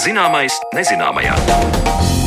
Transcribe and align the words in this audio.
Zināmais 0.00 0.54
nezināmajā. 0.72 2.19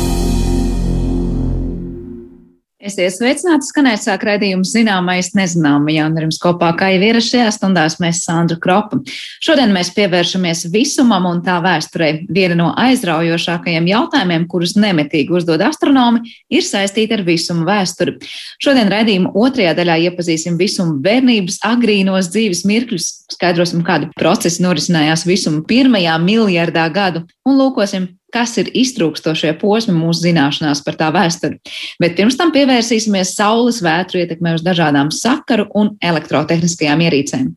Esiet 2.94 3.16
sveicināti, 3.16 3.66
skanēt 3.66 4.04
sāk 4.04 4.22
raidījums 4.22 4.70
zināmais 4.70 5.32
nezināmajā, 5.34 6.04
un 6.06 6.18
ar 6.20 6.24
jums 6.28 6.36
kopā 6.38 6.68
kā 6.78 6.92
jau 6.92 7.00
ierasts 7.02 7.32
šajās 7.32 7.56
stundās 7.58 7.96
mēs 7.98 8.20
Sandru 8.22 8.60
Kropu. 8.62 9.00
Šodien 9.42 9.74
mēs 9.74 9.90
pievēršamies 9.96 10.68
visumam 10.70 11.26
un 11.26 11.40
tā 11.42 11.56
vēsturei. 11.64 12.22
Viena 12.30 12.54
no 12.60 12.68
aizraujošākajiem 12.78 13.90
jautājumiem, 13.90 14.46
kurus 14.46 14.76
nemetīgi 14.78 15.34
uzdod 15.34 15.64
astronomi, 15.66 16.22
ir 16.54 16.62
saistīta 16.62 17.18
ar 17.18 17.26
visumu 17.26 17.66
vēsturi. 17.66 18.20
Šodien 18.62 18.92
raidījuma 18.94 19.34
otrajā 19.42 19.74
daļā 19.74 19.98
iepazīsim 20.06 20.60
visumu 20.60 21.00
bērnības 21.02 21.64
agrīnos 21.66 22.30
dzīves 22.30 22.62
mirkļus, 22.70 23.10
skaidrosim, 23.34 23.82
kādi 23.82 24.12
procesi 24.14 24.62
norisinājās 24.62 25.26
visuma 25.26 25.66
pirmajā 25.66 26.14
miljardā 26.22 26.86
gadu 26.94 27.26
un 27.42 27.58
lūkosim, 27.58 28.12
kas 28.34 28.56
ir 28.60 28.70
iztrūkstošie 28.74 29.54
posmi 29.60 29.94
mūsu 29.96 30.26
zināšanās 30.26 30.82
par 30.86 30.98
tā 31.00 31.10
vēsturi. 31.14 31.60
Bet 32.02 32.16
pirms 32.18 32.38
tam 32.40 32.52
pievērsīsimies 32.54 33.36
Saules 33.38 33.82
vētru 33.84 34.24
ietekmē 34.24 34.56
uz 34.58 34.66
dažādām 34.66 35.14
sakaru 35.14 35.68
un 35.78 35.94
elektrotehniskajām 36.02 37.06
ierīcēm. 37.08 37.52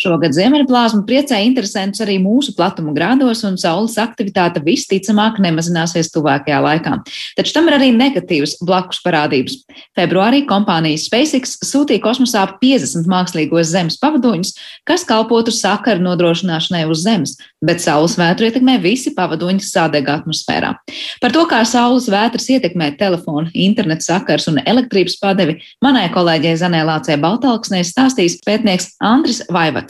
Šogad 0.00 0.32
Ziemeļplāzma 0.32 1.02
priecē 1.04 1.42
interesantus 1.44 2.00
arī 2.00 2.14
mūsu 2.22 2.54
platuma 2.56 2.94
grādos, 2.96 3.42
un 3.44 3.58
Saules 3.60 3.98
aktivitāte 4.00 4.62
visticamāk 4.64 5.36
nemazināsies 5.44 6.08
tuvākajā 6.14 6.60
laikā. 6.64 6.94
Taču 7.36 7.52
tam 7.56 7.68
ir 7.68 7.76
arī 7.76 7.90
negatīvas 7.92 8.56
blakus 8.64 9.02
parādības. 9.04 9.58
Februārī 9.98 10.46
kompānija 10.48 11.00
SpaceX 11.02 11.58
sūtīja 11.68 12.00
kosmosā 12.06 12.46
50 12.62 13.10
mākslīgos 13.10 13.74
Zemes 13.74 13.98
pavadoņus, 14.00 14.54
kas 14.88 15.04
kalpotu 15.08 15.52
sakaru 15.52 16.00
nodrošināšanai 16.06 16.86
uz 16.88 17.04
Zemes, 17.04 17.36
bet 17.60 17.84
Saules 17.84 18.16
vētru 18.20 18.48
ietekmē 18.48 18.78
visi 18.80 19.12
pavadoņi 19.16 19.66
sadega 19.66 20.16
atmosfērā. 20.20 20.72
Par 21.20 21.36
to, 21.36 21.44
kā 21.50 21.60
Saules 21.68 22.08
vētras 22.12 22.48
ietekmē 22.56 22.94
telefonu, 23.00 23.50
internetu 23.52 24.08
sakars 24.08 24.48
un 24.48 24.62
elektrības 24.64 25.18
padevi, 25.20 25.58
manai 25.84 26.08
kolēģei 26.14 26.56
Zanē 26.62 26.86
Lācē 26.88 27.20
Baltalksnē 27.20 27.84
stāstīs 27.84 28.40
pētnieks 28.46 28.94
Andris 29.04 29.44
Vaivats. 29.52 29.89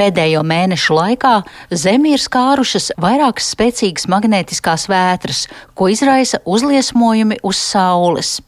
Pēdējo 0.00 0.40
mēnešu 0.48 0.94
laikā 0.96 1.32
Zemi 1.76 2.14
ir 2.16 2.22
skārušas 2.24 2.86
vairākas 3.04 3.50
spēcīgas 3.52 4.06
magnētiskās 4.08 4.86
vētras, 4.88 5.42
ko 5.76 5.90
izraisa 5.92 6.40
uzliesmojumi 6.48 7.42
uz 7.44 7.60
Saules. 7.60 8.38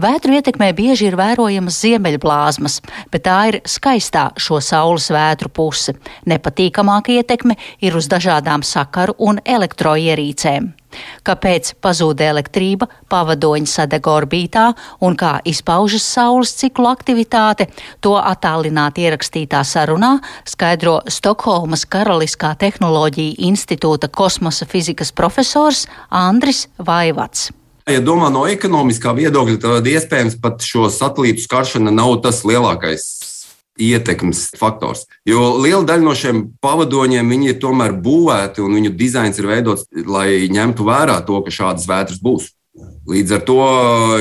Vētru 0.00 0.38
ietekmē 0.38 0.70
bieži 0.76 1.10
ir 1.10 1.16
vērojamas 1.18 1.78
ziemeļblāzmas, 1.84 2.80
bet 3.12 3.26
tā 3.28 3.38
ir 3.50 3.60
skaistā 3.68 4.30
šo 4.40 4.62
saules 4.64 5.10
vētru 5.12 5.52
puse. 5.52 5.94
Nepatīkamāka 6.28 7.18
ietekme 7.18 7.58
ir 7.84 7.96
uz 7.98 8.08
dažādām 8.08 8.64
sakaru 8.64 9.16
un 9.18 9.42
elektroierīcēm. 9.44 10.72
Kāpēc 11.26 11.74
pazūd 11.84 12.22
elektrība, 12.24 12.88
pavadoņi 13.12 13.68
sadeg 13.68 14.08
orbītā 14.08 14.70
un 15.04 15.18
kā 15.20 15.34
izpaužas 15.44 16.06
Saules 16.08 16.54
ciklu 16.56 16.88
aktivitāte, 16.88 17.68
to 18.00 18.14
attālināti 18.16 19.04
ierakstītā 19.04 19.60
sarunā 19.68 20.14
skaidro 20.48 20.98
Stokholmas 21.12 21.84
Karaliskā 21.84 22.54
tehnoloģija 22.58 23.36
institūta 23.50 24.08
kosmosa 24.08 24.66
fizikas 24.66 25.12
profesors 25.12 25.84
Andris 26.08 26.66
Vaivats. 26.80 27.50
Ja 27.88 28.02
domā 28.04 28.28
no 28.28 28.42
ekonomiskā 28.44 29.14
viedokļa, 29.16 29.56
tad 29.62 29.86
iespējams 29.88 30.36
pat 30.42 30.60
šo 30.64 30.90
satelītu 30.92 31.40
skaršana 31.40 31.92
nav 31.94 32.18
tas 32.24 32.42
lielākais 32.44 33.06
ietekmes 33.80 34.50
faktors. 34.58 35.06
Jo 35.28 35.54
liela 35.62 35.86
daļa 35.88 36.04
no 36.04 36.12
šiem 36.18 36.42
pavadoņiem 36.60 37.32
ir 37.38 37.56
tomēr 37.62 37.94
būvēti 38.04 38.60
un 38.64 38.76
viņu 38.76 38.92
dizains 38.98 39.38
ir 39.40 39.48
veidots, 39.48 39.86
lai 40.04 40.50
ņemtu 40.52 40.84
vērā 40.84 41.20
to, 41.24 41.40
ka 41.46 41.54
šādas 41.54 41.88
vētras 41.88 42.20
būs. 42.20 42.50
Līdz 43.08 43.38
ar 43.38 43.44
to, 43.48 43.60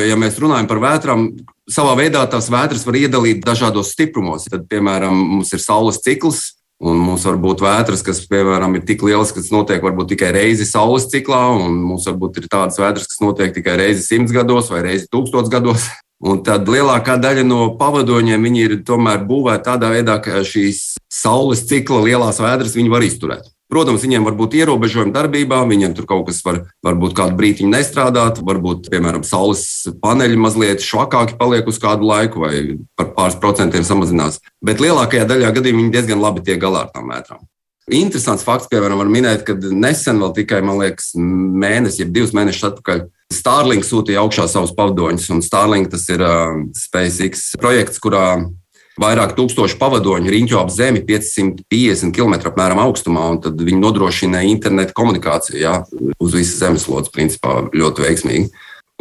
ja 0.08 0.16
mēs 0.16 0.40
runājam 0.40 0.70
par 0.70 0.80
vētrām, 0.82 1.28
savā 1.68 1.98
veidā 2.00 2.24
tās 2.32 2.48
vētras 2.54 2.86
var 2.88 2.98
iedalīt 2.98 3.44
dažādos 3.46 3.92
stiprumos. 3.94 4.48
Tad, 4.48 4.64
piemēram, 4.72 5.18
mums 5.36 5.52
ir 5.54 5.62
saules 5.62 6.00
cikls, 6.06 6.54
Un 6.78 7.00
mums 7.02 7.24
var 7.26 7.40
būt 7.42 7.64
vētras, 7.66 8.04
kas, 8.06 8.20
piemēram, 8.30 8.76
ir 8.78 8.84
tik 8.86 9.02
lielas, 9.02 9.32
ka 9.34 9.42
tas 9.42 9.50
notiek 9.50 9.82
varbūt 9.82 10.12
tikai 10.14 10.30
reizi 10.36 10.68
saules 10.70 11.08
ciklā, 11.10 11.40
un 11.58 11.80
mums 11.88 12.06
varbūt 12.06 12.38
ir 12.38 12.50
tādas 12.54 12.78
vētras, 12.78 13.08
kas 13.10 13.24
notiek 13.24 13.56
tikai 13.56 13.80
reizi 13.82 14.06
simts 14.06 14.36
gados 14.36 14.70
vai 14.70 14.84
reizi 14.86 15.10
tūkstots 15.10 15.50
gados. 15.54 15.88
Un 16.18 16.40
tad 16.42 16.66
lielākā 16.66 17.20
daļa 17.22 17.44
no 17.46 17.60
pavadoņiem 17.78 18.46
ir 18.58 18.72
tomēr 18.86 19.20
būvēta 19.30 19.76
tādā 19.76 19.92
veidā, 19.94 20.16
ka 20.18 20.42
šīs 20.42 20.96
saules 21.14 21.62
cikla 21.70 22.00
lielās 22.08 22.42
vētras 22.42 22.74
var 22.90 23.06
izturēt. 23.06 23.52
Protams, 23.68 24.04
viņiem 24.06 24.24
var 24.24 24.36
būt 24.40 24.56
ierobežojumi 24.62 25.12
darbībā, 25.12 25.60
viņiem 25.68 25.96
tur 25.98 26.08
kaut 26.08 26.30
kas 26.30 26.40
var, 26.46 26.62
varbūt 26.88 27.18
kādu 27.18 27.36
brīdiņu 27.40 27.72
nestrādāt, 27.74 28.40
varbūt, 28.48 28.88
piemēram, 28.94 29.26
saules 29.28 29.66
paneļi 30.04 30.40
mazliet 30.40 30.86
švakāki 30.86 31.36
paliek 31.40 31.68
uz 31.68 31.82
kādu 31.84 32.08
laiku 32.08 32.46
vai 32.46 32.56
par 32.96 33.12
pāris 33.18 33.36
procentiem 33.44 33.84
samazinās. 33.88 34.40
Bet 34.64 34.80
lielākajā 34.84 35.28
daļā 35.28 35.52
gadījumā 35.60 35.84
viņi 35.84 35.96
diezgan 35.98 36.24
labi 36.24 36.46
tiek 36.48 36.64
galā 36.64 36.86
ar 36.86 36.96
tām 36.96 37.12
vētrām. 37.12 37.44
Interesants 37.88 38.44
fakts, 38.44 38.68
piemēram, 38.72 39.00
var 39.00 39.12
minēt, 39.12 39.46
ka 39.48 39.56
nesen, 39.56 40.20
vēl 40.20 40.34
tikai 40.36 40.60
liekas, 40.66 41.14
mēnesis, 41.16 42.02
jeb 42.02 42.16
divus 42.16 42.34
mēnešus 42.36 42.72
atpakaļ, 42.72 43.06
Starlink 43.28 43.84
sūtīja 43.84 44.22
augšā 44.24 44.46
savus 44.48 44.72
pavadoņus. 44.76 45.28
Starlink 45.44 45.90
tas 45.92 46.06
ir 46.14 46.22
uh, 46.24 46.62
SpaceX 46.76 47.50
projekts, 47.60 48.00
kurā 48.00 48.48
vairāk 49.02 49.36
tūkstoši 49.38 49.78
pavadoņu 49.80 50.32
riņķo 50.34 50.62
ap 50.62 50.72
zemi 50.74 51.04
550 51.06 52.16
km 52.16 52.38
apmēram 52.50 52.82
augstumā, 52.84 53.28
un 53.34 53.42
tad 53.44 53.62
viņi 53.62 53.82
nodrošina 53.82 54.44
internetu 54.50 54.96
komunikāciju 54.98 55.62
jā, 55.62 55.76
uz 56.18 56.34
visas 56.36 56.58
zemeslodes, 56.62 57.14
principā 57.14 57.60
ļoti 57.74 58.06
veiksmīgi. 58.08 58.50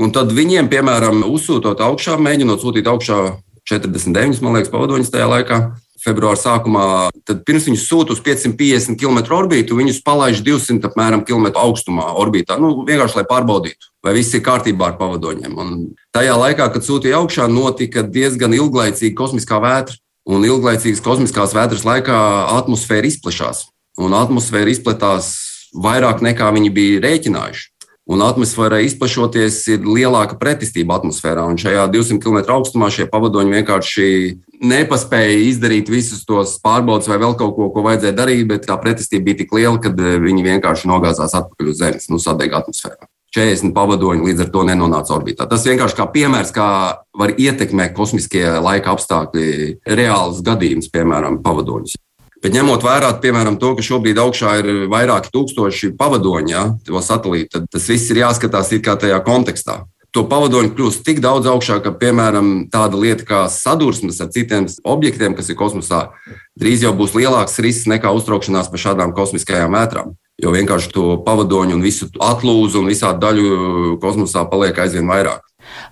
Un 0.03 0.12
tad 0.12 0.33
viņiem, 0.37 0.69
piemēram, 0.69 1.25
uzsūtot 1.25 1.81
augšā, 1.81 2.19
mēģinot 2.21 2.61
sūtīt 2.61 2.89
augšā 2.91 3.21
49, 3.67 4.43
man 4.45 4.59
liekas, 4.59 4.71
pavadoņus 4.71 5.11
tajā 5.15 5.29
laikā, 5.33 5.61
februāra 6.06 6.39
sākumā, 6.41 6.87
tad 7.27 7.43
pirms 7.49 7.67
viņus 7.69 7.84
sūta 7.89 8.15
uz 8.15 8.22
550 8.25 8.97
km 9.00 9.21
orbītu, 9.37 9.77
viņus 9.78 10.00
palaiž 10.06 10.41
200 10.47 10.89
apmēram, 10.89 11.25
km 11.27 11.50
augstumā 11.59 12.09
orbītā. 12.22 12.56
Nu, 12.62 12.87
vienkārši 12.89 13.21
lai 13.21 13.27
pārbaudītu, 13.28 13.93
vai 14.06 14.16
viss 14.16 14.34
ir 14.34 14.45
kārtībā 14.47 14.93
ar 14.93 14.99
pavadoņiem. 15.00 15.59
Un 15.61 15.77
tajā 16.16 16.39
laikā, 16.39 16.71
kad 16.72 16.87
sūtīja 16.87 17.21
augšā, 17.21 17.50
notika 17.53 18.06
diezgan 18.06 18.56
ilglaicīga 18.56 19.19
kosmiskā 19.19 19.61
vētra. 19.62 20.00
Un 20.27 20.43
ilglaicīgas 20.43 21.05
kosmiskās 21.05 21.53
vētras 21.55 21.84
laikā 21.87 22.16
atmosfēra 22.56 23.06
izplatās. 23.06 23.69
Un 24.03 24.16
atmosfēra 24.19 24.72
izplatās 24.72 25.31
vairāk 25.71 26.25
nekā 26.25 26.50
viņi 26.56 26.72
bija 26.75 27.03
rēķinājuši 27.05 27.75
un 28.06 28.22
atmosfērai 28.22 28.84
izplašoties, 28.87 29.59
ir 29.75 29.87
lielāka 29.87 30.39
pretestība 30.39 31.00
atmosfērā. 31.00 31.47
Un 31.50 31.59
šajā 31.59 31.89
200 31.91 32.22
km 32.22 32.55
augstumā 32.55 32.91
šie 32.94 33.09
pavadoņi 33.11 33.59
vienkārši 33.59 34.06
nepaspēja 34.62 35.41
izdarīt 35.49 35.91
visus 35.93 36.22
tos 36.28 36.56
pārbaudes 36.62 37.11
vai 37.11 37.19
vēl 37.22 37.34
kaut 37.39 37.56
ko, 37.59 37.69
ko 37.75 37.84
vajadzēja 37.89 38.16
darīt, 38.16 38.47
bet 38.53 38.71
tā 38.71 38.78
pretestība 38.81 39.31
bija 39.31 39.43
tik 39.43 39.59
liela, 39.59 39.77
ka 39.83 39.91
eh, 39.91 40.16
viņi 40.22 40.47
vienkārši 40.47 40.91
nogāzās 40.93 41.34
atpakaļ 41.37 41.75
uz 41.75 41.83
Zemes, 41.83 42.09
nu, 42.12 42.22
sadega 42.22 42.62
atmosfērā. 42.62 43.11
40 43.37 43.75
pavadoņi 43.77 44.31
līdz 44.31 44.47
ar 44.47 44.50
to 44.55 44.62
nenonāca 44.65 45.12
orbītā. 45.19 45.45
Tas 45.50 45.66
vienkārši 45.66 45.99
kā 45.99 46.06
piemērs, 46.15 46.55
kā 46.56 46.69
var 47.21 47.34
ietekmēt 47.37 47.93
kosmiskie 47.99 48.47
laika 48.65 48.95
apstākļi, 48.95 49.83
reāls 49.99 50.41
gadījums, 50.47 50.89
piemēram, 50.95 51.43
pavadoņus. 51.45 51.99
Bet 52.44 52.52
ņemot 52.52 52.84
vērā, 52.84 53.10
piemēram, 53.22 53.56
to, 53.60 53.72
ka 53.78 53.84
šobrīd 53.84 54.19
augšā 54.20 54.58
ir 54.60 54.70
vairāki 54.92 55.32
tūkstoši 55.32 55.94
pavadoņu, 55.98 56.52
ja, 56.52 56.64
to 56.84 57.00
satelītu, 57.02 57.53
tad 57.54 57.68
tas 57.72 57.88
viss 57.88 58.12
ir 58.12 58.21
jāskatās 58.21 58.72
it 58.77 58.84
kā 58.84 58.97
tajā 59.00 59.22
kontekstā. 59.24 59.84
To 60.16 60.22
pavadoņu 60.24 60.71
kļūst 60.77 61.03
tik 61.04 61.18
daudz 61.24 61.48
augšā, 61.50 61.80
ka, 61.84 61.91
piemēram, 61.97 62.68
tāda 62.72 62.97
lieta 62.97 63.27
kā 63.28 63.41
sadursmes 63.53 64.21
ar 64.24 64.30
citiem 64.33 64.68
objektiem, 64.80 65.34
kas 65.36 65.50
ir 65.53 65.59
kosmosā, 65.60 66.06
drīz 66.56 66.86
jau 66.86 66.94
būs 66.97 67.16
lielāks 67.16 67.59
risks 67.60 67.88
nekā 67.91 68.12
uztraukšanās 68.16 68.71
par 68.72 68.80
šādām 68.80 69.12
kosmiskajām 69.16 69.77
vētrām. 69.77 70.15
Jo 70.41 70.53
vienkārši 70.53 70.92
to 70.92 71.04
pavadoņu 71.24 71.77
un 71.77 71.84
visu 71.84 72.09
atlūzu 72.21 72.80
un 72.80 72.89
visādi 72.92 73.21
daļu 73.24 73.98
kosmosā 74.00 74.44
paliek 74.48 74.80
aizvien 74.84 75.09
vairāk. 75.09 75.44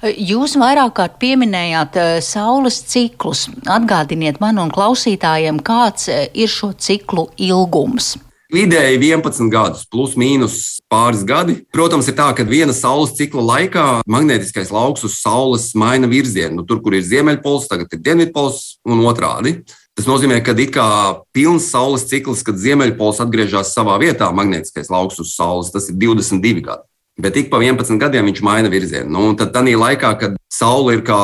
Jūs 0.03 0.59
vairāk 0.61 0.95
kārt 0.99 1.19
pieminējāt 1.23 1.99
saules 2.25 2.83
ciklus. 2.91 3.47
Atgādiniet 3.71 4.41
man 4.43 4.61
un 4.63 4.73
klausītājiem, 4.75 5.63
kāds 5.65 6.11
ir 6.11 6.53
šo 6.53 6.75
ciklu 6.79 7.29
ilgums. 7.41 8.15
Vidēji 8.55 9.01
11 9.01 9.49
gadus, 9.51 9.87
plus 9.91 10.13
mīnus 10.21 10.79
pāris 10.93 11.25
gadi. 11.27 11.57
Protams, 11.75 12.07
ir 12.07 12.15
tā, 12.15 12.29
ka 12.37 12.45
viena 12.47 12.75
saules 12.77 13.17
cikla 13.19 13.43
laikā 13.49 13.87
magnētiskais 14.07 14.71
lauks 14.75 15.03
uz 15.09 15.17
Saules 15.19 15.73
maina 15.75 16.07
virzienu. 16.11 16.61
Nu, 16.61 16.67
tur, 16.69 16.79
kur 16.85 16.95
ir 16.95 17.03
ziemeļpols, 17.03 17.67
tagad 17.73 17.97
ir 17.97 18.05
dienvidpols 18.05 18.61
un 18.87 19.03
otrādi. 19.09 19.57
Tas 19.99 20.07
nozīmē, 20.11 20.39
ka 20.45 20.55
it 20.59 20.75
kā 20.75 20.87
pilns 21.35 21.71
saules 21.71 22.07
cikls, 22.11 22.43
kad 22.47 22.59
ziemeļpols 22.59 23.23
atgriežas 23.25 23.75
savā 23.75 23.97
vietā, 24.03 24.31
magnētiskais 24.35 24.91
lauks 24.91 25.19
uz 25.23 25.35
Saules, 25.35 25.71
tas 25.75 25.89
ir 25.91 25.99
22 25.99 26.63
gadi. 26.63 26.83
Bet 27.15 27.37
ik 27.39 27.51
pa 27.51 27.61
11 27.63 28.01
gadiem 28.03 28.27
viņš 28.27 28.41
maina 28.43 28.71
virzienu. 28.73 29.07
Nu, 29.15 29.35
tad 29.39 29.53
tādā 29.55 29.77
laikā, 29.79 30.11
kad 30.19 30.39
Saule 30.51 30.97
ir 30.97 31.03
kā 31.07 31.19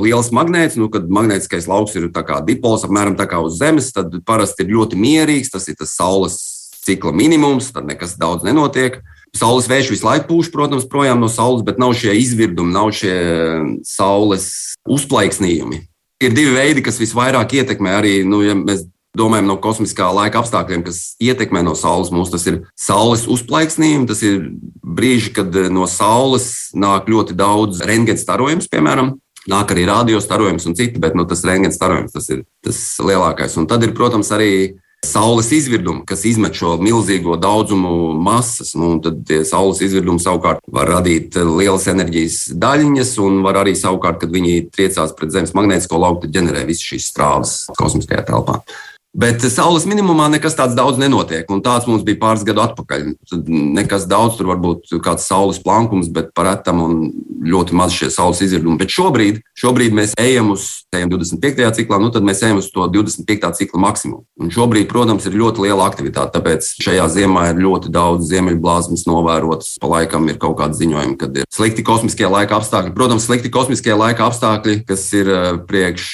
liels 0.00 0.28
magnēts, 0.36 0.76
nu, 0.80 0.90
kad 0.92 1.08
magnētiskais 1.08 1.68
lauks 1.68 1.96
ir 1.96 2.10
dipols, 2.44 2.84
apmēram 2.84 3.16
tā 3.16 3.24
kā 3.28 3.40
uz 3.40 3.56
Zemes, 3.56 3.92
tad 3.92 4.12
parasti 4.28 4.64
ir 4.64 4.74
ļoti 4.76 5.00
mierīgs. 5.00 5.52
Tas 5.52 5.68
ir 5.68 5.78
tas 5.80 5.96
Saules 5.96 6.36
cikla 6.84 7.12
minimums, 7.12 7.72
tad 7.72 7.88
nekas 7.88 8.18
daudz 8.20 8.44
nenotiek. 8.44 9.00
Saules 9.36 9.68
vējš 9.70 9.92
visu 9.94 10.06
laiku 10.06 10.28
pūš, 10.28 10.50
protams, 10.52 10.88
projām 10.90 11.20
no 11.22 11.28
Saules, 11.30 11.64
bet 11.64 11.78
nav 11.78 11.94
šie 11.96 12.16
izvirdumi, 12.18 12.74
nav 12.74 12.90
šie 12.92 13.16
Saules 13.86 14.50
uzplaiksnījumi. 14.90 15.84
Ir 16.20 16.34
divi 16.36 16.52
veidi, 16.52 16.84
kas 16.84 17.00
visvairāk 17.00 17.54
ietekmē 17.60 17.94
arī, 17.96 18.14
nu, 18.28 18.42
ja 18.44 18.56
mēs 18.58 18.84
domājam 19.16 19.48
no 19.50 19.56
kosmiskā 19.62 20.10
laika 20.14 20.42
apstākļiem, 20.42 20.84
kas 20.86 21.14
ietekmē 21.22 21.62
no 21.66 21.74
Saules. 21.78 22.12
Mums 22.14 22.32
tas 22.32 22.46
ir 22.50 22.62
Saules 22.78 23.26
uzplaiksnījumi, 23.30 24.08
tas 24.10 24.22
ir 24.26 24.52
brīži, 24.84 25.34
kad 25.36 25.56
eh, 25.56 25.70
no 25.72 25.88
Saules 25.90 26.70
nāk 26.76 27.10
ļoti 27.10 27.36
daudz 27.38 27.82
rentgena 27.86 28.20
starojums, 28.20 28.70
piemēram. 28.70 29.16
Nāk 29.50 29.72
arī 29.72 29.86
radiostarojums 29.88 30.68
un 30.68 30.76
citi, 30.76 31.00
bet 31.00 31.16
nu, 31.16 31.24
tas 31.26 31.42
rentgena 31.48 31.74
starojums 31.74 32.12
tas 32.12 32.28
ir 32.30 32.44
tas 32.64 32.78
lielākais. 33.02 33.56
Un 33.58 33.66
tad 33.70 33.82
ir, 33.86 33.94
protams, 33.96 34.30
arī 34.36 34.52
Saules 35.00 35.48
izvirdumi, 35.56 36.02
kas 36.04 36.26
izmet 36.28 36.52
šo 36.58 36.74
milzīgo 36.76 37.38
daudzumu 37.40 38.12
masas. 38.20 38.74
Nu, 38.76 38.98
tad 39.00 39.24
saules 39.48 39.80
izvirdumi 39.80 40.20
savukārt 40.20 40.60
var 40.68 40.92
radīt 40.92 41.38
lielas 41.40 41.88
enerģijas 41.88 42.50
daļiņas, 42.60 43.14
un 43.24 43.40
var 43.46 43.62
arī 43.62 43.72
savukārt, 43.80 44.20
kad 44.20 44.34
viņi 44.34 44.68
triecās 44.68 45.16
pret 45.16 45.32
Zemes 45.32 45.56
magnētisko 45.56 46.02
lauku, 46.04 46.26
tad 46.26 46.36
ģenerē 46.36 46.66
visas 46.68 46.84
šīs 46.92 47.08
strāvas 47.14 47.54
kosmiskajā 47.80 48.26
telpā. 48.28 48.60
Bet 49.10 49.42
saules 49.50 49.88
minimumā 49.90 50.28
nekas 50.30 50.54
tāds 50.54 50.76
daudz 50.78 51.00
nenotiek. 51.00 51.48
Un 51.50 51.64
tāds 51.66 51.88
mums 51.90 52.04
bija 52.06 52.20
pāris 52.20 52.44
gadu 52.46 52.62
atpakaļ. 52.62 53.08
Tad 53.26 53.48
nekas 53.50 54.06
daudz, 54.10 54.36
tur 54.38 54.52
varbūt 54.52 54.92
kāds 55.02 55.26
saules 55.26 55.58
plankums, 55.62 56.12
bet 56.14 56.30
par 56.36 56.46
retam 56.52 56.84
un 56.84 57.00
ļoti 57.42 57.74
maz 57.74 57.96
šie 57.96 58.10
saules 58.14 58.42
izvirdumi. 58.44 58.78
Bet 58.78 58.92
šobrīd, 58.94 59.40
šobrīd 59.58 59.96
mēs 59.96 60.14
ejam 60.20 60.52
uz 60.54 60.68
ejam 60.94 61.10
25. 61.10 61.62
ciklā, 61.78 61.98
nu 62.02 62.10
tad 62.14 62.24
mēs 62.26 62.42
ejam 62.42 62.60
uz 62.60 62.68
to 62.70 62.86
25. 62.90 63.50
cikla 63.58 63.82
maksimumu. 63.82 64.24
Un 64.40 64.52
šobrīd, 64.54 64.86
protams, 64.90 65.26
ir 65.26 65.38
ļoti 65.38 65.66
liela 65.66 65.86
aktivitāte. 65.90 66.34
Tāpēc 66.36 66.70
šajā 66.82 67.06
ziemā 67.10 67.48
ir 67.50 67.62
ļoti 67.64 67.90
daudz 67.94 68.30
ziemeļblāzmas 68.30 69.06
novērotas. 69.10 69.74
Pa 69.82 69.90
laikam 69.90 70.28
ir 70.30 70.38
kaut 70.42 70.58
kādi 70.60 70.82
ziņojumi, 70.84 71.18
kad 71.18 71.38
ir 71.40 71.48
slikti 71.50 71.84
kosmiskie 71.86 72.28
laika 72.30 72.60
apstākļi. 72.60 72.94
Protams, 72.94 73.26
slikti 73.26 73.52
kosmiskie 73.54 73.94
laika 73.98 74.28
apstākļi, 74.28 74.80
kas 74.86 75.06
ir 75.18 75.30
eh, 75.34 75.50
priekš 75.70 76.08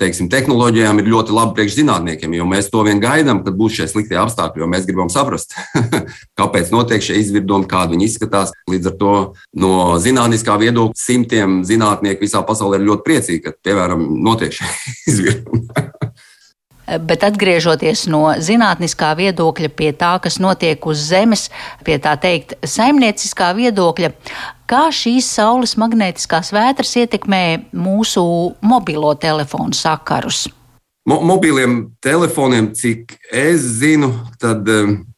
teiksim, 0.00 0.30
tehnoloģijām, 0.32 1.00
ir 1.00 1.12
ļoti 1.12 1.36
labi 1.36 1.58
priekš 1.60 1.78
zinātniekiem 1.80 2.33
jo 2.38 2.46
mēs 2.48 2.70
to 2.72 2.82
vien 2.86 3.00
gaidām, 3.02 3.42
kad 3.46 3.56
būs 3.58 3.78
šie 3.78 3.88
sliktie 3.90 4.18
apstākļi, 4.20 4.62
jo 4.62 4.68
mēs 4.70 4.86
gribam 4.88 5.10
saprast, 5.12 5.56
kāpēc 6.40 6.72
notiek 6.74 7.04
šie 7.04 7.18
izvirdumi, 7.22 7.68
kādi 7.70 7.96
viņi 7.96 8.08
izskatās. 8.10 8.54
Līdz 8.70 8.92
ar 8.92 8.98
to 9.00 9.14
no 9.60 9.72
zinātniskā 10.02 10.58
viedokļa 10.62 10.98
simtiem 10.98 11.62
zinātnieku 11.66 12.26
visā 12.26 12.44
pasaulē 12.46 12.80
ir 12.80 12.88
ļoti 12.90 13.06
priecīgi, 13.08 13.42
ka, 13.46 13.56
piemēram, 13.64 14.06
notiek 14.24 14.54
šie 14.54 14.70
izvirdumi. 15.12 15.66
Bet 16.84 17.22
atgriežoties 17.24 18.04
no 18.12 18.34
zinātniskā 18.44 19.14
viedokļa 19.16 19.70
pie 19.72 19.92
tā, 19.96 20.18
kas 20.20 20.36
notiek 20.42 20.84
uz 20.84 21.00
Zemes, 21.08 21.46
pie 21.84 21.96
tā 22.02 22.12
teikt, 22.20 22.58
saimnieciskā 22.60 23.54
viedokļa, 23.56 24.10
kā 24.68 24.82
šīs 24.92 25.30
saules 25.38 25.78
magnētiskās 25.80 26.52
vētras 26.52 26.92
ietekmē 27.00 27.44
mūsu 27.72 28.26
mobilo 28.60 29.14
telefonu 29.16 29.72
sakarus? 29.76 30.44
Mo 31.04 31.18
mobiliem 31.20 31.90
telefoniem, 32.00 32.70
cik 32.72 33.18
es 33.28 33.60
zinu, 33.82 34.08
tad 34.40 34.64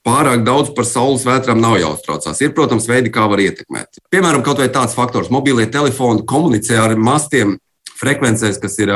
pārāk 0.06 0.42
daudz 0.46 0.72
par 0.74 0.86
saules 0.88 1.22
vētrām 1.26 1.60
nav 1.62 1.76
jāuztraucās. 1.78 2.40
Ir, 2.42 2.50
protams, 2.56 2.88
veidi, 2.90 3.12
kā 3.14 3.28
var 3.30 3.42
ietekmēt. 3.44 4.00
Piemēram, 4.10 4.42
kaut 4.42 4.58
vai 4.58 4.66
tāds 4.74 4.98
faktors, 4.98 5.30
mobilie 5.30 5.68
telefoni 5.70 6.26
komunicē 6.26 6.80
ar 6.82 6.96
mastiem 6.98 7.54
frekvencēs, 8.00 8.58
kas 8.62 8.74
ir 8.82 8.90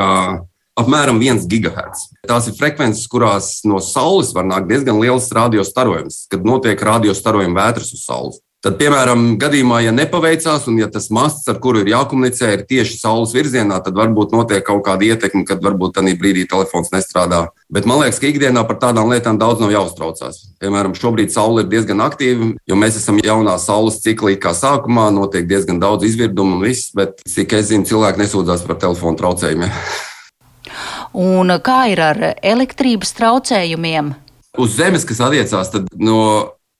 apmēram 0.81 1.23
1 1.23 1.47
gigahertz. 1.51 2.09
Tās 2.27 2.51
ir 2.51 2.59
frekvences, 2.59 3.07
kurās 3.11 3.61
no 3.69 3.79
saules 3.85 4.35
var 4.35 4.51
nākt 4.51 4.71
diezgan 4.71 4.99
liels 4.99 5.31
radiostarojums, 5.35 6.25
kad 6.33 6.47
notiek 6.47 6.83
radiostarojuma 6.91 7.59
vētras 7.63 7.95
uz 7.95 8.03
saules. 8.03 8.43
Tad, 8.61 8.75
piemēram, 8.77 9.39
gadījumā, 9.41 9.79
ja 9.81 9.93
nepaveicās, 9.97 10.67
un 10.69 10.77
ja 10.83 10.87
tas 10.93 11.07
masts, 11.17 11.47
ar 11.49 11.57
kuru 11.65 11.81
ir 11.81 11.95
jākomunicē, 11.95 12.51
ir 12.53 12.63
tieši 12.69 12.99
saules 13.01 13.31
virzienā, 13.33 13.79
tad 13.81 13.97
varbūt 13.97 14.35
notiek 14.37 14.61
kaut 14.67 14.83
kāda 14.85 15.07
ietekme, 15.07 15.47
kad 15.49 15.63
varbūt 15.65 15.95
tādā 15.97 16.13
brīdī 16.21 16.43
telefons 16.45 16.91
nestrādā. 16.93 17.47
Bet 17.73 17.87
man 17.89 18.03
liekas, 18.03 18.19
ka 18.21 18.29
ikdienā 18.29 18.67
par 18.69 18.77
tādām 18.83 19.09
lietām 19.09 19.39
daudz 19.41 19.63
nav 19.65 19.73
jāuztraucās. 19.73 20.43
Piemēram, 20.61 20.93
šobrīd 20.93 21.33
saule 21.33 21.65
ir 21.65 21.71
diezgan 21.73 22.05
aktīva, 22.05 22.51
jo 22.69 22.77
mēs 22.77 22.99
esam 23.01 23.23
jaunā 23.25 23.55
saules 23.63 23.97
ciklī, 24.05 24.35
kā 24.37 24.53
sākumā 24.53 25.07
notiek 25.17 25.49
diezgan 25.49 25.81
daudz 25.81 26.05
izvirdumu 26.11 26.59
un 26.59 26.67
viss, 26.67 26.91
bet 26.93 27.25
cik 27.25 27.55
es 27.57 27.71
zinu, 27.71 27.89
cilvēki 27.89 28.21
nesūdzās 28.21 28.67
par 28.69 28.77
telefonu 28.83 29.17
traucējumiem. 29.23 29.73
Un 31.17 31.55
kā 31.65 31.79
ir 31.91 32.05
ar 32.05 32.21
elektrības 32.37 33.17
traucējumiem? 33.17 34.13
Uz 34.61 34.77
zemes, 34.77 35.09
kas 35.09 35.25
attiecās 35.25 35.73
no 35.97 36.21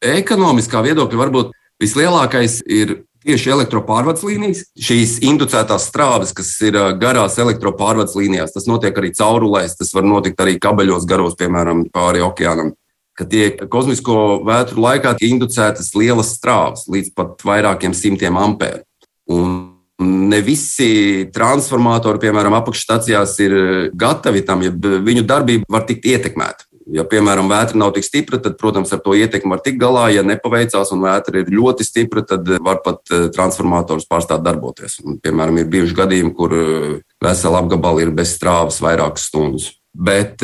ekonomiskā 0.05 0.85
viedokļa, 0.85 1.23
varbūt 1.25 1.57
Vislielākais 1.81 2.61
ir 2.69 3.01
tieši 3.25 3.53
elektropārvades 3.55 4.25
līnijas. 4.25 4.63
Šīs 4.81 5.19
inducētās 5.27 5.89
strāvas, 5.91 6.35
kas 6.37 6.53
ir 6.65 6.77
garās 7.01 7.39
elektropārvades 7.41 8.17
līnijās, 8.19 8.55
tas 8.57 8.69
notiek 8.69 8.97
arī 8.97 9.13
caurulēs, 9.17 9.77
tas 9.79 9.93
var 9.97 10.07
notikt 10.09 10.41
arī 10.41 10.59
kabeļos 10.61 11.09
garos, 11.09 11.37
piemēram, 11.41 11.87
pāri 11.93 12.25
okeānam. 12.25 12.75
Kad 13.17 13.33
tiek 13.33 13.59
kosmisko 13.73 14.41
vētru 14.47 14.81
laikā 14.81 15.17
inducētas 15.27 15.93
lielas 15.99 16.33
strāvas 16.39 16.87
līdz 16.89 17.13
pat 17.17 17.45
vairākiem 17.45 17.97
simtiem 17.97 18.39
ampēru. 18.41 18.85
Un 19.31 19.59
ne 20.01 20.41
visi 20.45 21.29
transformatori, 21.35 22.23
piemēram, 22.23 22.57
apakšstacijās, 22.61 23.37
ir 23.45 23.55
gatavi 24.01 24.45
tam, 24.49 24.65
ja 24.65 24.73
viņu 24.73 25.27
darbība 25.29 25.69
var 25.69 25.85
tikt 25.89 26.09
ietekmēta. 26.09 26.70
Ja, 26.91 27.05
piemēram, 27.07 27.51
vētra 27.51 27.79
nav 27.79 27.93
tik 27.95 28.07
stipra, 28.07 28.41
tad, 28.43 28.57
protams, 28.59 28.91
ar 28.95 29.03
to 29.05 29.15
ietekmi 29.15 29.53
var 29.53 29.63
tikt 29.63 29.79
galā. 29.83 30.09
Ja 30.11 30.25
nepaveicās 30.27 30.91
un 30.95 31.05
vētra 31.05 31.43
ir 31.43 31.53
ļoti 31.55 31.87
stipra, 31.87 32.25
tad 32.27 32.49
var 32.59 32.81
pat 32.85 33.13
eh, 33.15 33.29
transformators 33.35 34.09
pārstāt 34.11 34.43
darboties. 34.47 34.99
Un, 35.05 35.21
piemēram, 35.23 35.61
ir 35.61 35.71
bijuši 35.71 35.99
gadījumi, 36.01 36.35
kur 36.35 36.57
eh, 36.57 36.97
vesela 37.23 37.63
apgabala 37.63 38.03
ir 38.03 38.11
bez 38.15 38.35
strāvas 38.39 38.81
vairākas 38.83 39.29
stundas. 39.31 39.75
Bet 39.91 40.39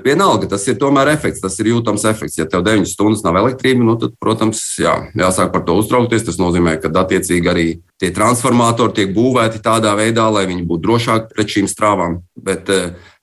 vienalga, 0.00 0.46
tas 0.48 0.62
ir 0.64 0.78
tomēr 0.80 1.10
efekts, 1.12 1.42
tas 1.42 1.58
ir 1.60 1.68
jūtams 1.74 2.06
efekts. 2.08 2.38
Ja 2.40 2.46
tev 2.48 2.62
9 2.64 2.88
stundas 2.88 3.20
nav 3.20 3.36
elektrība, 3.36 3.84
nu, 3.84 3.98
tad, 4.00 4.14
protams, 4.16 4.62
jā, 4.80 4.94
jāsāk 5.12 5.52
par 5.52 5.66
to 5.66 5.76
uztraukties. 5.76 6.24
Tas 6.24 6.40
nozīmē, 6.40 6.78
ka 6.80 6.88
attiecīgi 7.02 7.52
arī 7.52 7.66
tie 8.00 8.08
transformatori 8.16 8.96
tiek 8.96 9.12
būvēti 9.12 9.60
tādā 9.60 9.92
veidā, 9.98 10.24
lai 10.32 10.46
viņi 10.48 10.64
būtu 10.70 10.86
drošāki 10.86 11.36
pret 11.36 11.52
šīm 11.52 11.68
strāvām. 11.68 12.22
Bet 12.32 12.72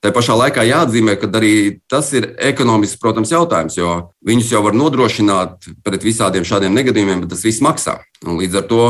Tā 0.05 0.11
pašā 0.13 0.35
laikā 0.37 0.61
jāatzīmē, 0.67 1.15
ka 1.17 1.25
arī 1.33 1.81
tas 1.89 2.11
ir 2.13 2.27
ekonomisks, 2.37 2.99
protams, 3.01 3.31
jautājums, 3.33 3.73
jo 3.73 3.93
viņus 4.29 4.51
jau 4.53 4.59
var 4.61 4.75
nodrošināt 4.77 5.65
pret 5.81 6.03
visādiem 6.05 6.43
šādiem 6.45 6.75
negadījumiem, 6.77 7.23
bet 7.23 7.31
tas 7.33 7.41
viss 7.41 7.63
maksā. 7.65 7.95
Un 8.21 8.37
līdz 8.37 8.59
ar 8.59 8.67
to 8.69 8.83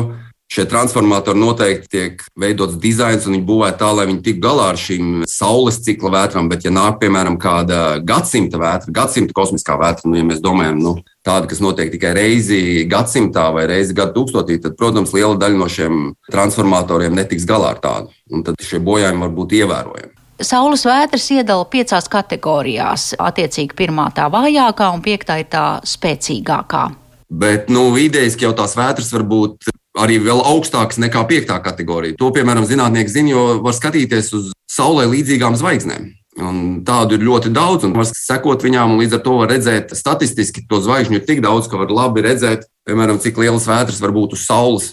šie 0.51 0.65
transformatori 0.67 1.39
noteikti 1.39 1.87
tiek 1.93 2.25
veidots 2.35 2.75
dizains 2.83 3.23
un 3.29 3.37
viņi 3.37 3.47
būvēti 3.47 3.79
tā, 3.79 3.93
lai 3.95 4.09
viņi 4.09 4.25
tiktu 4.25 4.43
galā 4.43 4.65
ar 4.73 4.81
šīm 4.81 5.23
saules 5.31 5.79
cikla 5.85 6.11
vētrām. 6.17 6.51
Bet, 6.51 6.67
ja 6.67 6.73
nāk, 6.75 6.99
piemēram, 6.99 7.39
kāda 7.39 7.79
gadsimta 8.03 8.59
vētra, 8.59 8.91
gadsimta 8.99 9.37
kosmiskā 9.39 9.79
vētra, 9.79 10.11
nu, 10.11 10.19
ja 10.19 10.27
mēs 10.27 10.43
domājam, 10.43 10.83
nu, 10.83 10.97
tāda, 11.23 11.47
kas 11.47 11.63
notiek 11.63 11.95
tikai 11.95 12.11
reizi 12.19 12.83
gadsimtā 12.91 13.47
vai 13.55 13.69
reizi 13.71 13.95
gadu 13.95 14.19
tūkstotī, 14.19 14.59
tad, 14.67 14.75
protams, 14.75 15.15
liela 15.15 15.39
daļa 15.39 15.63
no 15.63 15.71
šiem 15.71 16.03
transformatoriem 16.27 17.15
netiks 17.15 17.47
galā 17.47 17.71
ar 17.77 17.81
tādu. 17.87 18.13
Un 18.35 18.43
tad 18.43 18.59
šie 18.59 18.83
bojājumi 18.83 19.23
var 19.29 19.35
būt 19.39 19.59
ievērojami. 19.63 20.15
Saules 20.43 20.83
vētras 20.83 21.29
iedala 21.31 21.63
piecās 21.71 22.09
kategorijās. 22.11 23.13
Attiecīgi, 23.21 23.75
pirmā 23.77 24.09
tā 24.15 24.27
vājākā 24.31 24.91
un 24.95 25.03
piektā 25.05 25.39
ir 25.39 25.49
tā 25.51 25.65
spēcīgākā. 25.87 26.83
Bet 27.31 27.71
nu, 27.73 27.87
idejaski 27.97 28.45
jau 28.45 28.51
tās 28.57 28.75
vētras 28.77 29.13
var 29.15 29.23
būt 29.27 29.71
arī 29.99 30.19
vēl 30.21 30.43
augstākas 30.43 30.99
nekā 31.01 31.23
piektā 31.29 31.57
kategorija. 31.63 32.17
To, 32.19 32.29
piemēram, 32.35 32.67
zinātnieki 32.67 33.11
zina, 33.11 33.31
jo 33.31 33.45
var 33.63 33.75
skatīties 33.77 34.33
uz 34.35 34.51
Saulē 34.71 35.07
līdzīgām 35.09 35.55
zvaigznēm. 35.57 36.11
Un 36.43 36.57
tādu 36.83 37.15
ir 37.15 37.23
ļoti 37.23 37.49
daudz, 37.55 37.85
un 37.87 37.95
var 37.95 38.09
sekot 38.09 38.65
viņām, 38.65 38.91
un 38.91 38.99
līdz 38.99 39.15
ar 39.15 39.21
to 39.23 39.37
var 39.39 39.53
redzēt 39.53 39.93
statistiski, 39.95 40.65
to 40.67 40.81
zvaigžņu 40.83 41.21
ir 41.21 41.23
tik 41.27 41.39
daudz, 41.45 41.69
ka 41.71 41.79
var 41.79 41.93
labi 41.95 42.25
redzēt, 42.25 42.67
piemēram, 42.83 43.21
cik 43.23 43.39
lielas 43.39 43.69
vētras 43.69 44.01
var 44.03 44.11
būt 44.15 44.35
uz 44.35 44.43
Saules. 44.43 44.89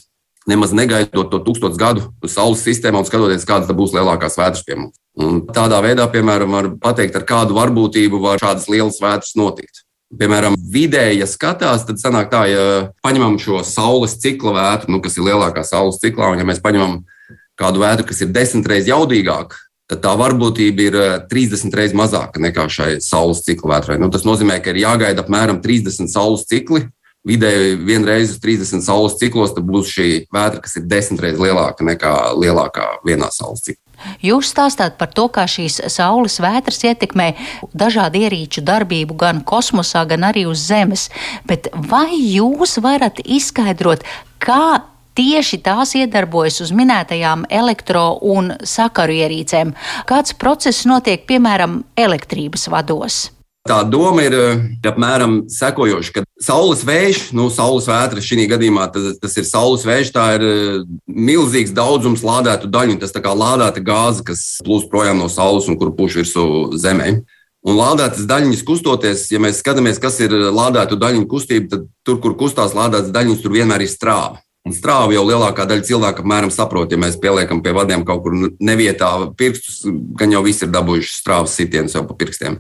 Nemaz 0.51 0.73
negaidot 0.75 1.29
to 1.31 1.39
tūkstošu 1.45 1.79
gadu 1.79 2.09
Saules 2.27 2.65
sistēmu 2.67 3.03
un 3.03 3.07
skatoties, 3.07 3.47
kādas 3.47 3.71
būs 3.79 3.95
lielākās 3.95 4.39
vētras 4.41 4.65
pie 4.67 4.75
mums. 4.81 4.99
Un 5.15 5.43
tādā 5.53 5.79
veidā, 5.85 6.09
piemēram, 6.11 6.55
var 6.57 6.69
pateikt, 6.83 7.19
ar 7.19 7.27
kādu 7.29 7.55
varbūtību 7.59 8.19
var 8.23 8.41
šādas 8.43 8.67
lielas 8.73 8.99
vētras 9.03 9.37
notikt. 9.39 9.85
Piemēram, 10.19 10.57
vidēji, 10.73 11.21
ja 11.23 11.29
skatās, 11.29 11.87
tad 11.89 12.01
sanāk 12.01 12.29
tā, 12.33 12.43
ja 12.51 12.65
paņemam 13.05 13.39
šo 13.41 13.63
saules 13.65 14.19
cikla 14.21 14.53
vētru, 14.57 14.93
nu, 14.93 15.01
kas 15.05 15.17
ir 15.17 15.29
lielākā 15.29 15.65
saules 15.65 16.01
ciklā, 16.03 16.33
un 16.33 16.43
ja 16.43 16.49
mēs 16.49 16.61
paņemam 16.65 16.99
kādu 17.61 17.85
vētru, 17.85 18.09
kas 18.09 18.21
ir 18.25 18.33
desmit 18.35 18.69
reizes 18.69 18.91
jaudīgāka, 18.91 19.61
tad 19.93 20.03
tā 20.05 20.13
varbūtība 20.19 20.85
ir 20.89 20.99
30 21.31 21.69
eh, 21.69 21.77
reizes 21.77 21.97
mazāka 21.97 22.43
nekā 22.43 22.67
šai 22.73 22.91
saules 23.05 23.45
cikla 23.47 23.77
vētrai. 23.77 23.99
Nu, 24.01 24.11
tas 24.13 24.27
nozīmē, 24.29 24.59
ka 24.65 24.73
ir 24.73 24.83
jāgaida 24.83 25.25
apmēram 25.25 25.63
30 25.65 26.13
saules 26.13 26.45
cikli, 26.49 26.87
vidēji 27.29 27.77
vienreiz 27.87 28.35
uz 28.35 28.41
30 28.43 28.85
saules 28.85 29.17
ciklos, 29.21 29.55
būs 29.55 29.95
šī 29.95 30.09
vētra, 30.33 30.63
kas 30.65 30.77
ir 30.79 30.87
desmit 30.91 31.23
reizes 31.23 31.43
lielāka 31.43 31.87
nekā 31.87 32.13
lielākā 32.39 32.89
vienā 33.07 33.31
saules 33.35 33.65
ciklā. 33.67 33.81
Jūs 34.23 34.51
stāstāt 34.51 34.97
par 34.99 35.13
to, 35.15 35.29
kā 35.31 35.45
šīs 35.47 35.79
saules 35.93 36.41
vētras 36.43 36.83
ietekmē 36.89 37.33
dažādu 37.71 38.25
ierīču 38.25 38.65
darbību 38.67 39.15
gan 39.19 39.43
kosmosā, 39.47 40.03
gan 40.11 40.27
arī 40.27 40.47
uz 40.51 40.65
Zemes. 40.67 41.09
Bet 41.47 41.71
vai 41.75 42.11
jūs 42.17 42.81
varat 42.83 43.23
izskaidrot, 43.23 44.03
kā 44.43 44.83
tieši 45.19 45.61
tās 45.63 45.95
iedarbojas 45.99 46.63
uz 46.65 46.73
minētajām 46.75 47.47
elektro 47.53 48.17
un 48.35 48.57
sakaru 48.59 49.21
ierīcēm? 49.21 49.77
Kāds 50.09 50.35
process 50.35 50.87
notiek 50.89 51.23
piemēram 51.29 51.83
elektrības 51.95 52.67
vados? 52.73 53.29
Tā 53.63 53.85
doma 53.87 54.25
ir 54.27 54.35
eh, 54.35 54.63
apmēram 54.91 55.45
sekojoša, 55.53 56.13
ka 56.17 56.23
saules 56.43 56.81
vējš, 56.83 57.29
nu, 57.39 57.47
saules 57.55 57.87
vētra 57.87 58.23
šī 58.25 58.49
gadījumā 58.51 58.89
tas, 58.91 59.21
tas 59.23 59.39
ir 59.39 59.47
saules 59.47 59.87
vējš, 59.87 60.11
tā 60.17 60.25
ir 60.35 60.47
eh, 60.49 60.81
milzīgs 61.07 61.75
daudzums 61.77 62.25
lādētu 62.27 62.71
daļu. 62.73 62.99
Tas 63.05 63.15
tā 63.15 63.23
kā 63.23 63.31
lādēta 63.39 63.85
gāze, 63.87 64.27
kas 64.27 64.43
plūst 64.67 64.91
projām 64.91 65.23
no 65.23 65.31
saules 65.31 65.71
un 65.71 65.79
kur 65.79 65.95
puš 65.95 66.19
virsū 66.23 66.45
zemē. 66.83 67.15
Un 67.63 67.79
lādētas 67.79 68.27
daļiņas 68.27 68.67
kustoties, 68.67 69.29
ja 69.31 69.39
mēs 69.39 69.63
skatāmies, 69.63 70.03
kas 70.03 70.19
ir 70.25 70.35
lādētu 70.51 70.99
daļiņu 70.99 71.29
kustība, 71.31 71.77
tad 71.77 71.87
tur, 72.03 72.19
kur 72.25 72.35
kustās 72.35 72.75
lādētas 72.75 73.15
daļiņas, 73.15 73.45
tur 73.45 73.55
vienmēr 73.55 73.87
ir 73.87 73.95
strāva. 73.95 74.43
Un 74.67 74.75
strāva 74.75 75.15
jau 75.15 75.23
lielākā 75.27 75.65
daļa 75.71 75.87
cilvēku 75.87 76.23
apmēram 76.23 76.51
saprot, 76.55 76.91
ja 76.91 76.99
mēs 76.99 77.17
pieliekam 77.23 77.63
pie 77.63 77.71
vadiem 77.75 78.03
kaut 78.07 78.23
kur 78.27 78.35
nevietā 78.63 79.11
pirkstus, 79.39 79.85
gan 80.19 80.35
jau 80.35 80.43
visi 80.43 80.67
ir 80.67 80.75
dabūjuši 80.75 81.15
strāvas 81.15 81.55
sitienus 81.59 81.95
jau 81.95 82.03
pa 82.07 82.19
pirkstiem. 82.19 82.59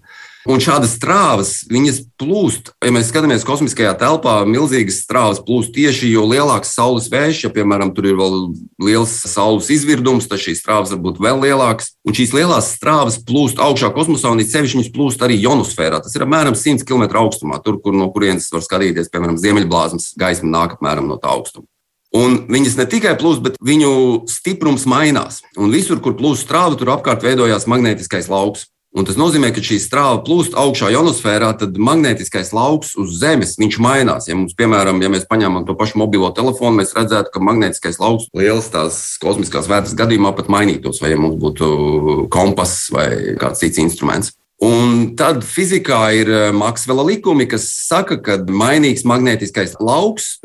Un 0.49 0.59
šādas 0.59 0.97
strāvas, 0.97 1.51
viņas 1.71 2.01
plūst, 2.19 2.73
ja 2.83 2.91
mēs 2.95 3.13
skatāmies 3.13 3.45
kosmiskajā 3.47 3.93
telpā, 4.01 4.41
milzīgas 4.49 4.99
strāvas 5.05 5.39
plūst 5.47 5.71
tieši, 5.77 6.11
jo 6.11 6.25
lielāks 6.27 6.73
saules 6.75 7.07
vējš, 7.13 7.45
ja, 7.45 7.51
piemēram, 7.55 7.93
tur 7.95 8.09
ir 8.11 8.19
vēl 8.19 8.35
liels 8.83 9.15
saules 9.31 9.71
izvirdums, 9.71 10.27
tad 10.27 10.43
šīs 10.43 10.65
strāvas 10.65 10.91
var 10.97 11.03
būt 11.05 11.23
vēl 11.23 11.45
lielākas. 11.47 11.93
Un 12.03 12.19
šīs 12.19 12.35
lielās 12.35 12.73
strāvas 12.75 13.21
plūst 13.23 13.63
augšā 13.63 13.93
kosmosā, 13.95 14.33
un 14.35 14.43
sevišķi 14.43 14.81
viņas 14.81 14.95
plūst 14.97 15.23
arī 15.23 15.39
ionosfērā. 15.45 16.03
Tas 16.03 16.19
ir 16.19 16.27
apmēram 16.27 16.59
100 16.59 16.89
km 16.89 17.07
augstumā, 17.23 17.63
tur, 17.63 17.79
kur 17.85 17.95
no 17.95 18.11
kurienes 18.11 18.51
var 18.51 18.67
skatīties, 18.67 19.13
piemēram, 19.15 19.39
ziemeļblāzmas 19.39 20.17
gaisma 20.19 20.51
nāk 20.57 20.75
apmēram 20.81 21.07
no 21.07 21.23
tā 21.23 21.31
augstuma. 21.37 21.69
Un 22.13 22.43
viņas 22.53 22.75
ne 22.77 22.85
tikai 22.93 23.15
plūst, 23.17 23.41
bet 23.41 23.55
viņu 23.65 23.93
stiprums 24.29 24.85
mainās. 24.91 25.41
Un 25.57 25.73
visur, 25.73 26.03
kur 26.05 26.13
plūst 26.19 26.45
strāva, 26.45 26.77
tur 26.77 26.93
apkārt 26.93 27.25
veidojās 27.25 27.65
magnētiskais 27.71 28.29
lauks. 28.29 28.67
Un 28.93 29.07
tas 29.09 29.17
nozīmē, 29.17 29.49
ka 29.57 29.63
šī 29.65 29.79
strāva 29.81 30.19
plūst 30.21 30.53
augšā 30.59 30.91
ionosfērā, 30.93 31.55
tad 31.57 31.79
magnētiskais 31.81 32.51
lauks 32.53 32.93
uz 33.01 33.15
Zemes 33.23 33.57
mainās. 33.81 34.29
Ja 34.29 34.37
mums, 34.37 34.53
piemēram, 34.59 35.01
ja 35.01 35.09
mēs 35.09 35.25
paņemam 35.31 35.65
to 35.65 35.73
pašu 35.79 35.97
mobilo 36.03 36.29
telefonu, 36.37 36.83
mēs 36.83 36.93
redzētu, 36.93 37.33
ka 37.33 37.41
magnētiskais 37.41 37.97
lauks 38.03 38.29
liels 38.37 38.69
tās 38.69 39.17
kosmiskās 39.23 39.71
vērtības 39.73 39.97
gadījumā 39.97 40.35
pat 40.37 40.53
mainītos, 40.53 41.01
vai 41.01 41.15
ja 41.15 41.21
mums 41.21 41.41
būtu 41.41 42.29
kompass 42.33 42.93
vai 42.93 43.09
kāds 43.41 43.65
cits 43.65 43.81
instruments. 43.81 44.35
Un 44.63 45.17
tad 45.19 45.41
fizikā 45.43 46.03
ir 46.21 46.29
eh, 46.31 46.45
Maksvela 46.55 47.03
likumi, 47.03 47.49
kas 47.51 47.65
saka, 47.89 48.21
ka 48.23 48.37
mainīgs 48.47 49.03
magnētiskais 49.09 49.75
lauks 49.83 50.37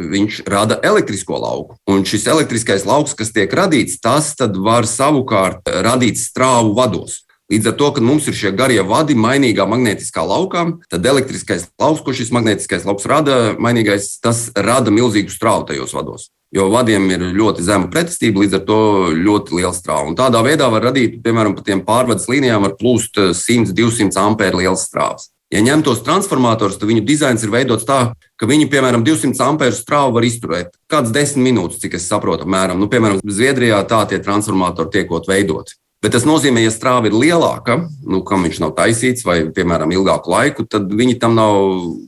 rada 0.50 0.80
elektrisko 0.88 1.38
lauku. 1.44 1.77
Un 1.92 2.01
šis 2.08 2.25
elektriskais 2.32 2.88
lauks, 2.89 3.13
kas 3.13 3.30
tiek 3.36 3.51
radīts, 3.54 4.00
tas 4.01 4.32
var 4.39 4.89
savukārt 4.89 5.70
radīt 5.86 6.18
strāvu 6.18 6.74
vados. 6.80 7.26
Līdz 7.48 7.70
ar 7.72 7.75
to, 7.80 7.92
ka 7.96 8.01
mums 8.04 8.25
ir 8.27 8.36
šie 8.36 8.50
garie 8.51 8.82
vadi 8.84 9.16
mainīgā 9.16 9.63
magnētiskā 9.72 10.20
laukā, 10.27 10.66
tad 10.92 11.06
elektriskais 11.08 11.70
lauks, 11.80 12.01
ko 12.04 12.12
šis 12.12 12.34
magnētiskais 12.36 12.84
lauks 12.88 13.08
rada, 13.08 13.54
mainīgais, 13.56 14.18
tas 14.20 14.50
rada 14.51 14.92
milzīgu 14.92 15.32
strāvu 15.32 15.70
tajos 15.70 15.96
vados. 15.96 16.27
Jo 16.51 16.68
vadiem 16.72 17.08
ir 17.12 17.24
ļoti 17.36 17.63
zema 17.63 17.88
pretestība, 17.92 18.44
līdz 18.44 18.60
ar 18.60 18.66
to 18.68 18.82
ļoti 19.16 19.56
liela 19.62 19.72
strāva. 19.75 20.10
Un 20.12 20.20
tādā 20.20 20.44
veidā 20.44 20.68
var 20.72 20.89
radīt, 20.89 21.22
piemēram, 21.24 21.56
pa 21.56 21.63
tiem 21.63 21.86
pārvades 21.88 22.27
līnijām 22.27 22.68
var 22.68 22.75
plūst 22.80 23.20
100-200 23.39 24.20
ampēru 24.25 24.63
liels 24.63 24.84
strāvas. 24.88 25.32
Ja 25.48 25.63
ņem 25.63 25.86
tos 25.88 26.04
transformatorus, 26.04 26.75
tad 26.75 26.89
viņu 26.89 27.06
dizains 27.08 27.44
ir 27.48 27.51
veidots 27.54 27.88
tā, 27.88 28.12
ka 28.36 28.48
viņi, 28.48 28.68
piemēram, 28.72 29.08
200 29.08 29.39
ampēru 29.46 29.75
strāvu 29.75 30.18
var 30.20 30.27
izturēt 30.27 30.75
kādas 30.92 31.16
desmit 31.16 31.48
minūtes, 31.48 31.80
cik 31.80 31.96
es 31.96 32.12
saprotu, 32.12 32.44
apmēram. 32.44 32.80
Nu, 32.80 32.92
piemēram, 32.92 33.24
Zviedrijā 33.24 33.80
tā 33.88 34.04
tie 34.12 34.20
transformatori 34.20 34.92
tiekot 35.00 35.32
veidoti. 35.32 35.80
Bet 36.04 36.13
tas 36.13 36.27
nozīmē, 36.30 36.62
ja 36.62 36.72
strāva 36.74 37.10
ir 37.10 37.16
lielāka, 37.18 37.80
nu, 38.06 38.22
kam 38.25 38.46
viņš 38.46 38.60
nav 38.62 38.75
taisīts, 38.77 39.25
vai, 39.25 39.39
piemēram, 39.54 39.89
ilgāku 39.96 40.30
laiku, 40.30 40.66
tad 40.70 40.92
viņi 40.94 41.18
tam 41.24 41.34
nav 41.38 41.58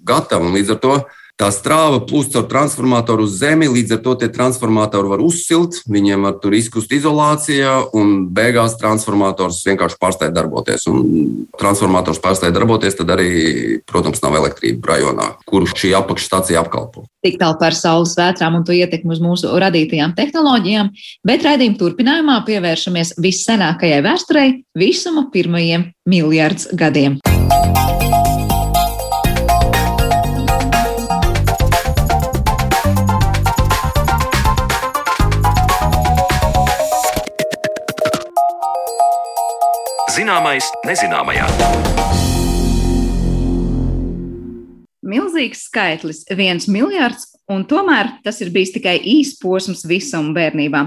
gatavi. 0.05 0.51
Līdz 0.59 0.75
ar 0.75 0.79
to 0.83 0.97
tā 1.39 1.49
strāva 1.55 2.01
plūst 2.03 2.33
caur 2.35 2.47
transformatoru 2.51 3.23
uz 3.27 3.37
zemi, 3.39 3.69
līdz 3.71 3.95
ar 3.95 4.01
to 4.03 4.15
tie 4.19 4.29
transformatori 4.33 5.11
var 5.11 5.23
uzsilt, 5.23 5.79
viņiem 5.87 6.27
var 6.27 6.35
tur 6.43 6.55
izkust 6.57 6.91
izolācijā, 6.95 7.75
un 7.95 8.27
beigās 8.35 8.75
transformators 8.79 9.61
vienkārši 9.67 9.99
pārstāja 10.01 10.35
darboties. 10.35 10.85
Un 10.91 11.47
transformators 11.59 12.19
pārstāja 12.23 12.55
darboties, 12.55 12.97
tad 12.99 13.13
arī, 13.15 13.31
protams, 13.87 14.21
nav 14.25 14.35
elektrība 14.41 14.93
rajonā, 14.93 15.31
kuru 15.47 15.69
šī 15.71 15.93
apakšstācija 16.01 16.59
apkalpo. 16.63 17.05
Tik 17.23 17.39
tālu 17.39 17.59
par 17.59 17.75
saules 17.75 18.15
vētrām 18.19 18.59
un 18.59 18.67
to 18.67 18.75
ietekmi 18.75 19.15
uz 19.15 19.23
mūsu 19.23 19.51
radītajām 19.63 20.15
tehnoloģijām, 20.19 20.91
bet 21.27 21.47
raidījuma 21.47 21.79
turpinājumā 21.79 22.39
pievēršamies 22.47 23.15
vissenākajai 23.23 24.03
vēsturei 24.07 24.47
visuma 24.79 25.29
pirmajiem 25.33 25.91
miljardus 26.09 26.71
gadiem. 26.75 27.19
Zināmais 40.19 40.65
nezināmajā. 40.83 41.45
Milzīgs 45.09 45.61
skaitlis- 45.69 46.25
viens 46.41 46.67
miljards 46.67 47.29
Un 47.49 47.63
tomēr 47.65 48.11
tas 48.21 48.37
ir 48.43 48.51
bijis 48.53 48.75
tikai 48.75 48.99
īsts 49.09 49.39
posms 49.41 49.81
visam 49.89 50.27
bērnībā. 50.35 50.83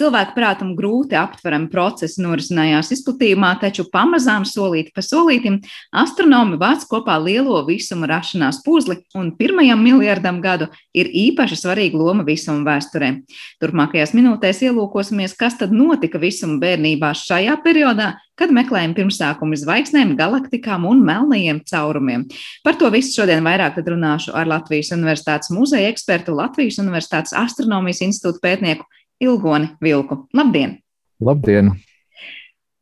Cilvēku 0.00 0.32
prātam 0.32 0.70
grūti 0.78 1.16
aptverami 1.20 1.68
procesi 1.68 2.22
norisinājās 2.24 2.88
izplatījumā, 2.96 3.50
taču 3.60 3.84
pamazām 3.92 4.46
solīti 4.48 4.94
pa 4.96 5.04
solītim 5.04 5.58
astronomi 5.92 6.56
vāc 6.60 6.86
kopā 6.88 7.18
lielo 7.20 7.60
visuma 7.68 8.08
rašanās 8.08 8.62
puzli, 8.64 8.96
un 9.12 9.34
pirmajam 9.36 9.84
miljardam 9.84 10.40
gadu 10.40 10.70
ir 10.96 11.12
īpaši 11.12 11.60
svarīga 11.60 12.00
loma 12.00 12.24
visuma 12.24 12.64
vēsturē. 12.64 13.12
Turpmākajās 13.60 14.16
minūtēs 14.16 14.64
ielūkosimies, 14.70 15.36
kas 15.36 15.60
tad 15.60 15.76
notika 15.76 16.16
visuma 16.22 16.56
bērnībā 16.64 17.12
šajā 17.12 17.60
periodā, 17.60 18.14
kad 18.36 18.52
meklējam 18.54 18.94
pirmsākumu 18.96 19.56
zvaigznēm, 19.58 20.14
galaktikām 20.18 20.86
un 20.88 21.02
melnajiem 21.06 21.62
caurumiem. 21.68 22.26
Par 22.66 22.78
to 22.80 22.90
visu 22.94 23.16
šodien 23.20 23.44
vairāk 23.46 23.80
runāšu 23.80 24.34
ar 24.36 24.48
Latvijas 24.50 24.92
Universitātes 24.96 25.52
muzeja 25.54 25.90
ekspertu 25.92 26.36
Latvijas 26.36 26.80
Universitātes 26.82 27.36
astronomijas 27.36 28.04
institūta 28.04 28.42
pētnieku 28.44 28.86
Ilgoni 29.24 29.72
Vilku. 29.80 30.26
Labdien! 30.36 30.78
Labdien! 31.20 31.72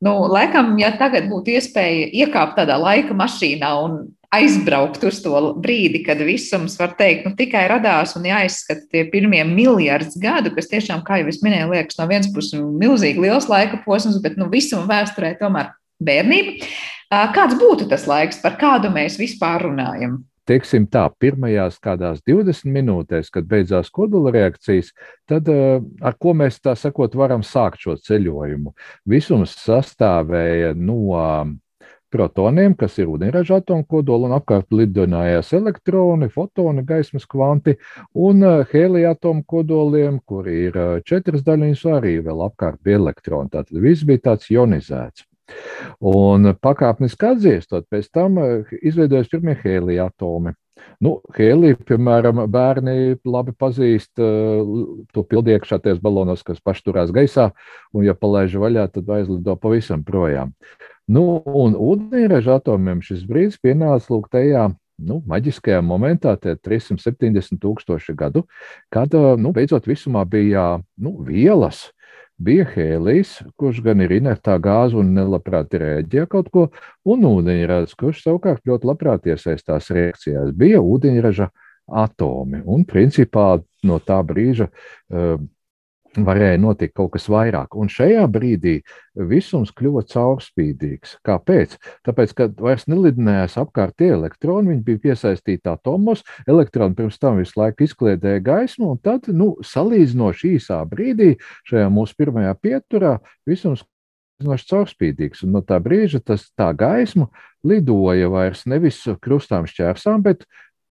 Nu, 0.04 0.26
laikam, 0.28 0.74
ja 0.76 0.90
tagad 0.98 1.30
būtu 1.30 1.54
iespēja 1.54 2.10
iekāpt 2.24 2.58
tādā 2.58 2.76
laika 2.80 3.14
mašīnā 3.16 3.70
un 3.86 4.00
aizbraukt 4.34 5.04
uz 5.08 5.20
to 5.24 5.40
brīdi, 5.62 6.02
kad 6.06 6.20
visums, 6.26 6.76
var 6.80 6.94
teikt, 6.98 7.28
nu, 7.28 7.34
tikai 7.38 7.64
radās 7.70 8.16
un 8.18 8.26
jāizskata 8.28 8.86
tie 8.92 9.04
pirmie 9.12 9.42
miljardi 9.48 10.20
gadu, 10.22 10.52
kas 10.54 10.70
tiešām, 10.72 11.04
kā 11.06 11.20
jau 11.22 11.30
es 11.32 11.40
minēju, 11.44 11.72
liekas 11.74 12.00
no 12.00 12.08
vienas 12.10 12.30
puses 12.34 12.58
milzīgi 12.60 13.24
liels 13.24 13.48
laika 13.50 13.80
posms, 13.86 14.20
bet 14.24 14.38
nu, 14.40 14.50
visuma 14.52 14.86
vēsturē 14.90 15.34
tomēr 15.40 15.72
bērnība. 16.04 16.70
Kāds 17.34 17.58
būtu 17.60 17.88
tas 17.90 18.08
laiks, 18.10 18.42
par 18.42 18.58
kādu 18.60 18.90
mēs 18.94 19.20
vispār 19.20 19.68
runājam? 19.68 20.22
teiksim 20.48 20.86
tā, 20.90 21.06
pirmajās 21.20 21.78
kādās 21.82 22.20
20 22.28 22.68
minūtēs, 22.72 23.30
kad 23.32 23.46
beidzās 23.48 23.90
kodola 23.94 24.32
reakcijas, 24.34 24.92
tad 25.28 25.48
ar 25.48 26.18
ko 26.20 26.34
mēs 26.36 26.60
tā 26.64 26.74
sakot 26.78 27.16
varam 27.16 27.44
sākt 27.46 27.84
šo 27.84 27.96
ceļojumu? 28.04 28.74
Visums 29.08 29.56
sastāvēja 29.62 30.74
no 30.76 31.24
protoniem, 32.14 32.76
kas 32.78 32.96
ir 33.02 33.10
ūdeņraža 33.10 33.60
atomu 33.62 33.86
kodola, 33.90 34.28
un 34.28 34.36
apkārt 34.38 34.70
lidinājās 34.74 35.52
elektroni, 35.58 36.30
fotoni, 36.32 36.84
gaismas 36.86 37.26
kvanti, 37.30 37.76
un 38.14 38.46
eh, 38.46 38.64
hēlija 38.70 39.14
atomu 39.16 39.44
kodoliem, 39.50 40.20
kur 40.28 40.48
ir 40.50 40.78
eh, 40.78 40.96
četras 41.06 41.44
daļiņas, 41.46 41.86
arī 41.98 42.18
vēl 42.24 42.44
apkārt 42.46 42.82
bija 42.86 43.02
elektroni. 43.02 43.52
Tātad 43.54 43.80
viss 43.82 44.06
bija 44.06 44.30
tāds 44.30 44.50
ionizēts. 44.54 45.26
Un 46.08 46.54
pakāpeniski 46.64 47.26
atzīstot, 47.34 47.88
pēc 47.92 48.12
tam 48.14 48.38
eh, 48.40 48.76
izveidojas 48.86 49.32
pirmie 49.32 49.58
hēlija 49.60 50.08
atomi. 50.12 50.54
Nu, 51.02 51.18
hēlija, 51.36 51.78
piemēram, 51.88 52.44
bērni 52.50 53.16
labi 53.26 53.54
pazīst 53.58 54.20
uh, 54.22 54.66
to 55.14 55.22
pildiekšā 55.30 55.78
tajos 55.82 56.00
balonos, 56.02 56.42
kas 56.46 56.58
paši 56.64 56.82
turās 56.88 57.12
gaisā, 57.14 57.48
un, 57.94 58.02
ja 58.06 58.14
palaiž 58.18 58.56
vaļā, 58.60 58.88
tad 58.94 59.12
aizlido 59.16 59.54
pavisam 59.60 60.02
projām. 60.06 60.50
Nu, 61.10 61.42
un 61.44 61.74
ūdeņraža 61.76 62.60
atomiem 62.60 63.02
šis 63.04 63.26
brīdis 63.28 63.60
pienāca 63.60 64.08
lūk 64.14 64.30
tajā 64.32 64.70
nu, 65.04 65.18
maģiskajā 65.28 65.80
momentā, 65.84 66.36
tie 66.40 66.54
370 66.56 67.60
tūkstoši 67.60 68.14
gadu, 68.16 68.44
kad 68.92 69.12
nu, 69.12 69.52
beidzot 69.54 69.88
visumā 69.90 70.24
bija 70.28 70.78
nu, 70.96 71.18
vielas. 71.26 71.90
Bija 72.34 72.64
hēlijs, 72.66 73.36
kurš 73.54 73.78
gan 73.84 74.00
ir 74.02 74.10
inertā 74.16 74.56
gāze 74.58 74.96
un 74.98 75.12
nelabprāt 75.14 75.76
rēģē 75.78 76.24
kaut 76.32 76.48
ko, 76.50 76.64
un 77.06 77.22
ūdeņrads, 77.28 77.94
kurš 77.94 78.24
savukārt 78.24 78.64
ļoti 78.66 78.88
labprāt 78.90 79.28
iesaistās 79.30 79.92
reakcijās. 79.94 80.50
Bija 80.58 80.80
ūdeņraža 80.82 81.46
atomi, 81.94 82.64
un 82.66 82.82
principā 82.90 83.60
no 83.86 84.00
tā 84.02 84.18
brīža 84.26 84.66
uh, 84.66 85.36
varēja 86.22 86.60
notikt 86.62 86.94
kaut 86.94 87.12
kas 87.16 87.26
vairāk. 87.32 87.74
Un 87.74 87.90
šajā 87.90 88.22
brīdī 88.30 88.76
visums 89.30 89.72
kļuva 89.74 90.04
caurspīdīgs. 90.12 91.16
Kāpēc? 91.26 91.74
Tāpēc, 92.06 92.34
ka 92.38 92.48
vairs 92.60 92.86
nelidinājās 92.90 93.56
apkārt 93.58 93.96
tie 93.98 94.12
elektroni, 94.14 94.70
viņi 94.72 94.84
bija 94.86 95.02
piesaistīti 95.08 95.70
atomos, 95.72 96.22
elektroni 96.46 96.94
pirms 96.98 97.18
tam 97.18 97.40
visu 97.42 97.58
laiku 97.58 97.88
izkliedēja 97.88 98.44
gaismu, 98.44 98.92
un 98.94 99.02
tad, 99.02 99.26
nu, 99.32 99.54
salīdzinoši 99.66 100.54
īsā 100.58 100.78
brīdī, 100.90 101.34
šajā 101.70 101.90
mūsu 101.90 102.18
pirmajā 102.22 102.54
pieturā, 102.62 103.16
visums 103.48 103.82
salīdzinoši 104.44 104.70
caurspīdīgs. 104.70 105.44
Un 105.44 105.54
no 105.56 105.62
tā 105.62 105.78
brīža 105.82 106.20
tas 106.24 106.50
tā 106.56 106.72
gaisma 106.76 107.28
lidoja 107.64 108.28
vairs 108.28 108.66
nevis 108.66 109.02
krustām 109.22 109.66
šķērsām, 109.66 110.22
bet 110.22 110.44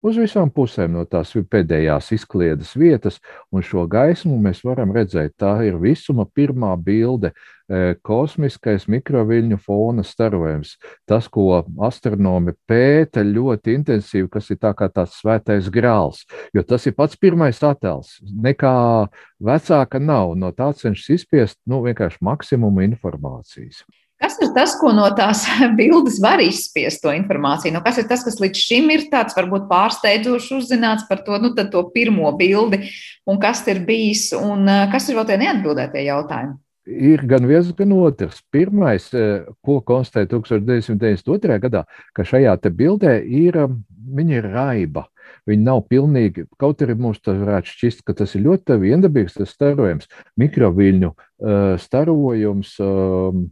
uz 0.04 0.18
visām 0.20 0.50
pusēm 0.52 0.92
no 0.94 1.04
tās 1.08 1.32
pēdējās 1.32 2.12
izkliedes 2.18 2.74
vietas, 2.76 3.18
un 3.52 3.64
šo 3.64 3.86
gaismu 3.90 4.36
mēs 4.42 4.60
varam 4.66 4.92
redzēt. 4.94 5.34
Tā 5.40 5.56
ir 5.66 5.78
visuma 5.80 6.26
pirmā 6.28 6.74
bilde 6.76 7.32
e,- 7.32 7.94
kosmiskais 8.08 8.86
mikroviļņu 8.92 9.58
fona 9.64 10.04
starojums. 10.04 10.76
Tas, 11.08 11.28
ko 11.28 11.64
astronomi 11.88 12.52
pēta 12.68 13.24
ļoti 13.24 13.78
intensīvi, 13.80 14.30
kas 14.30 14.50
ir 14.50 14.60
tā 14.60 14.74
kā 14.76 14.90
tāds 14.92 15.16
svētais 15.22 15.70
grāls, 15.72 16.24
jo 16.54 16.62
tas 16.62 16.86
ir 16.86 16.92
pats 16.92 17.16
pirmais 17.16 17.58
attēls. 17.58 18.20
Nekā 18.22 19.08
vecāka 19.40 20.00
nav, 20.00 20.36
no 20.36 20.52
tā 20.52 20.72
cenšas 20.76 21.20
izspiest 21.20 21.56
nu, 21.66 21.80
vienkārši 21.82 22.20
maksimumu 22.20 22.84
informācijas. 22.84 23.84
Kas 24.24 24.38
ir 24.40 24.54
tas, 24.56 24.72
ko 24.80 24.88
no 24.96 25.04
tās 25.12 25.42
bildes 25.78 26.16
var 26.24 26.40
izspiest 26.40 27.02
to 27.04 27.12
informāciju? 27.12 27.74
Nu, 27.74 27.82
kas 27.84 27.98
ir 28.00 28.06
tas, 28.08 28.22
kas 28.24 28.38
līdz 28.40 28.56
šim 28.56 28.88
ir 28.94 29.08
tāds 29.12 29.36
varbūt 29.36 29.66
pārsteidzoši 29.68 30.54
uzzināts 30.56 31.04
par 31.10 31.20
to, 31.26 31.36
nu, 31.42 31.50
to 31.52 31.82
pirmo 31.92 32.30
bildi, 32.38 32.86
un 33.28 33.40
kas 33.42 33.60
ir 33.68 33.82
bijis, 33.84 34.30
un 34.38 34.64
eh, 34.64 34.86
kas 34.92 35.10
ir 35.10 35.18
vēl 35.18 35.26
tie 35.28 35.36
neatbildētie 35.42 36.06
jautājumi? 36.06 36.56
Ir 36.84 37.24
gan 37.28 37.44
viens, 37.48 37.68
gan 37.76 37.92
otrs. 37.96 38.40
Pirmais, 38.52 39.10
eh, 39.12 39.44
ko 39.64 39.82
konstatēja 39.84 40.30
1992. 40.32 41.58
gadā, 41.60 41.82
ka 42.16 42.24
šajā 42.24 42.56
bildē 42.72 43.18
ir, 43.28 43.58
eh, 43.60 44.24
ir 44.24 44.48
raiba. 44.54 45.04
Viņi 45.44 45.66
nav 45.66 45.82
pilnīgi, 45.92 46.46
kaut 46.60 46.80
arī 46.80 46.96
mums 46.96 47.20
tas 47.20 47.36
varētu 47.36 47.68
šķist, 47.74 48.04
ka 48.08 48.14
tas 48.16 48.32
ir 48.36 48.46
ļoti 48.46 48.78
viendabīgs 48.80 49.36
starojums, 49.48 50.08
mikroviļņu 50.40 51.10
uh, 51.12 51.76
starojums. 51.80 52.72
Uh, 52.80 53.44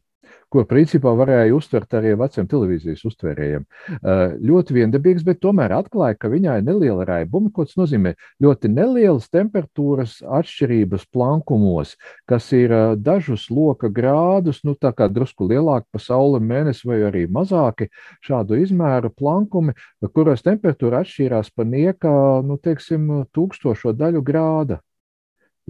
ko 0.52 0.64
principā 0.68 1.12
varēja 1.16 1.54
uztvert 1.56 1.94
arī 1.96 2.12
veciem 2.20 2.46
televīzijas 2.50 3.04
uztvērējiem. 3.08 3.64
Eh, 3.94 4.22
ļoti 4.50 4.76
viendabīgs, 4.76 5.24
bet 5.26 5.40
tomēr 5.42 5.72
atklāja, 5.78 6.18
ka 6.20 6.30
viņai 6.32 6.58
ir 6.60 6.66
neliela 6.66 7.06
raibuma, 7.08 7.50
ko 7.54 7.64
tas 7.68 7.78
nozīmē. 7.80 8.14
Ļoti 8.42 8.70
nelielas 8.72 9.30
temperatūras 9.32 10.18
atšķirības 10.22 11.08
plankumos, 11.14 11.96
kas 12.28 12.50
ir 12.56 12.76
eh, 12.76 12.84
dažus 13.00 13.48
loka 13.50 13.88
grādus, 13.88 14.62
nu 14.68 14.76
tā 14.76 14.92
kā 14.96 15.08
drusku 15.08 15.48
lielāki 15.48 15.88
pa 15.92 16.02
sauli 16.02 16.42
mēnesi 16.44 16.88
vai 16.88 17.00
arī 17.08 17.26
mazāki 17.32 17.88
šādu 18.26 18.60
izmēru 18.62 19.12
plankumi, 19.16 19.76
kuros 20.12 20.44
temperatūra 20.44 21.02
atšķīrās 21.02 21.52
pa 21.56 21.64
nieka, 21.64 22.14
nu 22.44 22.58
teiksim, 22.60 23.28
tūkstošo 23.32 23.96
daļu 23.96 24.24
grāda. 24.26 24.82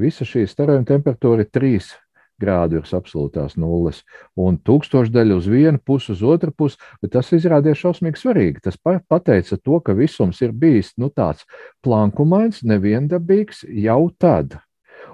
Visa 0.00 0.24
šī 0.24 0.46
starojuma 0.48 0.88
temperatūra 0.88 1.44
ir 1.44 1.50
3 1.52 2.01
grādu 2.42 2.80
virs 2.80 2.94
absolūtās 2.98 3.56
nulles, 3.60 4.02
un 4.36 4.58
tūkstošdaļa 4.66 5.38
uz 5.38 5.48
vienu 5.50 5.78
pusi, 5.78 6.12
uz 6.16 6.24
otru 6.26 6.52
pusi, 6.56 6.80
bet 7.02 7.14
tas 7.16 7.30
izrādījās 7.36 7.84
šausmīgi 7.84 8.22
svarīgi. 8.22 8.64
Tas 8.66 8.78
pateica 8.82 9.58
to, 9.58 9.80
ka 9.80 9.96
visums 9.98 10.42
ir 10.44 10.52
bijis 10.52 10.92
nu, 10.98 11.12
tāds 11.14 11.46
plankumains, 11.86 12.64
neviendabīgs 12.66 13.64
jau 13.86 14.02
tad. 14.18 14.58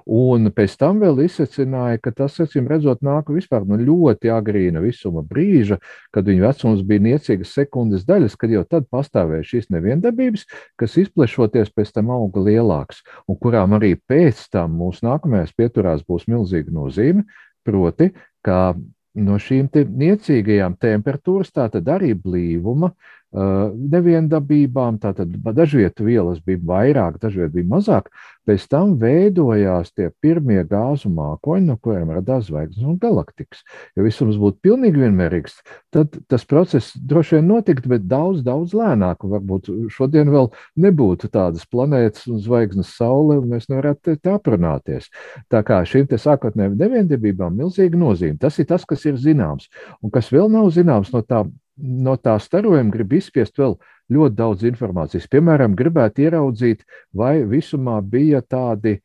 Un 0.09 0.49
pēc 0.57 0.73
tam 0.81 1.03
vēl 1.03 1.19
izsacināja, 1.27 1.99
ka 2.01 2.15
tas, 2.17 2.39
acīm 2.41 2.69
redzot, 2.71 3.03
nāk 3.05 3.29
vispār 3.29 3.67
no 3.69 3.77
ļoti 3.77 4.31
agrīna 4.33 4.81
visuma 4.81 5.21
brīža, 5.21 5.77
kad 6.17 6.25
viņa 6.31 6.47
vecums 6.47 6.81
bija 6.89 7.05
niecīgas 7.11 7.53
sekundes 7.59 8.07
daļas, 8.09 8.39
kad 8.41 8.55
jau 8.55 8.65
tad 8.65 8.89
pastāvēja 8.89 9.45
šīs 9.51 9.69
neviendabības, 9.75 10.47
kas 10.81 10.97
izplešoties 11.05 11.75
pēc 11.77 11.93
tam 11.99 12.15
auga 12.17 12.41
lielāks, 12.47 13.03
un 13.29 13.37
kurām 13.37 13.77
arī 13.77 13.99
pēc 14.01 14.47
tam 14.49 14.79
mūsu 14.81 15.05
nākamajās 15.11 15.53
pieturās 15.53 16.07
būs 16.09 16.25
milzīga 16.33 16.73
nozīme, 16.73 17.27
proti, 17.69 18.15
ka 18.41 18.73
no 19.19 19.37
šīm 19.43 19.69
niecīgajām 19.75 20.79
temperatūras, 20.81 21.53
tātad 21.53 21.89
arī 21.93 22.15
blīvuma, 22.17 22.95
neviendabībām, 23.33 24.97
tātad 25.03 25.35
dažviet 25.53 26.01
vielas 26.01 26.41
bija 26.41 26.63
vairāk, 26.65 27.19
dažviet 27.21 27.53
bija 27.53 27.69
mazāk, 27.69 28.09
pēc 28.49 28.65
tam 28.73 28.95
veidojās 28.97 29.93
tie 29.93 30.09
pirmie 30.25 30.63
gāzu 30.65 31.11
mākoņi, 31.13 31.67
no 31.69 31.77
kuriem 31.77 32.15
radās 32.17 32.47
zvaigznes 32.49 32.87
un 32.89 32.97
galaktikas. 33.03 33.61
Ja 33.99 34.07
visums 34.07 34.39
būtu 34.41 34.63
pilnīgi 34.65 35.03
vienmērīgs, 35.05 35.59
tad 35.93 36.17
tas 36.33 36.49
process 36.49 36.97
droši 36.97 37.37
vien 37.37 37.53
notiktu, 37.53 37.93
bet 37.93 38.09
daudz, 38.09 38.41
daudz 38.47 38.73
lēnāk. 38.79 39.29
Varbūt 39.29 39.69
šodien 39.93 40.33
vēl 40.33 40.49
nebūtu 40.81 41.29
tādas 41.29 41.69
planētas 41.69 42.31
un 42.33 42.41
zvaigznes 42.41 42.97
saule, 42.97 43.43
un 43.43 43.53
mēs 43.53 43.69
nevarētu 43.69 44.17
te 44.17 44.33
aprunāties. 44.33 45.13
Tā 45.53 45.61
kā 45.69 45.83
šīm 45.85 46.09
te 46.09 46.17
sākotnējām 46.17 46.81
neviendabībām 46.81 47.61
milzīga 47.61 48.01
nozīme. 48.01 48.41
Tas 48.41 48.57
ir 48.57 48.73
tas, 48.73 48.89
kas 48.89 49.05
ir 49.05 49.21
zināms. 49.21 49.69
Un 50.01 50.15
kas 50.15 50.33
vēl 50.33 50.49
nav 50.49 50.73
zināms 50.73 51.13
no 51.13 51.21
tā 51.21 51.45
no 51.79 52.17
tā 52.17 52.37
starojuma 52.43 52.93
grib 52.93 53.15
izspiest 53.19 53.59
vēl 53.59 53.79
ļoti 54.13 54.37
daudz 54.39 54.67
informācijas. 54.69 55.29
Piemēram, 55.31 55.77
gribētu 55.79 56.27
ieraudzīt, 56.27 56.85
vai 57.15 57.41
visumā 57.47 58.01
bija 58.03 58.43
tādi 58.43 58.99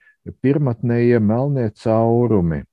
pirmotnējie 0.44 1.20
melnie 1.20 1.70
caurumi, 1.84 2.64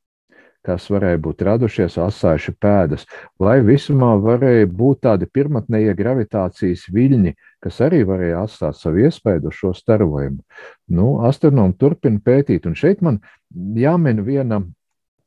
kas 0.67 0.87
varēja 0.93 1.19
būt 1.25 1.43
radušies 1.49 1.97
asājuši 1.99 2.55
pēdas, 2.61 3.07
vai 3.41 3.59
visumā 3.65 4.13
varēja 4.21 4.69
būt 4.69 5.03
tādi 5.07 5.29
pirmotnējie 5.33 5.95
gravitācijas 5.99 6.85
viļņi, 6.93 7.35
kas 7.65 7.81
arī 7.87 8.03
varēja 8.09 8.45
atstāt 8.45 8.79
savu 8.79 9.07
iespēju 9.07 9.49
uz 9.49 9.57
šo 9.57 9.73
starojumu. 9.77 10.45
Nu, 10.93 11.15
astronomi 11.27 11.77
turpina 11.81 12.21
pētīt, 12.25 12.69
un 12.69 12.77
šeit 12.79 13.03
man 13.03 13.23
jāmin 13.51 14.23
viena 14.27 14.63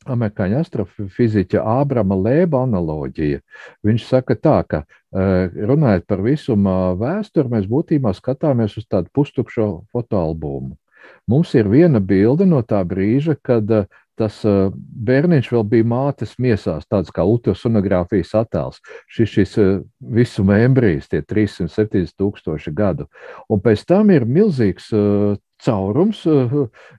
amerikāņu 0.06 0.60
astrofiziķa 0.62 1.64
Ābrama 1.80 2.18
Lēba 2.20 2.64
analoģija. 2.68 3.42
Viņš 3.86 4.06
saka 4.10 4.38
tā, 4.40 4.60
ka 4.68 4.84
eh, 4.84 5.50
runājot 5.72 6.08
par 6.10 6.24
visuma 6.26 6.78
vēsturi, 7.00 7.52
mēs 7.58 7.68
būtībā 7.72 8.14
skatāmies 8.18 8.78
uz 8.82 8.88
tādu 8.90 9.12
pustukšo 9.14 9.70
fotoalbumu. 9.94 10.78
Mums 11.28 11.52
ir 11.56 11.68
viena 11.72 12.00
bilde 12.00 12.46
no 12.48 12.62
tā 12.64 12.80
brīža, 12.88 13.36
kad 13.44 13.68
uh, 13.72 13.88
tas 14.20 14.38
uh, 14.48 14.72
bērniņš 15.08 15.50
vēl 15.52 15.64
bija 15.68 15.88
mātes 15.88 16.36
miesās, 16.42 16.86
tāds 16.88 17.12
kā 17.14 17.26
ultrasonogrāfijas 17.28 18.34
attēls. 18.44 18.80
Šis, 19.12 19.34
šis 19.36 19.56
visuma 20.16 20.60
embrijs, 20.64 21.10
tie 21.12 21.24
370 21.26 22.16
tūkstoši 22.20 22.74
gadu. 22.76 23.10
Un 23.52 23.64
pēc 23.64 23.86
tam 23.90 24.14
ir 24.16 24.28
milzīgs 24.30 24.92
caurums, 25.64 26.24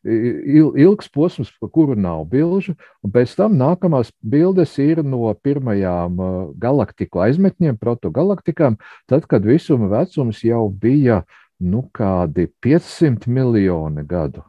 ilgs 0.05 1.11
posms, 1.13 1.53
pa 1.61 1.69
kuru 1.73 1.97
nav 1.99 2.25
bilžu, 2.33 2.75
un 3.05 3.13
pēc 3.15 3.37
tam 3.39 3.59
nākamās 3.61 4.13
bildes 4.21 4.77
ir 4.83 5.03
no 5.05 5.33
pirmajām 5.45 6.19
galaktiku 6.61 7.25
aizmetņiem, 7.27 7.79
protogalaktikām, 7.81 8.79
tad, 9.11 9.29
kad 9.31 9.47
visuma 9.47 9.91
vecums 9.93 10.43
jau 10.45 10.67
bija 10.69 11.23
nu, 11.61 11.85
kādi 11.95 12.49
500 12.65 13.31
miljoni 13.31 14.05
gadu. 14.09 14.45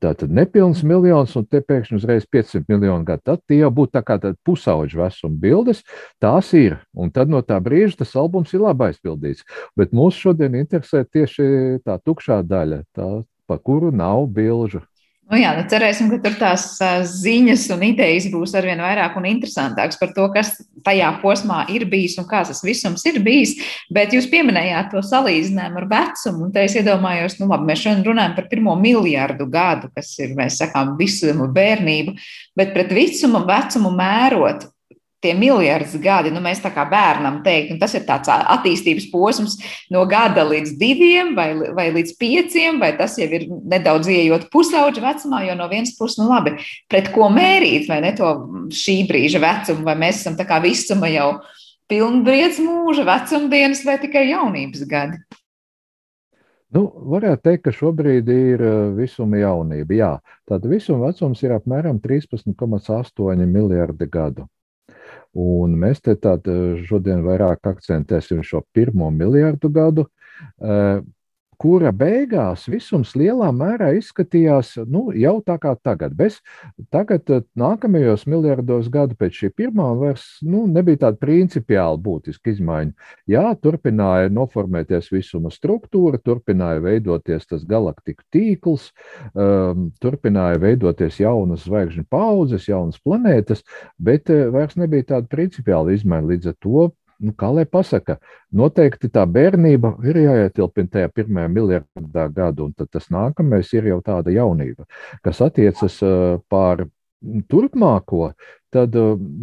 Tātad 0.00 0.32
nepilns 0.32 0.80
miljons, 0.86 1.34
un 1.36 1.44
te 1.44 1.60
pēkšņi 1.60 1.98
uzreiz 1.98 2.24
500 2.32 2.64
miljonu 2.72 3.04
gadu. 3.04 3.24
Tad 3.28 3.42
tie 3.44 3.58
jau 3.60 3.68
būtu 3.76 3.92
tā 3.98 4.02
kā 4.06 4.16
pusauģa 4.48 5.02
vecuma 5.02 5.40
bildes. 5.42 5.82
Tās 6.22 6.54
ir, 6.56 6.78
un 6.96 7.12
tad 7.12 7.28
no 7.28 7.42
tā 7.44 7.58
brīža 7.60 8.00
tas 8.00 8.16
albums 8.16 8.54
ir 8.56 8.64
labi 8.64 8.88
aizpildīts. 8.88 9.44
Bet 9.76 9.92
mūs 9.92 10.16
šodien 10.16 10.56
interesē 10.56 11.04
tieši 11.04 11.82
tā 11.84 11.98
tukšā 12.00 12.40
daļa, 12.48 12.80
tā, 12.96 13.10
pa 13.44 13.60
kuru 13.60 13.92
nav 13.92 14.24
bilžu. 14.32 14.80
Nu 15.30 15.38
jā, 15.38 15.52
nu 15.54 15.62
cerēsim, 15.70 16.08
ka 16.10 16.16
tur 16.24 16.34
tās 16.40 16.64
ziņas 17.06 17.68
un 17.70 17.84
idejas 17.86 18.24
būs 18.32 18.50
arvien 18.58 18.80
vairāk 18.82 19.14
un 19.14 19.28
interesantākas 19.30 20.00
par 20.00 20.10
to, 20.16 20.24
kas 20.34 20.56
tajā 20.82 21.12
posmā 21.22 21.60
ir 21.70 21.84
bijis 21.90 22.16
un 22.18 22.26
kā 22.26 22.40
tas 22.48 22.64
visums 22.66 23.04
ir 23.06 23.20
bijis. 23.22 23.52
Bet 23.94 24.16
jūs 24.16 24.26
pieminējāt 24.32 24.90
to 24.90 25.04
salīdzinājumu 25.06 25.78
ar 25.84 25.86
vecumu, 25.92 26.48
un 26.48 26.50
te 26.56 26.64
es 26.66 26.74
iedomājos, 26.80 27.38
nu 27.38 27.46
labi, 27.52 27.68
mēs 27.70 27.84
šodien 27.84 28.02
runājam 28.08 28.34
par 28.40 28.50
pirmo 28.50 28.74
miljardu 28.80 29.46
gadu, 29.52 29.92
kas 29.94 30.10
ir, 30.18 30.34
mēs 30.38 30.58
sakām, 30.64 30.96
visu 30.98 31.30
bērnību, 31.30 32.16
bet 32.58 32.74
pret 32.74 32.90
visuma 32.98 33.44
vecumu 33.46 33.94
mērot, 33.94 34.66
tie 35.20 35.34
miljardi 35.36 36.00
gadi, 36.02 36.32
nu, 36.32 36.40
mēs 36.44 36.62
tā 36.64 36.72
kā 36.74 36.86
bērnam 36.88 37.40
teikt, 37.44 37.76
tas 37.80 37.94
ir 37.96 38.06
tāds 38.08 38.30
attīstības 38.30 39.08
posms 39.12 39.56
no 39.92 40.06
gada 40.08 40.44
līdz 40.48 40.74
diviem 40.80 41.34
vai, 41.36 41.50
vai 41.76 41.88
līdz 41.94 42.14
pieciem, 42.20 42.80
vai 42.82 42.92
tas 42.98 43.18
jau 43.20 43.28
ir 43.28 43.46
nedaudz 43.48 44.08
ieejot 44.10 44.48
pusauģa 44.52 45.04
vecumā, 45.04 45.44
jo 45.48 45.56
no 45.58 45.68
vienas 45.72 45.92
puses, 45.98 46.18
nu 46.20 46.30
labi, 46.30 46.56
pret 46.90 47.12
ko 47.14 47.28
mērīt, 47.32 47.88
vai 47.90 48.00
ne 48.04 48.14
to 48.16 48.32
šī 48.74 49.02
brīža 49.10 49.42
vecumu, 49.42 49.84
vai 49.88 49.98
mēs 50.06 50.22
esam 50.22 50.38
tā 50.40 50.48
kā 50.48 50.60
visuma 50.64 51.10
jau 51.12 51.34
pilnbriedz 51.90 52.62
mūža 52.62 53.04
vecumdienas 53.08 53.84
vai 53.84 53.98
tikai 54.00 54.28
jaunības 54.30 54.86
gadi. 54.88 55.20
Nu, 56.70 56.84
varētu 56.86 57.42
teikt, 57.48 57.64
ka 57.64 57.72
šobrīd 57.74 58.28
ir 58.30 58.62
visuma 58.94 59.40
jaunība. 59.40 59.96
Jā, 59.98 60.10
tāda 60.46 60.70
visuma 60.70 61.08
vecums 61.08 61.42
ir 61.42 61.56
apmēram 61.56 61.98
13,8 61.98 63.42
miljardi 63.50 64.06
gadu. 64.06 64.46
Un 65.38 65.76
mēs 65.78 66.00
te 66.02 66.16
tādu 66.18 66.80
šodien 66.88 67.22
vairāk 67.22 67.68
akcentēsim 67.70 68.42
šo 68.42 68.64
pirmo 68.74 69.10
miljardu 69.14 69.70
gadu, 69.70 70.06
kura 71.60 71.90
beigās 71.92 72.64
visums 72.70 73.12
lielā 73.18 73.50
mērā 73.52 73.90
izskatījās 73.98 74.72
nu, 74.88 75.10
jau 75.16 75.36
tā 75.44 75.58
kā 75.60 75.74
tagad. 75.84 76.14
Bez, 76.16 76.38
tagad, 76.92 77.28
eh, 77.28 77.42
nākamajos 77.58 78.24
miljardos 78.30 78.88
gadu 78.92 79.16
pēc 79.20 79.42
šī 79.42 79.50
pirmā, 79.60 79.90
vairs 80.00 80.24
nu, 80.42 80.64
nebija 80.70 81.04
tāda 81.04 81.20
principiāli 81.20 82.00
būtiska 82.06 82.54
izmaiņa. 82.54 82.92
Jā, 83.30 83.44
turpināja 83.60 84.32
noformēties 84.32 85.10
visuma 85.12 85.52
struktūra, 85.52 86.20
turpināja 86.24 86.80
veidoties 86.84 87.46
tas 87.50 87.66
galaktiku 87.68 88.24
tīkls, 88.32 88.90
um, 89.34 89.90
turpināja 90.00 90.60
veidoties 90.62 91.20
jaunas 91.20 91.66
zvaigžņu 91.68 92.06
paudzes, 92.10 92.68
jaunas 92.70 93.00
planētas, 93.04 93.64
bet 94.00 94.32
uh, 94.32 94.48
vairs 94.54 94.78
nebija 94.80 95.12
tāda 95.14 95.28
principiāla 95.28 95.92
izmaiņa. 95.96 96.28
Līdz 96.30 96.52
ar 96.52 96.58
to 96.62 96.88
nu, 97.20 97.34
kā 97.36 97.50
lai 97.54 97.66
pasaka, 97.68 98.18
noteikti 98.56 99.10
tā 99.12 99.26
bērnība 99.28 99.94
ir 100.08 100.22
jāietilpina 100.24 100.94
tajā 100.96 101.10
pirmajā 101.14 101.50
miljardā 101.52 102.28
gadu, 102.34 102.68
un 102.68 102.76
tad 102.76 102.90
tas 102.94 103.10
nākamais 103.12 103.72
ir 103.76 103.90
jau 103.92 104.00
tāda 104.04 104.32
jaunība, 104.34 104.88
kas 105.24 105.42
attiecas 105.44 106.00
pār 106.50 106.86
turpmāko, 107.52 108.30
tad 108.72 108.94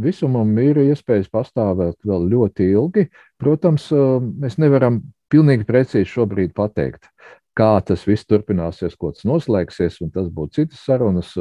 visumam 0.01 0.53
ir 0.63 0.79
iespējas 0.87 1.27
pastāvēt 1.29 1.99
vēl 2.07 2.29
ļoti 2.31 2.71
ilgi. 2.73 3.03
Protams, 3.37 3.89
mēs 3.91 4.57
nevaram 4.57 5.03
pilnīgi 5.29 5.67
precīzi 5.67 6.09
šobrīd 6.09 6.55
pateikt, 6.57 7.11
kā 7.57 7.75
tas 7.85 8.05
viss 8.07 8.25
turpināsies, 8.29 8.95
ko 8.97 9.11
tas 9.13 9.27
noslēgsies, 9.27 9.99
un 10.05 10.13
tas 10.13 10.31
būtu 10.33 10.61
citas 10.61 10.81
sarunas 10.87 11.35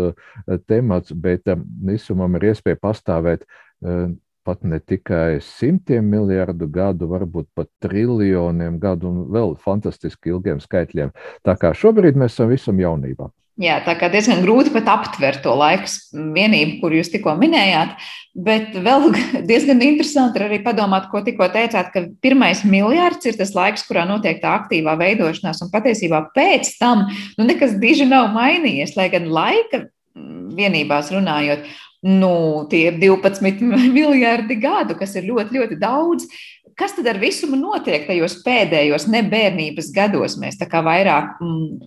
temats, 0.68 1.12
bet 1.12 1.48
visumam 1.86 2.36
ir 2.36 2.50
iespēja 2.52 2.80
pastāvēt 2.82 3.46
pat 4.46 4.62
ne 4.64 4.78
tikai 4.78 5.40
simtiem 5.42 6.06
miljardu 6.10 6.68
gadu, 6.72 7.08
varbūt 7.10 7.50
pat 7.56 7.70
triljoniem 7.82 8.78
gadu 8.82 9.10
un 9.10 9.24
vēl 9.34 9.56
fantastiski 9.62 10.32
ilgiem 10.34 10.62
skaitļiem. 10.62 11.10
Tā 11.46 11.56
kā 11.60 11.74
šobrīd 11.74 12.18
mēs 12.18 12.36
esam 12.36 12.54
visam 12.54 12.80
jaunībā. 12.80 13.32
Jā, 13.56 13.78
tā 13.80 13.94
kā 13.96 14.10
diezgan 14.12 14.42
grūti 14.44 14.68
pat 14.74 14.88
aptvert 14.92 15.40
to 15.40 15.54
laiku 15.56 15.88
vienību, 16.12 16.74
kur 16.82 16.92
jūs 16.92 17.08
tikko 17.08 17.32
minējāt, 17.40 17.94
bet 18.36 18.76
vēl 18.84 19.06
diezgan 19.50 19.80
interesanti 19.80 20.42
arī 20.44 20.58
padomāt, 20.64 21.08
ko 21.08 21.22
tikko 21.24 21.48
teicāt, 21.54 21.88
ka 21.94 22.04
pirmais 22.20 22.60
miljards 22.68 23.24
ir 23.24 23.38
tas 23.38 23.54
laiks, 23.56 23.86
kurā 23.88 24.04
notiek 24.08 24.42
tā 24.42 24.52
aktīvā 24.58 24.98
veidošanās, 25.00 25.64
un 25.64 25.72
patiesībā 25.72 26.26
pēc 26.36 26.74
tam 26.76 27.06
nu, 27.08 27.48
nekas 27.48 27.78
diži 27.80 28.04
nav 28.10 28.28
mainījies, 28.36 28.92
lai 28.98 29.08
gan 29.14 29.30
laika 29.32 29.86
vienībās 30.56 31.08
runājot, 31.16 31.64
nu, 32.06 32.66
tie 32.70 32.86
ir 32.90 33.00
12 33.02 33.62
miljardi 33.98 34.58
gadu, 34.62 34.96
kas 34.98 35.16
ir 35.18 35.26
ļoti, 35.30 35.58
ļoti 35.58 35.78
daudz. 35.80 36.28
Kas 36.76 36.92
tad 36.92 37.08
ar 37.08 37.18
visumu 37.20 37.56
notiek 37.56 38.04
tajos 38.08 38.40
pēdējos 38.44 39.08
nebērnības 39.08 39.92
gados? 39.96 40.36
Mēs 40.40 40.58
tā 40.60 40.68
kā 40.68 40.82
vairāk 40.84 41.38
mm, 41.40 41.86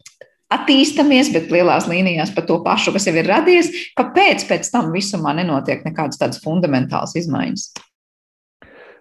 attīstāmies, 0.55 1.29
bet 1.35 1.51
lielās 1.53 1.85
līnijās 1.89 2.33
par 2.33 2.47
to 2.49 2.57
pašu, 2.65 2.95
kas 2.95 3.05
jau 3.07 3.13
ir 3.19 3.29
radies. 3.29 3.69
Kāpēc 3.99 4.47
pēc 4.49 4.71
tam 4.73 4.89
visumā 4.95 5.35
nenotiek 5.37 5.85
nekādas 5.85 6.21
tādas 6.21 6.41
fundamentālas 6.41 7.13
izmaiņas? 7.21 7.69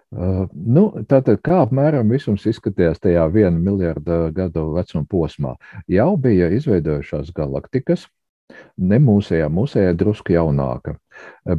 Uh, 0.09 0.47
nu, 0.53 0.87
tātad, 1.05 1.37
kā 1.45 1.59
apmēram 1.67 2.09
visums 2.09 2.47
izskatījās 2.49 3.01
tajā 3.01 3.27
viena 3.29 3.57
miljarda 3.57 4.31
gadu 4.33 4.71
vecuma 4.73 5.05
posmā? 5.09 5.51
Jau 5.89 6.15
bija 6.21 6.47
izveidojušās 6.57 7.29
galaktikas, 7.37 8.07
Ne 8.79 8.99
mūsējā, 9.03 9.49
mūsējā 9.51 9.93
drusku 9.99 10.33
jaunāka. 10.33 10.95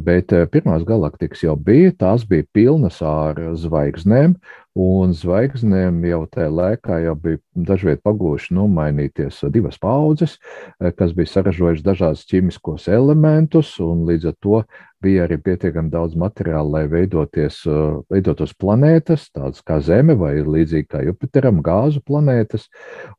Bet 0.01 0.31
eh, 0.33 0.47
pirmās 0.49 0.83
galaktikas 0.87 1.43
jau 1.43 1.55
bija, 1.59 1.91
tās 1.93 2.23
bija 2.27 2.47
pilnas 2.55 3.01
ar 3.05 3.37
zvaigznēm, 3.59 4.35
un 4.79 5.11
zvaigznēm 5.17 5.99
jau 6.07 6.21
tajā 6.31 6.51
laikā 6.55 6.99
jau 7.03 7.15
bija 7.19 7.41
dažviet 7.67 7.99
pagūši 8.05 8.55
nomainīties 8.55 9.41
divas 9.53 9.77
paudzes, 9.81 10.37
eh, 10.79 10.93
kas 10.95 11.11
bija 11.17 11.33
saražojuši 11.33 11.85
dažādus 11.85 12.23
ķīmiskos 12.31 12.87
elementus, 12.91 13.73
un 13.83 14.05
līdz 14.07 14.31
ar 14.31 14.37
to 14.39 14.63
bija 15.03 15.25
arī 15.27 15.37
pietiekami 15.41 15.91
daudz 15.91 16.15
materiāla, 16.15 16.77
lai 16.77 16.85
veidoties, 16.87 17.59
eh, 17.67 17.99
veidotos 18.13 18.55
planētas, 18.55 19.27
tādas 19.35 19.61
kā 19.65 19.81
Zeme 19.83 20.15
vai 20.17 20.37
līdzīgi 20.39 20.87
kā 20.87 21.03
Jupiteram, 21.05 21.61
gāzu 21.61 22.01
planētas, 22.07 22.69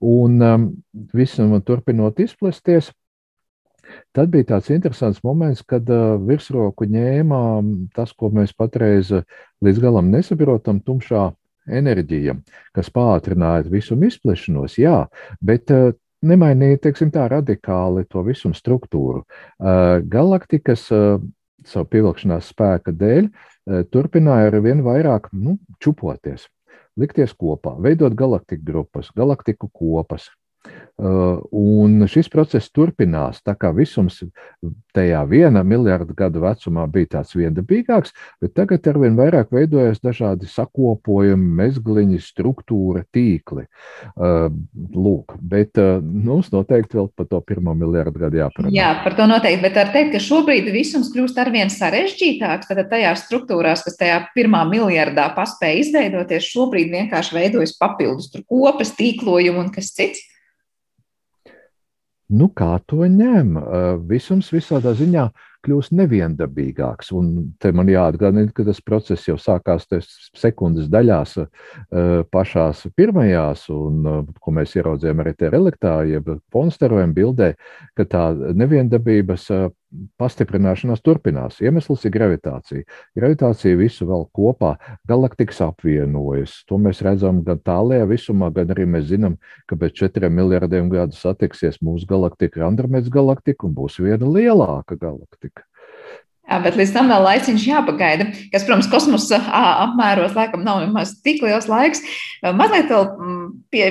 un 0.00 0.42
um, 0.42 0.66
visam 1.14 1.54
turpinot 1.60 2.18
izplesties 2.22 2.90
Tad 4.12 4.32
bija 4.32 4.48
tāds 4.54 4.70
interesants 4.74 5.22
moments, 5.24 5.62
kad 5.64 5.88
uh, 5.90 6.16
virsroku 6.20 6.86
ņēma 6.90 7.38
tas, 7.96 8.12
ko 8.12 8.30
mēs 8.34 8.52
patreiz 8.56 9.12
līdz 9.64 9.80
galam 9.82 10.10
nesaprotam, 10.12 10.82
tumšā 10.84 11.30
enerģija, 11.70 12.36
kas 12.76 12.90
pātrināja 12.92 13.68
visu 13.70 13.96
izplešanos, 13.96 14.78
jā, 14.80 15.06
bet 15.40 15.70
uh, 15.72 15.92
nemainīja, 16.26 16.80
teiksim, 16.88 17.12
tā 17.14 17.28
radikāli 17.30 18.04
to 18.10 18.24
visu 18.26 18.52
struktūru. 18.56 19.22
Uh, 19.22 20.00
galaktikas 20.12 20.88
uh, 20.94 21.22
savu 21.66 21.88
pievilkšanās 21.94 22.50
spēka 22.52 22.94
dēļ 22.94 23.24
uh, 23.28 23.82
turpināja 23.92 24.52
ar 24.52 24.60
vien 24.64 24.82
vairāk 24.84 25.30
nu, 25.32 25.58
čupoties, 25.82 26.48
likties 26.98 27.34
kopā, 27.38 27.76
veidot 27.80 28.14
galaktiku 28.18 28.66
grupas, 28.72 29.10
galaktiku 29.16 29.70
kopas, 29.72 30.28
Uh, 30.28 30.41
un 31.02 32.04
šis 32.06 32.28
process 32.30 32.70
turpinās. 32.70 33.40
Tā 33.42 33.54
kā 33.58 33.72
visums 33.74 34.20
tajā 34.94 35.22
viena 35.26 35.62
miljarda 35.66 36.14
gadu 36.14 36.42
vecumā 36.44 36.84
bija 36.92 37.16
tāds 37.16 37.32
viendabīgāks, 37.34 38.12
bet 38.42 38.54
tagad 38.54 38.86
ar 38.86 38.98
vien 39.02 39.16
vairāk 39.18 39.50
veidojas 39.54 40.02
dažādi 40.04 40.46
sakopojumi, 40.50 41.48
mezgliņi, 41.62 42.20
struktūra, 42.22 43.02
tīkli. 43.14 43.64
Uh, 44.14 44.52
lūk, 44.94 45.34
bet 45.40 45.80
mums 46.02 46.52
noteikti 46.52 47.00
vēl 47.00 47.08
par 47.16 47.28
to 47.30 47.40
pirmo 47.46 47.74
miljardu 47.78 48.22
gadu 48.22 48.42
jāparunā. 48.42 48.72
Jā, 48.74 48.92
par 49.04 49.16
to 49.18 49.26
noteikti, 49.30 49.62
bet 49.64 49.78
var 49.80 49.92
teikt, 49.94 50.12
ka 50.14 50.22
šobrīd 50.22 50.68
visums 50.74 51.10
kļūst 51.14 51.40
arvien 51.42 51.72
sarežģītāks. 51.72 52.70
Tad 52.72 52.90
tajās 52.92 53.26
struktūrās, 53.26 53.84
kas 53.86 53.98
tajā 54.00 54.18
pirmā 54.36 54.62
miljardā 54.70 55.28
paspēja 55.36 55.82
izveidoties, 55.86 56.50
šobrīd 56.52 56.92
vienkārši 56.92 57.38
veidojas 57.38 57.74
papildus 57.80 58.30
kopas, 58.46 58.94
tīklojumu 58.98 59.66
un 59.66 59.72
kas 59.74 59.92
cits. 59.96 60.28
Nu, 62.32 62.48
kā 62.56 62.78
to 62.88 63.04
ņem? 63.04 63.56
Visums 64.08 64.48
visādā 64.54 64.94
ziņā 64.96 65.26
kļūst 65.64 65.94
neviendabīgāks. 65.98 67.12
Un 67.16 67.32
te 67.62 67.72
man 67.76 67.90
jāatgādina, 67.90 68.52
ka 68.54 68.66
tas 68.66 68.80
process 68.84 69.28
jau 69.28 69.36
sākās 69.40 69.88
sekundes 70.38 70.90
daļās, 70.92 71.36
pašās 72.32 72.86
pirmajās, 72.96 73.68
un 73.74 74.26
ko 74.40 74.56
mēs 74.56 74.76
ieraudzījām 74.78 75.22
arī 75.24 75.36
te 75.38 75.52
reliktā, 75.52 76.00
jeb 76.08 76.34
ponsterojuma 76.52 77.16
bildē, 77.16 77.52
ka 77.98 78.08
tā 78.08 78.26
neviendabības 78.56 79.50
pastiprināšanās 80.20 81.02
turpinās. 81.04 81.58
Iemesls 81.60 82.06
ir 82.08 82.14
gravitācija. 82.14 82.86
Gravitācija 83.18 83.76
visu 83.76 84.06
vēl 84.08 84.24
kopā, 84.32 84.70
galaktikas 85.08 85.60
apvienojas. 85.66 86.62
To 86.70 86.78
mēs 86.80 87.02
redzam 87.04 87.42
gan 87.44 87.60
tālākajā 87.60 88.08
visumā, 88.08 88.48
gan 88.56 88.72
arī 88.72 88.86
mēs 88.88 89.10
zinām, 89.10 89.36
ka 89.68 89.76
pēc 89.76 89.98
četriem 90.00 90.32
miljardiem 90.38 90.88
gadu 90.92 91.16
satiksies 91.18 91.82
mūsu 91.84 92.08
galaktika, 92.08 92.64
Andromedas 92.64 93.12
galaktika, 93.12 93.68
un 93.68 93.76
būs 93.76 94.00
viena 94.00 94.32
lielāka 94.32 94.96
galaktika. 94.96 95.51
Jā, 96.42 96.56
bet 96.58 96.74
līdz 96.74 96.90
tam 96.90 97.06
vēl 97.06 97.22
laiciņš 97.22 97.64
jāpagaida, 97.68 98.24
kas, 98.50 98.64
protams, 98.66 98.88
kosmosa 98.90 99.38
apmēros 99.86 100.34
laikam 100.34 100.64
nav 100.66 100.80
nemaz 100.82 101.14
tik 101.22 101.38
liels 101.44 101.68
laiks. 101.70 102.02
Mazliet 102.42 102.90
vēl 102.90 103.06
pie, 103.70 103.84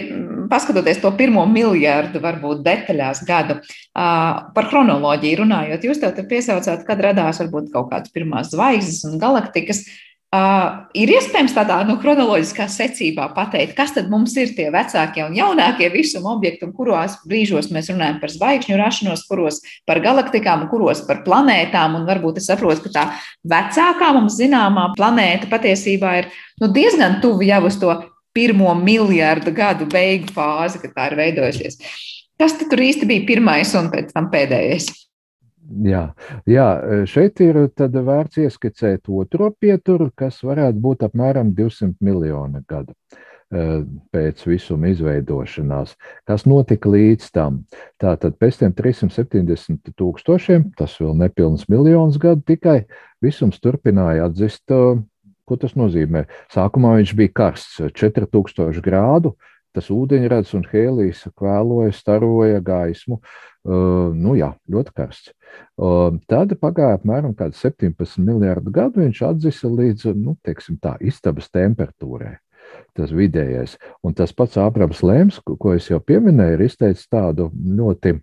paskatoties 0.51 0.99
to 0.99 1.13
pirmo 1.15 1.45
miljardu, 1.47 2.19
varbūt 2.21 2.61
detaļās 2.67 3.23
gadu, 3.25 3.61
par 3.95 4.67
chronoloģiju 4.67 5.41
runājot, 5.45 5.87
jūs 5.87 6.03
tev 6.03 6.19
piesaucāt, 6.27 6.83
kad 6.87 7.07
radās 7.07 7.39
varbūt 7.45 7.71
kaut 7.71 7.87
kādas 7.93 8.11
pirmās 8.11 8.51
zvaigznes 8.51 9.05
un 9.07 9.15
galaktikas. 9.21 9.85
Uh, 10.31 10.85
ir 10.95 11.09
iespējams 11.11 11.51
tādā 11.51 11.81
nu, 11.83 11.97
chronoloģiskā 11.99 12.63
secībā 12.71 13.25
pateikt, 13.35 13.73
kas 13.75 13.91
tad 13.97 14.07
mums 14.07 14.31
ir 14.39 14.53
tie 14.55 14.69
vecākie 14.71 15.25
un 15.25 15.33
jaunākie 15.35 15.89
visuma 15.91 16.31
objekti, 16.37 16.63
un 16.63 16.71
kuros 16.71 17.17
brīžos 17.27 17.67
mēs 17.75 17.89
runājam 17.91 18.21
par 18.21 18.31
zvaigžņu 18.31 18.77
rašanos, 18.79 19.25
kuros 19.27 19.59
par 19.83 19.99
galaktikām, 19.99 20.63
kuros 20.71 21.03
par 21.03 21.19
planētām. 21.25 21.99
Un 21.99 22.07
varbūt 22.07 22.39
es 22.39 22.47
saprotu, 22.47 22.85
ka 22.85 22.93
tā 22.95 23.05
vecākā 23.43 24.13
mums 24.15 24.39
zināmā 24.39 24.87
planēta 24.95 25.51
patiesībā 25.51 26.15
ir 26.21 26.31
nu, 26.63 26.71
diezgan 26.71 27.19
tuvu 27.19 27.49
jau 27.51 27.65
uz 27.67 27.81
to 27.83 27.99
pirmo 28.31 28.71
miljardu 28.79 29.51
gadu 29.51 29.91
beigu 29.91 30.31
fāzi, 30.31 30.79
kad 30.79 30.95
tā 30.95 31.11
ir 31.11 31.19
veidojusies. 31.19 31.81
Kas 32.39 32.55
tur 32.55 32.79
īsti 32.79 33.03
bija 33.03 33.27
pirmais 33.27 33.75
un 33.75 33.91
pēc 33.91 34.15
tam 34.15 34.31
pēdējais? 34.31 34.93
Jā, 35.69 36.05
jā, 36.49 36.67
šeit 37.07 37.39
ir 37.43 37.59
vērts 37.77 38.39
ieskicēt 38.41 39.09
otro 39.09 39.51
pieturu, 39.53 40.09
kas 40.17 40.41
varētu 40.43 40.81
būt 40.81 41.05
apmēram 41.05 41.53
200 41.55 42.01
miljoni 42.03 42.63
gadu 42.67 42.95
e, 42.95 43.83
pēc 44.11 44.41
visuma 44.49 44.89
izveidošanās, 44.91 45.93
kas 46.27 46.47
notika 46.49 46.91
līdz 46.91 47.29
tam. 47.35 47.61
Tātad 48.01 48.39
pēc 48.41 48.63
tam 48.63 48.73
370 48.75 49.93
tūkstošiem, 49.95 50.71
tas 50.79 50.97
vēl 50.99 51.13
nepilns 51.21 51.67
miljons 51.71 52.17
gadu 52.21 52.43
tikai, 52.51 52.81
visums 53.23 53.61
turpināja 53.61 54.27
atzist, 54.31 54.65
e, 54.73 54.97
ko 55.45 55.59
tas 55.61 55.77
nozīmē. 55.77 56.25
Sākumā 56.51 56.97
viņš 56.99 57.15
bija 57.21 57.35
karsts, 57.43 57.79
4000 58.01 58.81
grādu, 58.83 59.35
tas 59.75 59.89
ūdeņrads 59.93 60.53
un 60.57 60.65
hēlijas 60.71 61.25
kvēloja, 61.37 61.93
staroja 61.95 62.61
gaismu. 62.65 63.19
Uh, 63.61 64.09
nu 64.17 64.33
jā, 64.39 64.51
ļoti 64.73 64.93
karsts. 64.97 65.33
Uh, 65.77 66.17
tad 66.31 66.55
pagāja 66.61 66.97
apmēram 66.97 67.35
17 67.37 68.23
miljardu 68.25 68.73
gadu, 68.73 69.03
viņš 69.03 69.21
atzisa 69.27 69.69
līdz 69.69 70.15
nu, 70.17 70.37
tā, 70.81 70.95
istabas 71.01 71.51
temperatūrai. 71.53 72.39
Tas 72.95 73.11
vidējais. 73.11 73.77
Un 74.03 74.15
tas 74.15 74.33
pats 74.33 74.57
Ābrams 74.59 75.03
Lēms, 75.03 75.39
ko 75.43 75.73
es 75.75 75.89
jau 75.91 75.99
pieminēju, 75.99 76.57
ir 76.57 76.65
izteicis 76.65 77.09
tādu 77.11 77.49
ļoti 77.51 78.15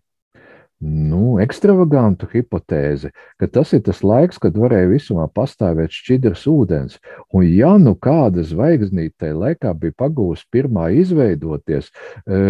nu, 0.81 1.39
ekstravagantu 1.43 2.29
hipotēzi, 2.31 3.11
ka 3.41 3.49
tas 3.51 3.73
ir 3.75 3.83
tas 3.87 4.05
laiks, 4.07 4.39
kad 4.39 4.57
varēja 4.59 4.91
visumā 4.93 5.27
pastāvēt 5.35 5.95
šķidrs 5.95 6.45
ūdens. 6.51 6.99
Un, 7.35 7.47
ja 7.51 7.73
nu 7.83 7.97
kāda 7.99 8.45
zvaigznīte 8.47 9.25
tajā 9.25 9.35
laikā 9.39 9.73
bija 9.81 9.97
pagūsi 10.05 10.47
pirmā 10.55 10.89
izveidoties, 11.01 11.91
e, 11.91 12.43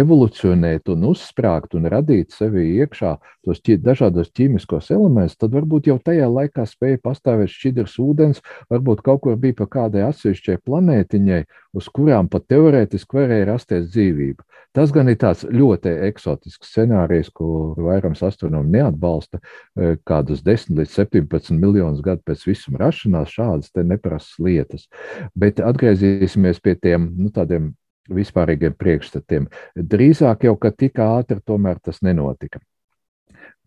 evolucionēt 0.00 0.88
un 0.94 1.10
uzsprāgt 1.10 1.76
un 1.76 1.90
radīt 1.92 2.32
sevī 2.32 2.64
iekšā 2.84 3.14
tos 3.44 3.60
dažādos 3.84 4.32
ķīmiskos 4.32 4.90
elementus, 4.94 5.36
tad 5.36 5.52
varbūt 5.56 5.90
jau 5.92 5.98
tajā 6.00 6.28
laikā 6.28 6.64
spēja 6.68 7.02
pastāvēt 7.04 7.52
šķidrs 7.52 7.98
ūdens, 8.00 8.42
varbūt 8.72 9.04
kaut 9.04 9.26
kur 9.26 9.36
bija 9.36 9.60
pa 9.60 9.68
kādai 9.68 10.06
atsevišķai 10.08 10.60
planētiņai, 10.64 11.44
uz 11.76 11.88
kurām 11.92 12.28
pat 12.32 12.48
teorētiski 12.48 13.20
varēja 13.20 13.50
rasties 13.52 13.90
dzīvība. 13.92 14.44
Tas 14.76 14.92
gan 14.94 15.08
ir 15.10 15.18
tāds 15.20 15.44
ļoti 15.48 15.90
eksotisks 16.08 16.72
scenārijs, 16.72 17.30
ko 17.34 17.57
vairums 17.78 18.22
astronomu 18.26 18.70
neatbalsta. 18.72 19.40
E, 19.40 19.96
kādus 20.08 20.42
10 20.46 20.78
līdz 20.78 20.94
17 20.94 21.58
miljonus 21.58 22.00
gadu 22.04 22.24
pēc 22.26 22.46
visuma 22.48 22.82
rašanās 22.84 23.34
šādas 23.34 23.74
neprasas 23.82 24.38
lietas. 24.42 24.88
Bet 25.34 25.62
atgriezīsimies 25.64 26.62
pie 26.64 26.76
tiem 26.78 27.10
nu, 27.18 27.32
tādiem 27.34 27.72
vispārīgiem 28.08 28.74
priekšstatiem. 28.78 29.48
Drīzāk 29.76 30.48
jau, 30.48 30.56
ka 30.56 30.72
tik 30.72 31.00
ātri 31.02 31.40
tomēr 31.44 31.80
tas 31.84 32.00
nenotika. 32.04 32.60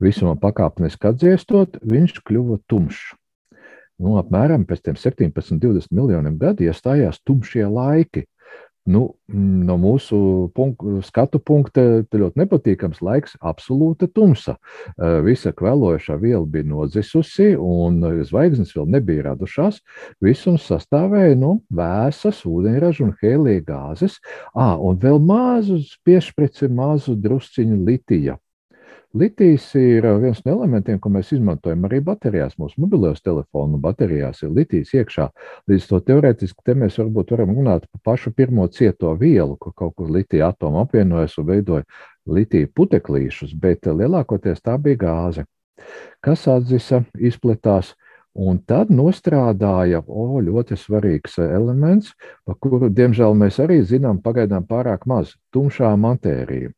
Visumā 0.01 0.33
pakāpeniski 0.41 1.11
atdziestot, 1.11 1.77
viņš 1.85 2.21
kļuva 2.25 2.57
tumšs. 2.69 3.11
Nu, 4.01 4.15
apmēram 4.17 4.63
pēc 4.65 4.87
17, 4.97 5.59
20 5.61 5.93
miljoniem 5.93 6.39
gadu 6.41 6.65
iestājās 6.65 7.21
tumšie 7.21 7.67
laiki. 7.69 8.25
Nu, 8.89 9.01
no 9.29 9.75
mūsu 9.77 10.17
punktu, 10.57 11.03
skatu 11.05 11.37
punkta 11.37 11.83
ļoti 12.17 12.41
nepatīkams 12.41 13.03
laiks, 13.05 13.35
absolūta 13.37 14.07
tumsa. 14.09 14.55
Visa 15.25 15.51
kvelojošā 15.53 16.17
viela 16.21 16.47
bija 16.49 16.65
nodzisusi, 16.65 17.51
un 17.61 18.01
zvaigznes 18.25 18.73
vēl 18.73 18.89
nebija 18.97 19.27
radušās. 19.29 19.83
Visums 20.25 20.65
sastāvēja 20.65 21.37
no 21.37 21.41
nu, 21.43 21.53
vēsas, 21.77 22.41
ūdeņraža 22.49 23.05
un 23.05 23.13
hēlija 23.21 23.67
gāzes, 23.69 24.17
à, 24.55 24.73
un 24.81 24.97
vēl 25.01 25.21
mazu 25.29 25.77
piešprici, 26.07 26.71
mazu 26.73 27.13
drusciņu 27.21 27.83
litija. 27.85 28.39
Litijs 29.13 29.65
ir 29.75 30.05
uh, 30.07 30.15
viens 30.23 30.39
no 30.45 30.53
elementiem, 30.53 30.95
ko 31.03 31.09
mēs 31.11 31.33
izmantojam 31.35 31.83
arī 31.83 31.97
baterijās. 32.07 32.53
Mūsu 32.61 32.79
mobilajos 32.79 33.19
telefonu 33.25 33.75
baterijās 33.83 34.39
ir 34.45 34.53
litijs 34.55 34.93
iekšā. 34.95 35.25
Līdz 35.67 35.87
to 35.89 35.99
teorētiski 36.07 36.63
te 36.63 36.75
mēs 36.79 36.95
varbūt 37.01 37.33
varam 37.35 37.51
runāt 37.57 37.89
par 37.91 38.01
pašu 38.07 38.31
pirmo 38.31 38.69
cieto 38.71 39.11
vielu, 39.19 39.57
kur 39.59 39.75
kaut 39.75 39.97
kur 39.99 40.07
litija 40.15 40.53
atomu 40.53 40.79
apvienojas 40.85 41.35
un 41.43 41.49
veidoja 41.51 41.83
litija 42.23 42.71
puteklīšus, 42.71 43.51
bet 43.59 43.91
uh, 43.91 43.97
lielākoties 43.99 44.63
tā 44.63 44.77
bija 44.79 45.03
gāze, 45.03 45.47
kas 46.23 46.47
atzisa, 46.47 47.03
izplatās. 47.19 47.91
Un 48.31 48.61
tad 48.63 48.93
nostrādāja 48.95 50.05
o, 50.07 50.39
ļoti 50.39 50.79
svarīgs 50.79 51.35
uh, 51.41 51.51
elements, 51.51 52.15
par 52.47 52.55
kuru, 52.63 52.87
diemžēl, 52.87 53.35
mēs 53.35 53.59
arī 53.59 53.81
zinām 53.83 54.23
pagaidām 54.23 54.63
pārāk 54.71 55.03
maz- 55.03 55.35
tumšā 55.51 55.97
matērija 55.99 56.71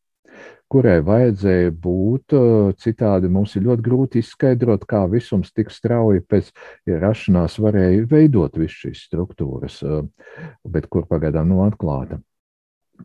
kurai 0.74 0.98
vajadzēja 1.06 1.72
būt. 1.84 2.34
Citādi 2.82 3.30
mums 3.30 3.54
ir 3.54 3.66
ļoti 3.68 3.86
grūti 3.86 4.22
izskaidrot, 4.24 4.86
kā 4.90 5.04
visums 5.10 5.52
tik 5.54 5.70
strauji 5.70 6.24
pēc 6.26 6.50
rašanās 6.90 7.60
varēja 7.62 8.08
veidot 8.10 8.58
visas 8.58 8.80
šīs 8.82 9.04
struktūras, 9.08 9.80
bet 10.66 10.90
kur 10.90 11.06
pagaidām 11.10 11.52
nav 11.52 11.68
atklāta. 11.68 12.18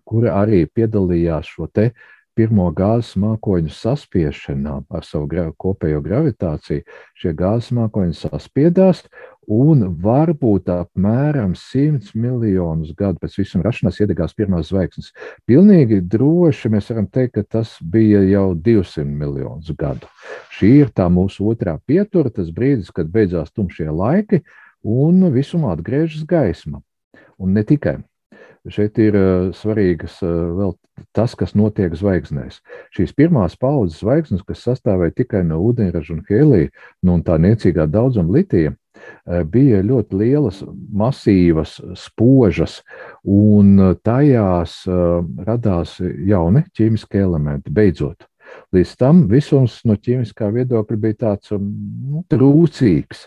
Kura 0.06 0.36
arī 0.42 0.64
piedalījās 0.70 1.50
šo 1.50 1.68
te 1.74 1.92
pirmo 2.40 2.70
gāzes 2.72 3.18
mākoņu 3.20 3.74
saspiešanā 3.76 4.78
ar 4.96 5.04
savu 5.04 5.28
gra 5.28 5.50
kopējo 5.60 6.00
gravitāciju. 6.06 6.86
Šie 7.20 7.34
gāzes 7.36 7.74
mākoņi 7.76 8.16
saspiedās 8.16 9.02
un 9.52 9.82
varbūt 10.00 10.70
apmēram 10.72 11.52
100 11.60 12.14
miljonus 12.16 12.94
gadu 12.96 13.20
pēc 13.20 13.36
visam 13.42 13.66
rašanās 13.66 14.00
iedegās 14.00 14.38
pirmās 14.38 14.70
zvaigznes. 14.70 15.12
Pilnīgi 15.50 16.00
droši 16.14 16.72
mēs 16.72 16.88
varam 16.94 17.10
teikt, 17.12 17.36
ka 17.36 17.44
tas 17.58 17.74
bija 17.84 18.22
jau 18.30 18.54
200 18.56 19.04
miljonus 19.10 19.74
gadu. 19.76 20.08
Šī 20.56 20.72
ir 20.86 20.94
tā 20.96 21.10
mūsu 21.12 21.50
otrā 21.52 21.76
pietura, 21.84 22.32
tas 22.32 22.54
brīdis, 22.56 22.94
kad 22.96 23.12
beidzās 23.12 23.52
tumšie 23.52 23.90
laiki 23.92 24.46
un 24.88 25.28
visumā 25.36 25.76
atgriežas 25.76 26.24
gaisma. 26.30 26.80
Un 27.36 27.52
ne 27.58 27.68
tikai. 27.68 27.98
Šeit 28.68 29.00
ir 29.00 29.16
uh, 29.16 29.50
svarīgas 29.56 30.20
uh, 30.26 30.34
vēl 30.58 30.76
tas, 31.16 31.36
kas 31.40 31.56
notiek 31.56 31.96
zvaigznēs. 31.96 32.60
Šīs 32.96 33.16
pirmās 33.16 33.56
paudzes 33.60 34.02
zvaigznes, 34.04 34.44
kas 34.48 34.66
sastāvēja 34.68 35.16
tikai 35.22 35.46
no 35.48 35.62
ūdeņraža 35.70 36.18
un 36.18 36.26
helija, 36.28 36.74
nu, 37.06 37.16
un 37.16 37.24
tā 37.24 37.40
niecīgā 37.40 37.88
daudzuma 37.88 38.36
litija, 38.36 38.76
Eh, 39.30 39.44
bija 39.46 39.82
ļoti 39.86 40.18
lielas, 40.20 40.62
masīvas, 41.02 41.78
spožas, 42.00 42.80
un 43.24 43.76
eh, 43.80 43.94
tajās 44.06 44.80
eh, 44.90 45.04
radās 45.48 45.98
jauni 46.02 46.66
ķīmiskie 46.78 47.22
elementi 47.24 47.74
beidzot. 47.74 48.26
Līdz 48.76 48.94
tam 49.02 49.24
visums 49.32 49.80
no 49.90 49.96
ķīmiskā 49.98 50.50
viedokļa 50.54 50.98
bija 51.06 51.20
tāds 51.26 51.54
um, 51.56 51.68
nu, 52.12 52.24
trūcīgs. 52.30 53.26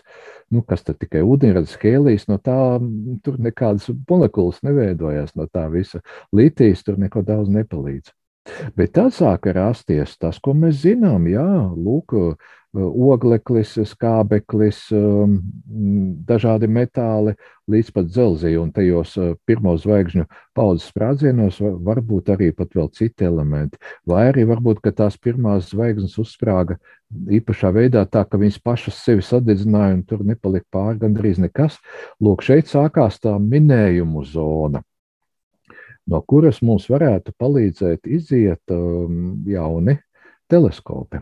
Nu, 0.53 0.61
kas 0.67 0.85
tad 0.85 0.99
tikai 1.01 1.23
ūdeņrads, 1.25 1.77
hēlijas, 1.81 2.27
no 2.29 2.37
tā 2.41 2.57
tur 3.25 3.39
nekādas 3.41 3.89
molekulas 4.09 4.61
neveidojās 4.65 5.33
no 5.39 5.47
tā 5.49 5.65
visa. 5.73 6.03
Litijas 6.35 6.85
tur 6.85 6.99
neko 7.01 7.25
daudz 7.25 7.49
nepalīdz. 7.51 8.13
Bet 8.75 8.91
tad 8.97 9.13
sāka 9.15 9.53
rasties 9.55 10.17
tas, 10.19 10.39
ko 10.43 10.51
mēs 10.57 10.81
zinām. 10.83 11.29
Jā, 11.31 11.47
lūk, 11.71 12.15
ogleklis, 12.73 13.75
skābeklis, 13.87 14.79
um, 14.97 15.37
dažādi 16.27 16.67
metāli 16.67 17.35
līdz 17.69 17.91
pat 17.95 18.09
dzelziju. 18.09 18.63
Un 18.65 18.71
tajos 18.75 19.13
uh, 19.21 19.33
pirmo 19.47 19.75
zvaigžņu 19.79 20.25
paudzes 20.57 20.89
sprādzienos 20.91 21.61
var 21.61 22.01
būt 22.01 22.33
arī 22.33 22.51
vēl 22.59 22.89
citi 22.97 23.29
elementi. 23.29 23.79
Vai 24.09 24.27
arī 24.31 24.47
varbūt, 24.49 24.81
tās 24.97 25.17
pirmās 25.17 25.69
zvaigznes 25.71 26.17
uzsprāga 26.19 26.79
īpašā 27.13 27.71
veidā 27.71 28.03
tā, 28.09 28.25
ka 28.25 28.41
viņas 28.41 28.59
pašas 28.59 29.03
sevi 29.05 29.21
sadedzināja 29.23 29.99
un 29.99 30.03
tur 30.09 30.25
nepalika 30.25 30.65
pāri 30.73 30.99
gandrīz 31.05 31.39
nekas. 31.39 31.77
Lūk, 32.19 32.41
šeit 32.43 32.67
sākās 32.67 33.21
tā 33.21 33.37
minējumu 33.39 34.25
zona 34.25 34.83
no 36.09 36.21
kuras 36.27 36.61
mums 36.65 36.89
varētu 36.91 37.35
palīdzēt 37.39 38.09
iziet 38.09 38.73
um, 38.73 39.43
jauni 39.47 39.97
teleskopi. 40.51 41.21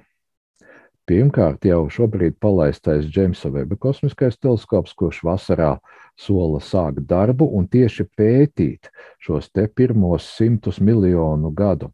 Pirmkārt, 1.10 1.66
jau 1.66 1.88
šobrīd 1.92 2.38
palaistais 2.40 3.08
Džeimsa 3.10 3.50
Veba 3.52 3.76
kosmiskais 3.76 4.38
teleskops, 4.40 4.94
kurš 4.96 5.24
vasarā 5.28 5.74
sola 6.16 6.62
sākt 6.64 7.02
darbu 7.10 7.48
un 7.58 7.66
tieši 7.68 8.06
pētīt 8.18 8.92
šos 9.20 9.50
te 9.52 9.66
pirmos 9.68 10.30
simtus 10.38 10.80
miljonu 10.80 11.52
gadu. 11.58 11.90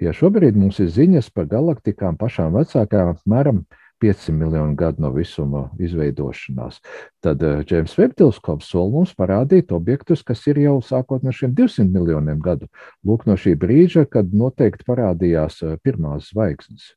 Ja 0.00 0.14
šobrīd 0.16 0.56
mums 0.56 0.80
ir 0.80 0.88
ziņas 0.90 1.28
par 1.36 1.46
galaktikām 1.52 2.16
pašām 2.18 2.56
vecākām, 2.56 3.12
apmēram 3.14 3.62
500 4.02 4.34
miljonu 4.36 4.74
gadu 4.76 5.02
no 5.02 5.10
visuma 5.14 5.66
izveidošanās. 5.82 6.80
Tad 7.24 7.40
Džeims 7.40 7.94
uh, 7.94 8.02
Webb 8.02 8.16
teleskops 8.18 8.68
sol 8.72 8.90
mums 8.92 9.14
parādīt 9.16 9.72
objektus, 9.72 10.24
kas 10.26 10.44
ir 10.50 10.60
jau 10.64 10.76
sākot 10.84 11.24
no 11.24 11.32
šiem 11.32 11.54
200 11.56 11.88
miljoniem 11.92 12.42
gadu. 12.44 12.68
Lūk, 13.06 13.26
no 13.28 13.38
šī 13.40 13.56
brīža, 13.60 14.06
kad 14.10 14.34
noteikti 14.34 14.86
parādījās 14.88 15.62
uh, 15.64 15.76
pirmās 15.82 16.32
zvaigznes. 16.32 16.92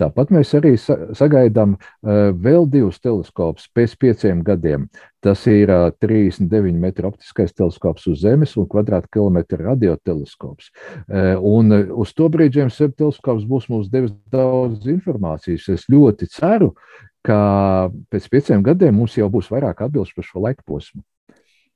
Tāpat 0.00 0.32
mēs 0.34 0.52
arī 0.58 0.74
sagaidām 0.78 1.76
uh, 1.76 2.30
vēl 2.32 2.68
divus 2.70 3.00
teleskopus 3.00 3.68
pēc 3.76 3.96
pieciem 4.00 4.42
gadiem. 4.46 4.86
Tas 5.24 5.42
ir 5.50 5.72
uh, 5.72 5.88
39 6.04 6.76
metru 6.82 7.10
optiskais 7.10 7.54
teleskops 7.56 8.06
uz 8.12 8.20
Zemes 8.24 8.54
un 8.60 8.68
kvadrātkilometra 8.70 9.62
radioteleskops. 9.70 10.70
Uh, 11.08 11.34
un 11.40 11.72
uz 11.96 12.14
to 12.16 12.28
brīdi 12.32 12.60
James 12.60 12.78
Webb 12.82 12.96
teleskops 13.00 13.48
būs 13.48 13.68
mums 13.72 13.90
devis 13.92 14.14
daudz 14.32 14.86
informācijas. 14.90 15.68
Es 15.74 15.88
ļoti 15.92 16.28
ceru, 16.32 16.74
ka 17.26 17.40
pēc 18.12 18.30
pieciem 18.30 18.64
gadiem 18.66 19.00
mums 19.00 19.16
jau 19.18 19.28
būs 19.32 19.50
vairāk 19.50 19.86
atbildes 19.86 20.14
par 20.14 20.28
šo 20.28 20.46
laika 20.46 20.62
posmu. 20.66 21.02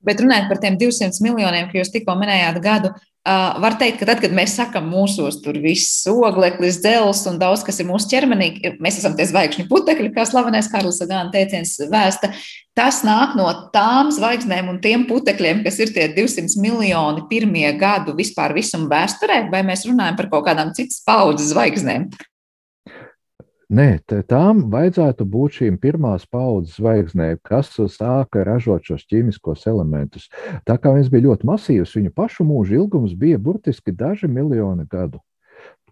Bet 0.07 0.23
runājot 0.23 0.49
par 0.49 0.61
tiem 0.63 0.79
200 0.81 1.21
miljoniem, 1.25 1.69
ko 1.69 1.81
jūs 1.81 1.93
tikko 1.93 2.15
minējāt 2.17 2.61
gadu, 2.65 2.95
Uh, 3.21 3.53
var 3.61 3.75
teikt, 3.77 3.99
ka 4.01 4.07
tad, 4.09 4.21
kad 4.25 4.33
mēs 4.33 4.55
sakām, 4.57 4.87
mūsos 4.89 5.43
tur 5.45 5.59
viss 5.61 6.07
ogleklis, 6.09 6.79
dzels 6.81 7.21
un 7.29 7.35
daudz 7.37 7.61
kas 7.67 7.77
ir 7.83 7.85
mūsu 7.85 8.09
ķermenī, 8.09 8.47
mēs 8.81 8.97
esam 8.97 9.13
tie 9.13 9.27
zvaigžņu 9.29 9.67
putekļi, 9.69 10.09
kā 10.15 10.25
slavenais 10.25 10.71
Karls 10.73 11.03
Sagāna 11.03 11.29
teiciens 11.35 11.75
vēsta, 11.93 12.31
tas 12.73 13.03
nāk 13.05 13.37
no 13.37 13.45
tām 13.75 14.09
zvaigznēm 14.17 14.73
un 14.73 14.81
tiem 14.81 15.05
putekļiem, 15.05 15.61
kas 15.67 15.77
ir 15.85 15.93
tie 15.93 16.09
200 16.17 16.57
miljoni 16.65 17.27
pirmie 17.29 17.69
gadu 17.77 18.17
vispār 18.17 18.57
visuma 18.57 18.89
vēsturē, 18.89 19.43
vai 19.53 19.61
mēs 19.69 19.85
runājam 19.85 20.17
par 20.17 20.33
kaut 20.33 20.49
kādām 20.49 20.73
citas 20.73 21.05
paudzes 21.05 21.53
zvaigznēm? 21.53 22.09
Nē, 23.71 24.01
tām 24.27 24.65
vajadzētu 24.73 25.25
būt 25.31 25.57
šīm 25.61 25.77
pirmās 25.85 26.25
paudzes 26.27 26.81
zvaigznēm, 26.81 27.39
kas 27.47 27.71
sāka 27.95 28.43
ražot 28.49 28.89
šos 28.91 29.05
ķīmiskos 29.13 29.63
elementus. 29.71 30.27
Tā 30.67 30.75
kā 30.83 30.91
viņas 30.97 31.11
bija 31.13 31.29
ļoti 31.29 31.47
masīvas, 31.53 31.95
viņu 31.95 32.11
pašu 32.19 32.49
mūža 32.49 32.81
ilgums 32.81 33.15
bija 33.15 33.39
burtiski 33.39 33.95
daži 33.95 34.27
miljoni 34.27 34.89
gadu. 34.91 35.23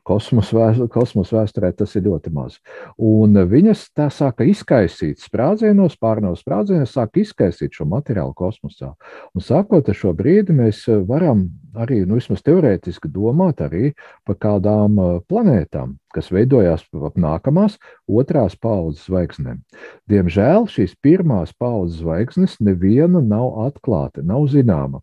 Kosmosa 0.08 1.42
vēsturē, 1.42 1.70
tas 1.76 1.94
ir 1.98 2.06
ļoti 2.06 2.32
maz. 2.32 2.56
Un 2.96 3.36
viņas 3.50 3.84
tā 3.96 4.08
sāka 4.14 4.46
izkaisīt 4.48 5.20
sprādzienos, 5.20 5.98
pārnos 6.00 6.42
sprādzienos, 6.44 6.94
sāka 6.96 7.20
izkaisīt 7.22 7.76
šo 7.76 7.88
materiālu 7.90 8.32
kosmosā. 8.38 8.94
Un 9.36 9.44
sākot 9.44 9.88
ar 9.88 9.98
šo 9.98 10.14
brīdi, 10.16 10.56
mēs 10.56 10.86
varam 11.08 11.48
arī, 11.78 12.02
nu, 12.08 12.18
vismaz 12.18 12.42
teorētiski 12.46 13.10
domāt 13.12 13.60
arī 13.64 13.92
par 14.26 14.38
kādām 14.40 14.96
planētām, 15.28 15.96
kas 16.14 16.32
veidojās 16.32 16.86
ap 16.96 17.18
nākamās 17.20 17.76
otrās 18.08 18.56
paudzes 18.56 19.06
zvaigznēm. 19.10 19.60
Diemžēl 20.08 20.70
šīs 20.72 20.96
pirmās 21.04 21.52
paudzes 21.58 22.00
zvaigznes 22.02 22.58
neviena 22.64 23.20
nav 23.20 23.60
atklāta, 23.68 24.24
nav 24.24 24.48
zināma. 24.52 25.02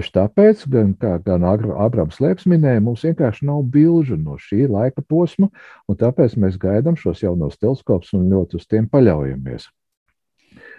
Tieši 0.00 0.14
tāpēc, 0.16 0.60
gan, 0.72 0.92
kā 0.96 1.18
gan 1.20 1.42
Abrams 1.44 2.22
Lieps 2.24 2.46
minēja, 2.48 2.80
mums 2.80 3.02
vienkārši 3.04 3.44
nav 3.44 3.66
bilžu 3.74 4.16
no 4.16 4.38
šī 4.40 4.62
laika 4.64 5.04
posma, 5.04 5.50
un 5.92 5.98
tāpēc 6.00 6.38
mēs 6.40 6.56
gaidām 6.62 6.96
šos 6.96 7.20
jaunos 7.20 7.60
teleskopus 7.60 8.14
un 8.16 8.30
ļoti 8.32 8.56
uz 8.56 8.64
tiem 8.64 8.86
paļaujamies. 8.88 9.68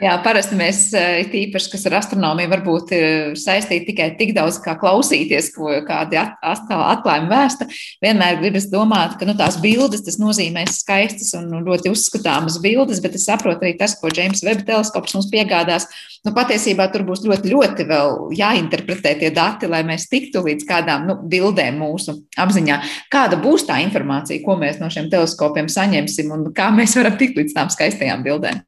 Jā, 0.01 0.15
parasti 0.25 0.55
mēs, 0.57 0.79
eh, 0.97 1.19
tīpaši, 1.29 1.69
kas 1.75 1.83
ar 1.85 1.99
astronomiju, 1.99 2.49
varbūt 2.49 2.91
eh, 2.97 3.33
saistīti 3.37 3.91
tikai 3.91 4.07
tik 4.17 4.31
daudz, 4.33 4.57
kā 4.63 4.73
klausīties, 4.81 5.51
ko 5.53 5.75
kādi 5.85 6.17
atklājumi 6.17 7.29
vēsta. 7.29 7.67
Vienmēr 8.01 8.39
gribas 8.39 8.65
domāt, 8.71 9.19
ka 9.19 9.27
nu, 9.29 9.35
tās 9.37 9.59
bildes, 9.61 10.01
tas 10.07 10.17
nozīmē 10.17 10.63
skaistas 10.73 11.35
un 11.37 11.53
ļoti 11.67 11.91
uzskatāmas 11.93 12.57
bildes, 12.63 13.01
bet 13.03 13.19
es 13.19 13.27
saprotu 13.29 13.61
arī 13.61 13.75
tas, 13.77 13.93
ko 13.99 14.09
James 14.09 14.41
Webb 14.41 14.65
teleskops 14.65 15.13
mums 15.19 15.29
piegādās. 15.29 15.85
Nu, 16.25 16.33
patiesībā 16.33 16.89
tur 16.89 17.05
būs 17.05 17.21
ļoti, 17.21 17.53
ļoti 17.53 17.85
vēl 17.93 18.17
jāinterpretē 18.41 19.13
tie 19.21 19.29
dati, 19.29 19.69
lai 19.69 19.83
mēs 19.85 20.09
tiktu 20.09 20.41
līdz 20.47 20.65
kādām 20.65 21.05
nu, 21.11 21.19
bildēm 21.29 21.77
mūsu 21.77 22.17
apziņā. 22.41 22.81
Kāda 23.13 23.37
būs 23.37 23.69
tā 23.69 23.77
informācija, 23.85 24.41
ko 24.41 24.57
mēs 24.57 24.81
no 24.81 24.89
šiem 24.89 25.13
teleskopiem 25.13 25.69
saņemsim 25.69 26.33
un 26.33 26.49
kā 26.57 26.73
mēs 26.73 26.97
varam 26.97 27.21
tikt 27.21 27.37
līdz 27.37 27.57
tām 27.59 27.69
skaistajām 27.69 28.25
bildēm? 28.25 28.65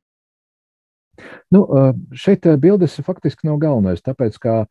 Nu, 1.54 1.68
šeit 2.18 2.48
bildes 2.58 2.96
faktiski 3.06 3.46
nav 3.46 3.60
galvenais, 3.62 4.02
tāpēc, 4.02 4.40
ka 4.42 4.64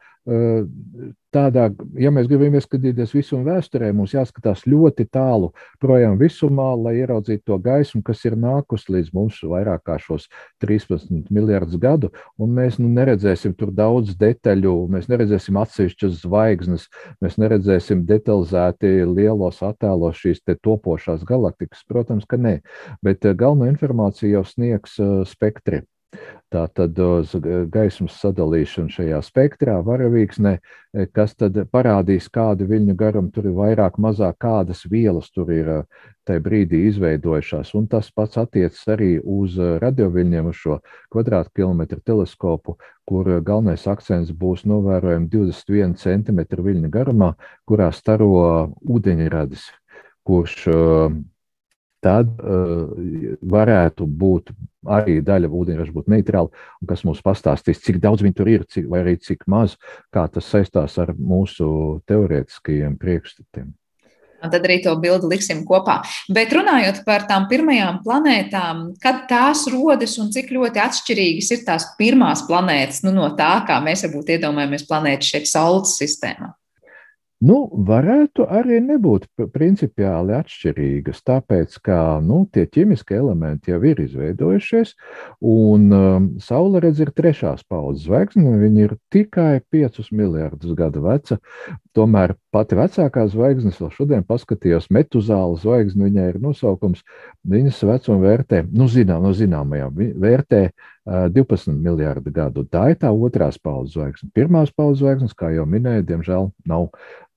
tādā, 1.34 1.64
ja 1.98 2.10
mēs 2.14 2.28
gribam 2.30 2.54
ieskatīties 2.54 3.14
visuma 3.14 3.56
vēsturē, 3.56 3.88
mums 3.96 4.12
jāskatās 4.14 4.62
ļoti 4.70 5.06
tālu 5.10 5.48
projām 5.82 6.14
visumā, 6.20 6.68
lai 6.78 6.92
ieraudzītu 7.00 7.42
to 7.50 7.58
gaismu, 7.62 8.02
kas 8.06 8.22
ir 8.28 8.36
nākusi 8.38 8.94
līdz 8.94 9.12
mums 9.16 9.40
vairāk 9.42 9.82
kā 9.88 9.96
šos 10.02 10.28
13 10.62 11.30
miljardus 11.34 11.78
gadu, 11.82 12.12
un 12.38 12.54
mēs 12.54 12.78
nu, 12.78 12.90
neredzēsim 12.94 13.56
tur 13.58 13.72
daudz 13.74 14.14
detaļu, 14.18 14.74
mēs 14.94 15.10
neredzēsim 15.10 15.58
atsevišķas 15.62 16.20
zvaigznes, 16.22 16.86
mēs 17.22 17.38
neredzēsim 17.42 18.06
detalizēti 18.06 18.94
lielos 19.10 19.62
attēlos 19.66 20.22
šīs 20.22 20.44
topošās 20.62 21.26
galaktikas, 21.26 21.82
protams, 21.88 22.28
ka 22.30 22.38
nē, 22.38 22.60
bet 23.02 23.26
galveno 23.26 23.70
informāciju 23.70 24.36
jau 24.36 24.46
sniegs 24.46 25.00
spektri. 25.30 25.82
Tā 26.52 26.66
tad 26.76 26.98
gaismas 27.72 28.18
sadalīšana 28.20 28.92
šajā 28.92 29.18
spektrā, 29.24 29.78
varavīksnē, 29.86 30.52
e, 30.60 31.06
kas 31.08 31.32
tad 31.40 31.56
parādīs, 31.72 32.26
kādu 32.28 32.66
viļņu 32.68 32.96
garumu 33.00 33.32
tur 33.32 33.48
ir 33.48 33.54
vairāk, 33.56 33.96
mazāk, 33.96 34.36
kādas 34.44 34.84
vielas 34.92 35.30
tur 35.32 35.48
ir 35.54 35.70
tajā 36.28 36.44
brīdī 36.44 36.82
izveidojušās. 36.90 37.72
Un 37.78 37.88
tas 37.88 38.12
pats 38.12 38.36
attiecas 38.42 38.84
arī 38.92 39.14
uz 39.24 39.56
radioviļņiem, 39.56 40.52
uz 40.52 40.60
šo 40.60 40.78
kvadrātkilometru 41.14 42.02
teleskopu, 42.04 42.76
kur 43.08 43.32
galvenais 43.40 43.88
akcents 43.88 44.36
būs 44.36 44.66
novērojams 44.68 45.32
21 45.32 45.96
cm 46.04 46.44
viļņu 46.68 46.92
garumā, 46.92 47.32
kurā 47.64 47.88
staro 47.96 48.32
ūdeņradis, 48.84 49.70
kurš 50.28 50.68
tad 52.02 52.30
uh, 52.42 52.88
varētu 53.42 54.06
būt 54.06 54.52
arī 54.90 55.20
daļa 55.24 55.50
ūdeņraža 55.50 55.94
būt 55.94 56.10
neitrāla, 56.10 56.50
un 56.82 56.90
kas 56.90 57.04
mums 57.06 57.22
pastāstīs, 57.24 57.82
cik 57.84 58.00
daudz 58.02 58.24
viņi 58.24 58.38
tur 58.38 58.50
ir, 58.50 58.64
cik, 58.66 58.88
vai 58.90 59.04
arī 59.04 59.14
cik 59.22 59.46
maz, 59.50 59.76
kā 60.14 60.26
tas 60.32 60.48
saistās 60.50 60.98
ar 61.02 61.14
mūsu 61.14 62.02
teorētiskajiem 62.10 62.98
priekšstatiem. 63.00 63.70
Un 64.42 64.50
tad 64.50 64.64
arī 64.66 64.80
to 64.82 64.94
bildi 64.98 65.28
liksim 65.30 65.60
kopā. 65.66 66.00
Bet 66.34 66.50
runājot 66.54 67.04
par 67.06 67.28
tām 67.28 67.46
pirmajām 67.50 68.00
planētām, 68.02 68.80
kad 69.02 69.22
tās 69.30 69.68
rodas 69.70 70.16
un 70.18 70.32
cik 70.34 70.50
ļoti 70.56 70.82
atšķirīgas 70.82 71.52
ir 71.54 71.62
tās 71.68 71.86
pirmās 71.98 72.42
planētas 72.48 73.04
nu, 73.06 73.14
no 73.14 73.30
tā, 73.38 73.52
kā 73.68 73.78
mēs 73.84 74.02
varbūt 74.08 74.34
iedomājamies 74.34 74.88
planētu 74.88 75.30
šeit 75.30 75.46
Saules 75.52 75.94
sistēmā? 76.00 76.50
Nu, 77.42 77.56
varētu 77.88 78.44
arī 78.46 78.76
nebūt 78.84 79.24
principiāli 79.50 80.36
atšķirīgas, 80.36 81.24
tāpēc 81.26 81.74
ka 81.82 81.96
nu, 82.22 82.44
tie 82.54 82.68
ķīmiskie 82.70 83.16
elementi 83.18 83.72
jau 83.72 83.80
ir 83.90 83.98
izveidojušies, 84.04 84.92
un 85.50 85.88
um, 85.96 86.28
Saule 86.42 86.82
redz 86.84 87.02
ir 87.02 87.10
trešās 87.16 87.64
paudzes 87.66 88.06
zvaigzne, 88.06 88.54
viņa 88.60 88.84
ir 88.84 88.94
tikai 89.10 89.56
5 89.74 90.12
miljardus 90.14 90.76
gadu 90.78 91.02
veca. 91.08 91.40
Tomēr 91.98 92.36
pati 92.54 92.78
vecākā 92.78 93.26
zvaigznes, 93.34 93.80
vēl 93.82 93.90
šodien 93.96 94.22
paskatījos, 94.28 94.86
metuzāla 94.94 95.58
zvaigzne, 95.60 96.12
viņai 96.12 96.30
ir 96.30 96.40
nosaukums, 96.46 97.02
viņas 97.42 97.82
vecuma 97.90 98.22
vērtē, 98.22 98.62
nu, 98.70 98.86
zinām, 98.92 99.26
no 99.26 99.34
zināmajām, 99.36 99.98
vērtē 100.22 100.62
12 101.06 101.74
miljardi 101.82 102.30
gadu. 102.30 102.62
Tā 102.70 102.92
ir 102.92 102.98
tā 103.02 103.10
otrās 103.10 103.58
paudzes 103.58 103.96
zvaigzne. 103.96 104.30
Pirmās 104.34 104.70
paudzes 104.70 105.02
zvaigznes, 105.02 105.34
kā 105.34 105.50
jau 105.50 105.66
minēju, 105.66 106.06
diemžēl 106.06 106.50
nav 106.68 106.90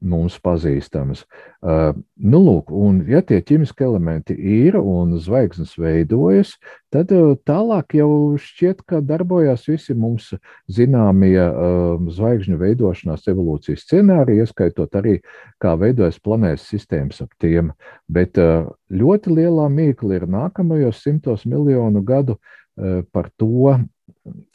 mums 0.06 0.36
pazīstamas. 0.44 1.24
Uh, 1.66 1.96
nu, 2.22 2.40
lūk, 2.44 2.70
un 2.70 3.00
ja 3.10 3.24
tie 3.26 3.40
ķīmiski 3.42 3.86
elementi 3.88 4.36
ir 4.36 4.78
un 4.78 5.16
zvaigznes 5.22 5.74
veidojas, 5.82 6.52
tad 6.94 7.10
uh, 7.16 7.34
tālāk 7.48 7.96
jau 7.98 8.10
šķiet, 8.42 8.84
ka 8.86 9.00
darbojas 9.02 9.66
visi 9.70 9.96
mums 9.98 10.30
zināmie 10.70 11.40
uh, 11.40 11.96
zvaigžņu 12.18 12.60
veidošanās 12.62 13.26
evolūcijas 13.32 13.88
scenāriji, 13.88 14.44
ieskaitot 14.46 15.00
arī, 15.00 15.16
kā 15.64 15.74
veidojas 15.80 16.20
planētas 16.22 16.68
sistēmas 16.70 17.24
ap 17.26 17.34
tiem. 17.42 17.74
Bet 18.12 18.38
ļoti 18.38 19.34
lielā 19.40 19.66
mīkla 19.74 20.20
ir 20.20 20.30
nākamajos 20.30 21.02
simtos 21.02 21.48
miljonu 21.50 22.04
gadu 22.06 22.38
Eh, 22.38 22.65
par 23.12 23.30
to, 23.40 23.78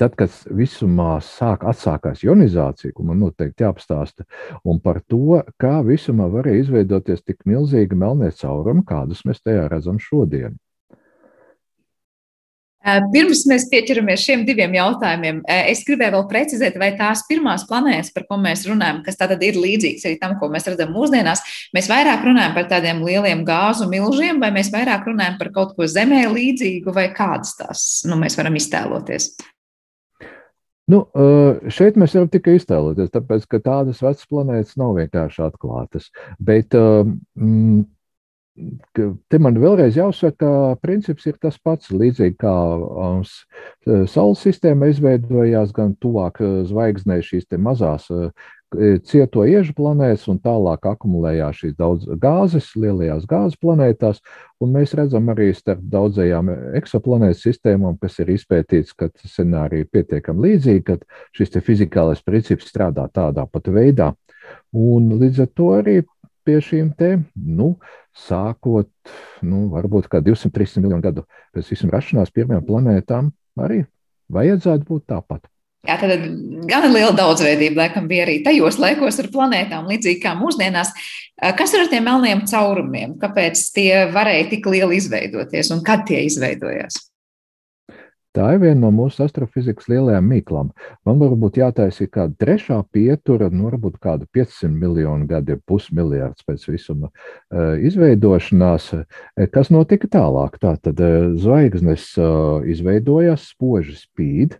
tad, 0.00 0.14
kad 0.18 0.32
visumā 0.56 1.18
sāk 1.24 1.64
atsākās 1.68 2.24
ionizācija, 2.26 2.92
ko 2.94 3.06
man 3.08 3.20
noteikti 3.22 3.64
jāapstāsta, 3.64 4.26
un 4.64 4.80
par 4.82 5.00
to, 5.08 5.40
kā 5.60 5.78
visumā 5.86 6.28
varēja 6.32 6.66
izveidoties 6.66 7.24
tik 7.24 7.46
milzīga 7.48 7.96
melnie 7.96 8.32
caurumi, 8.36 8.84
kādus 8.86 9.24
mēs 9.28 9.42
tajā 9.44 9.68
redzam 9.72 10.00
šodien. 10.02 10.58
Pirms 12.80 13.42
mēs 13.44 13.66
pieķeramies 13.68 14.22
šiem 14.24 14.46
diviem 14.48 14.72
jautājumiem, 14.72 15.42
es 15.68 15.82
gribēju 15.84 16.14
vēl 16.14 16.24
precizēt, 16.30 16.78
vai 16.80 16.94
tās 16.96 17.26
pirmās 17.28 17.66
planētas, 17.68 18.08
par 18.14 18.24
ko 18.30 18.38
mēs 18.40 18.64
runājam, 18.70 19.02
kas 19.04 19.20
tātad 19.20 19.42
ir 19.44 19.58
līdzīgas 19.60 20.06
arī 20.08 20.16
tam, 20.22 20.38
ko 20.40 20.48
mēs 20.48 20.64
redzam 20.70 20.94
mūsdienās, 20.96 21.44
mēs 21.76 21.90
vairāk 21.92 22.24
runājam 22.24 22.56
par 22.56 22.70
tādiem 22.72 23.04
lieliem 23.04 23.44
gāzu 23.44 23.90
milžiem, 23.90 24.40
vai 24.40 24.48
mēs 24.56 24.72
vairāk 24.72 25.04
runājam 25.12 25.36
par 25.42 25.52
kaut 25.52 25.76
ko 25.76 25.84
zemē 25.84 26.24
līdzīgu, 26.32 26.96
vai 26.96 27.10
kādas 27.12 27.52
tās 27.60 27.86
nu, 28.08 28.16
mēs 28.20 28.40
varam 28.40 28.56
iztēloties? 28.56 29.34
Nu, 30.90 31.04
šeit 31.70 32.00
mēs 32.00 32.16
varam 32.16 32.32
tikai 32.32 32.56
iztēloties, 32.58 33.12
tāpēc, 33.12 33.44
ka 33.50 33.60
tādas 33.62 34.00
vecas 34.02 34.26
planētas 34.30 34.78
nav 34.80 34.96
vienkārši 34.96 35.44
atklātas. 35.46 36.08
Bet 36.40 36.74
mm, 36.74 37.84
Te 38.96 39.38
man 39.42 39.58
vēlreiz 39.60 39.96
jāuzsver, 39.98 40.34
ka 40.40 40.52
princips 40.82 41.26
ir 41.30 41.36
tas 41.42 41.58
pats. 41.62 41.90
Līdzīgi 41.94 42.36
kā 42.40 42.54
um, 42.76 43.22
Saules 44.10 44.42
sistēma 44.44 44.90
izveidojās 44.90 45.74
gan 45.76 45.94
tuvāk 46.02 46.42
uh, 46.44 46.60
zvaigznei 46.68 47.20
šīs 47.24 47.48
mazās 47.58 48.08
uh, 48.12 48.30
cieto 49.04 49.42
iežu 49.48 49.74
planētas, 49.74 50.28
un 50.30 50.38
tālāk 50.38 50.86
akumulējās 50.86 51.62
šīs 51.62 51.74
daudz 51.78 52.06
gāzes, 52.22 52.68
lielajās 52.78 53.26
gāzes 53.26 53.58
planētās. 53.58 54.20
Un 54.62 54.74
mēs 54.76 54.94
redzam 54.94 55.26
arī 55.32 55.50
starp 55.56 55.82
daudzajām 55.90 56.52
eksoplanētu 56.78 57.40
sistēmām, 57.40 57.98
kas 57.98 58.20
ir 58.22 58.30
izpētīts, 58.36 58.94
ka 58.94 59.10
scenāriji 59.24 59.86
ir 59.86 59.90
pietiekami 59.90 60.46
līdzīgi, 60.46 60.84
ka 60.86 60.98
šis 61.36 61.58
fizikālais 61.66 62.22
princips 62.22 62.70
strādā 62.70 63.08
tādā 63.10 63.46
pat 63.50 63.72
veidā. 63.72 64.12
Un 64.76 65.10
līdz 65.18 65.46
ar 65.46 65.52
to 65.56 65.70
arī 65.80 66.00
pie 66.46 66.58
šīm 66.64 66.90
te, 66.98 67.12
nu, 67.34 67.74
sākot, 68.16 68.90
nu, 69.46 69.66
varbūt 69.72 70.10
kā 70.10 70.22
200-300 70.24 70.84
miljonu 70.84 71.04
gadu 71.04 71.24
pēc 71.54 71.72
visam 71.72 71.92
rašanās 71.92 72.32
pirmajām 72.34 72.66
planētām, 72.66 73.32
arī 73.60 73.84
vajadzētu 74.32 74.86
būt 74.88 75.08
tāpat. 75.10 75.48
Jā, 75.88 75.96
tad 75.96 76.26
gan 76.68 76.90
liela 76.92 77.14
daudzveidība 77.16 77.86
laikam 77.86 78.08
bija 78.08 78.26
arī 78.26 78.40
tajos 78.44 78.76
laikos 78.80 79.16
ar 79.22 79.30
planētām, 79.32 79.88
līdzīgi 79.88 80.20
kā 80.20 80.34
mūsdienās. 80.36 80.92
Kas 81.56 81.72
ir 81.72 81.86
ar 81.86 81.88
tiem 81.92 82.04
melniem 82.04 82.42
caurumiem? 82.50 83.14
Kāpēc 83.22 83.62
tie 83.72 84.02
varēja 84.12 84.50
tik 84.50 84.68
lieli 84.68 85.00
izveidoties 85.00 85.72
un 85.72 85.80
kad 85.86 86.04
tie 86.10 86.20
izveidojās? 86.26 87.00
Tā 88.36 88.52
ir 88.54 88.60
viena 88.62 88.78
no 88.84 88.90
mūsu 88.94 89.24
astrofizikas 89.24 89.88
lielajām 89.90 90.28
mīklām. 90.30 90.68
Man 91.08 91.18
varbūt 91.18 91.56
jātaisa 91.58 92.06
kāda 92.06 92.36
trešā 92.38 92.76
pietura, 92.94 93.48
nu, 93.50 93.64
varbūt 93.66 93.96
kāda 94.02 94.28
500 94.36 94.70
miljonu 94.70 95.26
gadi, 95.30 95.56
pusmiljards 95.66 96.46
pēc 96.46 96.68
visuma 96.70 97.10
uh, 97.10 97.74
izveidošanās. 97.82 98.92
Kas 99.50 99.72
notika 99.74 100.06
tālāk? 100.14 100.60
Tā 100.62 100.76
tad 100.78 101.02
uh, 101.02 101.32
zvaigznes 101.42 102.06
izveidojās, 102.70 103.50
spoži 103.50 103.96
spīd, 103.98 104.56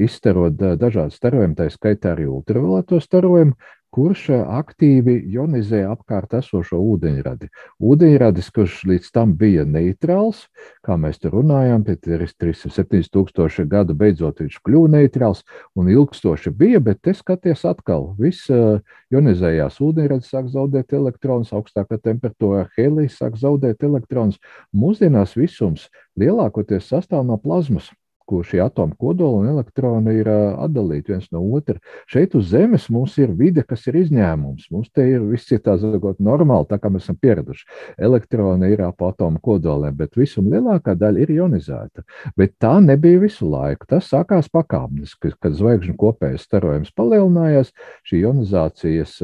izstarot 0.00 0.56
dažādas 0.56 1.18
starojumus, 1.20 1.58
tā 1.60 1.68
skaitā 1.72 2.14
arī 2.14 2.30
ultravioleto 2.30 3.00
starojumu, 3.02 3.56
kurš 3.96 4.26
eh, 4.34 4.42
aktīvi 4.58 5.16
ionizē 5.32 5.82
apkārt 5.88 6.34
esošo 6.36 6.78
ūdeņradi. 6.92 7.48
Ūdeņradis, 7.80 8.50
kurš 8.52 8.82
līdz 8.90 9.10
tam 9.16 9.32
bija 9.40 9.64
neitrāls, 9.68 10.44
kā 10.84 10.98
mēs 11.00 11.22
te 11.22 11.32
runājām, 11.32 11.86
pie 11.86 11.96
307 12.04 13.08
tūkstoši 13.14 13.66
gadu 13.72 13.96
beidzot 13.96 14.44
viņš 14.44 14.60
kļuva 14.66 14.92
neitrāls 14.98 15.42
un 15.78 15.90
ilgstoši 15.92 16.52
bija, 16.52 16.82
bet 16.84 17.00
te 17.06 17.16
skaties 17.16 17.64
atkal, 17.68 18.10
viss 18.20 18.50
uh, 18.52 18.82
ionizējās 19.14 19.80
ūdeņradis 19.82 20.32
sāk 20.32 20.50
zaudēt 20.52 20.92
elektronus, 20.96 21.54
augstākā 21.56 21.98
temperatūrā 22.04 22.66
helijas 22.76 23.16
sāk 23.20 23.38
zaudēt 23.40 23.84
elektronus. 23.86 24.40
Mūsdienās 24.76 25.36
visums 25.38 25.88
lielākoties 26.20 26.90
sastāv 26.92 27.24
no 27.28 27.40
plazmas 27.40 27.88
kur 28.26 28.44
šie 28.46 28.60
atomu 28.64 28.96
kodoli 28.98 29.44
un 29.44 29.50
elektroni 29.54 30.16
ir 30.20 30.28
atdalīti 30.30 31.14
viens 31.14 31.28
no 31.34 31.42
otra. 31.56 31.78
Šeit 32.10 32.34
uz 32.38 32.50
Zemes 32.50 32.88
mums 32.92 33.16
ir 33.22 33.32
vide, 33.38 33.62
kas 33.66 33.86
ir 33.86 33.98
izņēmums. 34.02 34.68
Mums 34.74 34.90
te 34.94 35.06
ir 35.08 35.24
viss 35.26 35.52
ir 35.54 35.62
tā 35.64 35.76
sakot 35.80 36.20
normāli, 36.22 36.68
tā 36.70 36.80
kā 36.82 36.90
mēs 36.92 37.06
esam 37.06 37.18
pieraduši. 37.22 37.66
Elektroni 38.08 38.72
ir 38.74 38.82
ap 38.86 39.02
atomu 39.06 39.40
kodoliem, 39.42 39.94
bet 39.96 40.18
visuma 40.18 40.56
lielākā 40.56 40.96
daļa 40.98 41.24
ir 41.24 41.34
ionizēta. 41.38 42.06
Bet 42.36 42.56
tā 42.62 42.76
nebija 42.84 43.22
visu 43.22 43.48
laiku. 43.50 43.88
Tas 43.90 44.10
sākās 44.12 44.50
pakāpeniski, 44.52 45.34
kad 45.40 45.56
zvaigžņu 45.58 45.96
kopējais 46.00 46.46
starojums 46.48 46.94
palielinājās, 46.96 47.72
šī 48.06 48.24
ionizācijas 48.26 49.20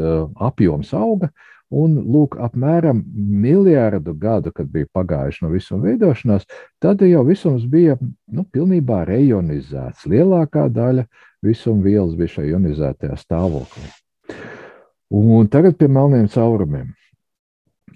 apjoms 0.51 0.95
auga. 0.97 1.33
Un, 1.73 1.95
lūk, 2.13 2.37
apmēram 2.43 3.01
miljardu 3.17 4.13
gadu, 4.21 4.53
kad 4.53 4.69
bija 4.69 4.89
pagājuši 4.93 5.45
no 5.45 5.53
visuma 5.55 5.87
veidošanās, 5.89 6.45
tad 6.83 7.01
jau 7.07 7.23
visums 7.25 7.65
bija 7.65 7.97
nu, 7.97 8.45
pilnībā 8.45 9.03
reionizēts. 9.09 10.05
Lielākā 10.13 10.67
daļa 10.69 11.07
visuma 11.45 11.81
vielas 11.87 12.17
bija 12.19 12.35
šajā 12.37 12.59
ionizētajā 12.59 13.17
stāvoklī. 13.21 13.89
Un 15.13 15.49
tagad 15.53 15.79
pie 15.81 15.89
melniem 15.93 16.29
caurumiem. 16.33 16.93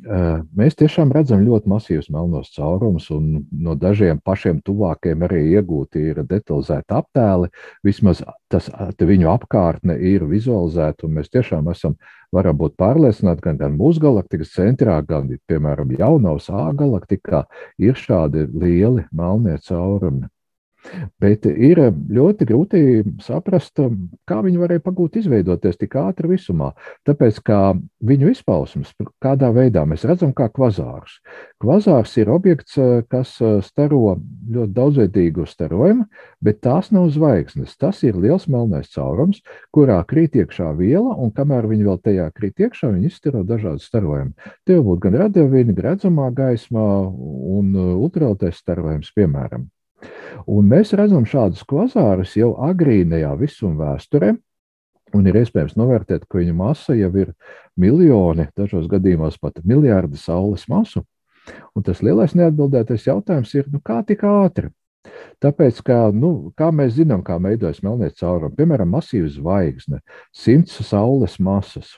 Mēs 0.06 0.76
tiešām 0.78 1.10
redzam 1.10 1.40
ļoti 1.42 1.70
masīvus 1.70 2.08
melnos 2.14 2.52
caurumus, 2.54 3.08
un 3.10 3.40
no 3.50 3.74
dažiem 3.74 4.20
pašiem 4.22 4.60
tuvākiem 4.66 5.24
arī 5.26 5.40
iegūti 5.56 6.04
ir 6.12 6.20
detalizēti 6.22 6.94
attēli. 6.94 7.50
Vismaz 7.86 8.22
tas 8.52 8.70
viņu 9.00 9.30
apkārtne 9.32 9.96
ir 9.98 10.26
vizualizēta, 10.30 11.08
un 11.08 11.18
mēs 11.18 11.32
tiešām 11.34 11.72
esam, 11.72 11.96
varam 12.34 12.58
būt 12.60 12.76
pārliecināti, 12.78 13.42
gan, 13.48 13.58
gan 13.58 13.74
mūsu 13.78 14.04
galaktikas 14.06 14.54
centrā, 14.54 15.00
gan, 15.02 15.32
piemēram, 15.50 15.96
jaunās 15.98 16.50
A 16.54 16.70
galaktikā 16.76 17.42
ir 17.82 17.98
šādi 17.98 18.46
lieli 18.54 19.08
melnie 19.10 19.58
caurumi. 19.66 20.30
Bet 21.22 21.46
ir 21.50 21.80
ļoti 21.90 22.46
grūti 22.48 22.80
saprast, 23.24 23.80
kā 24.28 24.40
viņi 24.44 24.60
varēja 24.60 24.84
pagūt 24.84 25.18
izveidoties 25.20 25.78
tik 25.80 25.96
ātri 26.00 26.30
visumā. 26.34 26.72
Tāpēc, 27.08 27.40
kā 27.46 27.60
viņu 28.06 28.30
izpausmes, 28.32 28.92
kādā 29.22 29.50
veidā 29.54 29.84
mēs 29.88 30.06
redzam, 30.08 30.32
kā 30.36 30.48
kvazārs. 30.52 31.18
Kvazārs 31.62 32.16
ir 32.20 32.30
objekts, 32.32 32.76
kas 33.12 33.36
staro 33.66 34.16
ļoti 34.52 34.72
daudzveidīgu 34.76 35.46
starojumu, 35.48 36.06
bet 36.44 36.60
tās 36.64 36.92
nav 36.94 37.08
zvaigznes. 37.14 37.76
Tas 37.80 38.02
ir 38.06 38.18
liels 38.20 38.46
melnais 38.52 38.90
caurums, 38.94 39.42
kurā 39.74 39.98
krīt 40.08 40.36
iekšā 40.38 40.72
viela, 40.78 41.16
un 41.16 41.32
kamēr 41.34 41.68
viņi 41.70 41.88
vēl 41.88 42.02
tajā 42.04 42.30
krīt 42.36 42.66
iekšā, 42.66 42.92
viņi 42.94 43.10
izstaro 43.10 43.44
dažādu 43.46 43.82
starojumu. 43.82 44.36
Tie 44.66 44.76
var 44.78 44.84
būt 44.90 45.06
gan 45.06 45.20
radiovīni, 45.24 45.76
redzamā 45.86 46.30
gaismā 46.36 46.86
un 47.56 47.72
ultravioletais 47.76 48.60
starojums, 48.62 49.12
piemēram. 49.16 49.70
Un 50.46 50.68
mēs 50.70 50.92
redzam 50.98 51.24
šādus 51.26 51.64
kvazārus 51.68 52.36
jau 52.36 52.52
agrīnajā 52.68 53.32
visuma 53.40 53.92
vēsturē. 53.92 54.34
Un 55.14 55.28
ir 55.30 55.38
iespējams 55.38 55.76
novērtēt, 55.78 56.24
ka 56.28 56.40
viņa 56.40 56.54
masa 56.56 56.96
jau 56.98 57.12
ir 57.16 57.30
miljoni, 57.78 58.48
dažos 58.58 58.88
gadījumos 58.90 59.38
pat 59.38 59.62
miljardi 59.64 60.18
saules 60.18 60.66
masu. 60.68 61.04
Un 61.78 61.84
tas 61.86 62.02
lielais 62.02 62.34
neatbildētais 62.34 63.06
jautājums 63.06 63.52
ir, 63.54 63.68
nu, 63.70 63.78
kā 63.80 64.00
tik 64.06 64.24
ātri? 64.26 64.72
Tāpēc, 65.42 65.78
kā, 65.86 66.00
nu, 66.10 66.50
kā 66.58 66.72
mēs 66.74 66.96
zinām, 66.96 67.22
kā 67.26 67.36
veidojas 67.42 67.78
melnie 67.86 68.10
caurumi, 68.18 68.56
piemēram, 68.58 68.90
masīva 68.96 69.30
zvaigzne, 69.30 70.00
simts 70.34 70.80
saules 70.88 71.38
masas 71.38 71.94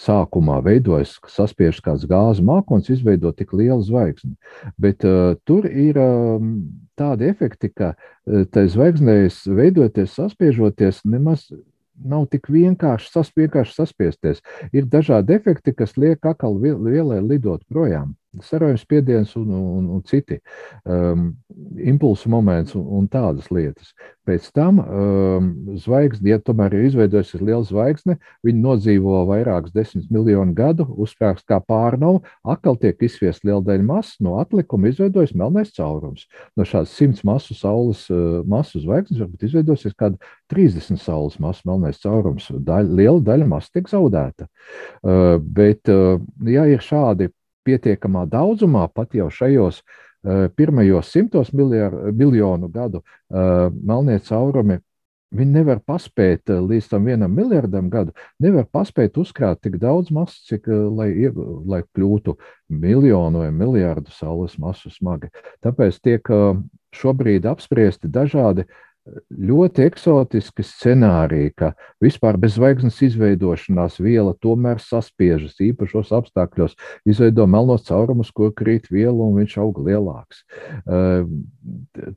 sākumā 0.00 0.58
veidojas, 0.64 1.16
saspiež 1.30 1.78
kāds 1.84 2.06
gāzes 2.10 2.42
mākslinieks, 2.44 2.90
izveido 2.96 3.30
tik 3.34 3.54
lielu 3.54 3.82
zvaigzni. 3.82 4.34
Bet 4.80 5.06
uh, 5.06 5.36
tur 5.46 5.68
ir 5.70 5.98
um, 6.02 6.50
tādi 6.98 7.28
efekti, 7.30 7.70
ka 7.70 7.94
uh, 7.94 8.42
tai 8.50 8.66
zvaigznēs 8.72 9.44
veidoties, 9.50 10.16
saspiežoties, 10.16 11.02
nemaz 11.04 11.46
nav 11.94 12.26
tik 12.32 12.50
vienkārši, 12.50 13.10
sas, 13.12 13.30
vienkārši 13.36 13.76
saspiesties. 13.76 14.42
Ir 14.74 14.90
dažādi 14.90 15.36
efekti, 15.38 15.74
kas 15.76 15.96
liek 15.96 16.26
akal 16.26 16.58
vielai 16.58 17.22
lidot 17.22 17.62
projām 17.70 18.14
sarojuma 18.42 18.80
spiediens 18.80 19.36
un, 19.36 19.50
un, 19.54 19.88
un 19.96 20.02
citi 20.08 20.40
um, 20.84 21.30
impulsu 21.78 22.30
moments 22.32 22.74
un, 22.74 22.84
un 22.98 23.08
tādas 23.10 23.50
lietas. 23.54 23.92
Pēc 24.24 24.46
tam 24.56 24.78
um, 24.80 25.48
zvaigzne, 25.76 26.30
ja 26.32 26.38
tomēr 26.40 26.72
ir 26.78 26.86
izveidojusies 26.88 27.42
liela 27.44 27.64
zvaigzne, 27.68 28.16
viņi 28.46 28.62
nodzīvo 28.64 29.20
vairākus 29.28 29.74
desmit 29.74 30.08
miljonu 30.14 30.56
gadu, 30.56 30.86
uzsprāgst 31.04 31.44
kā 31.50 31.58
pārnova, 31.60 32.22
atkal 32.54 32.78
tiek 32.80 33.02
izsviest 33.04 33.44
liela 33.44 33.60
daļa 33.66 33.84
masas, 33.84 34.16
no 34.24 34.38
atlikuma 34.40 34.88
izveidojas 34.88 35.34
melnais 35.36 35.74
caurums. 35.76 36.24
No 36.56 36.64
šādas 36.68 36.96
simts 36.96 37.24
masu 37.26 37.56
saules 37.58 38.06
uh, 38.12 38.40
masu 38.48 38.80
zvaigznes 38.80 39.20
varbūt 39.20 39.44
izveidosies 39.50 39.96
kāda 39.98 40.16
30 40.52 41.00
saules 41.04 41.36
masu 41.42 41.68
melnais 41.68 42.00
caurums. 42.00 42.48
Daļa, 42.48 42.96
liela 42.96 43.20
daļa 43.28 43.50
masas 43.50 43.76
tiek 43.76 43.92
zaudēta. 43.92 44.48
Uh, 45.04 45.36
bet, 45.36 45.84
uh, 45.92 46.16
ja 46.48 46.64
ir 46.70 46.80
šādi 46.84 47.28
pietiekamā 47.64 48.24
daudzumā, 48.30 48.86
pat 48.94 49.14
jau 49.16 49.30
šajos 49.32 49.82
uh, 49.82 50.48
pirmajos 50.56 51.12
simtos 51.12 51.52
miljonu 51.52 52.68
gadu 52.72 53.02
uh, 53.04 53.70
melnie 53.74 54.20
caurumi 54.24 54.80
Viņi 55.34 55.50
nevar 55.50 55.80
paspēt 55.82 56.50
līdz 56.52 56.88
tam 56.92 57.08
vienam 57.08 57.32
miljardam 57.34 57.88
gadu, 57.90 58.12
nevar 58.42 58.68
paspēt 58.70 59.16
uzkrāt 59.18 59.64
tik 59.64 59.80
daudz 59.82 60.12
masas, 60.14 60.44
cik 60.46 60.68
lai, 60.70 61.08
lai 61.66 61.80
kļūtu 61.96 62.36
miljonu 62.70 63.42
vai 63.42 63.50
miljardu 63.50 64.14
saules 64.14 64.54
masu 64.62 64.92
smagi. 64.94 65.32
Tāpēc 65.64 65.98
tiek 66.06 66.30
šobrīd 66.94 67.48
apspriesti 67.50 68.10
dažādi 68.14 68.68
uh, 68.68 68.78
ļoti 69.04 69.84
eksotiski 69.84 70.64
scenāriji, 70.64 71.52
ka 71.58 71.70
vispār 72.02 72.38
bez 72.40 72.56
zvaigznes 72.56 73.00
izveidošanās 73.04 73.98
viela 74.02 74.32
tomēr 74.40 74.80
saspiežas 74.80 75.58
īpašos 75.60 76.12
apstākļos, 76.16 76.76
izveido 77.08 77.46
melnos 77.50 77.84
caurumus, 77.88 78.32
kur 78.32 78.54
krīt 78.56 78.88
viela 78.92 79.26
un 79.26 79.36
viņš 79.40 79.58
aug 79.60 79.82
lielāks. 79.84 80.42
Ehm, 80.88 81.44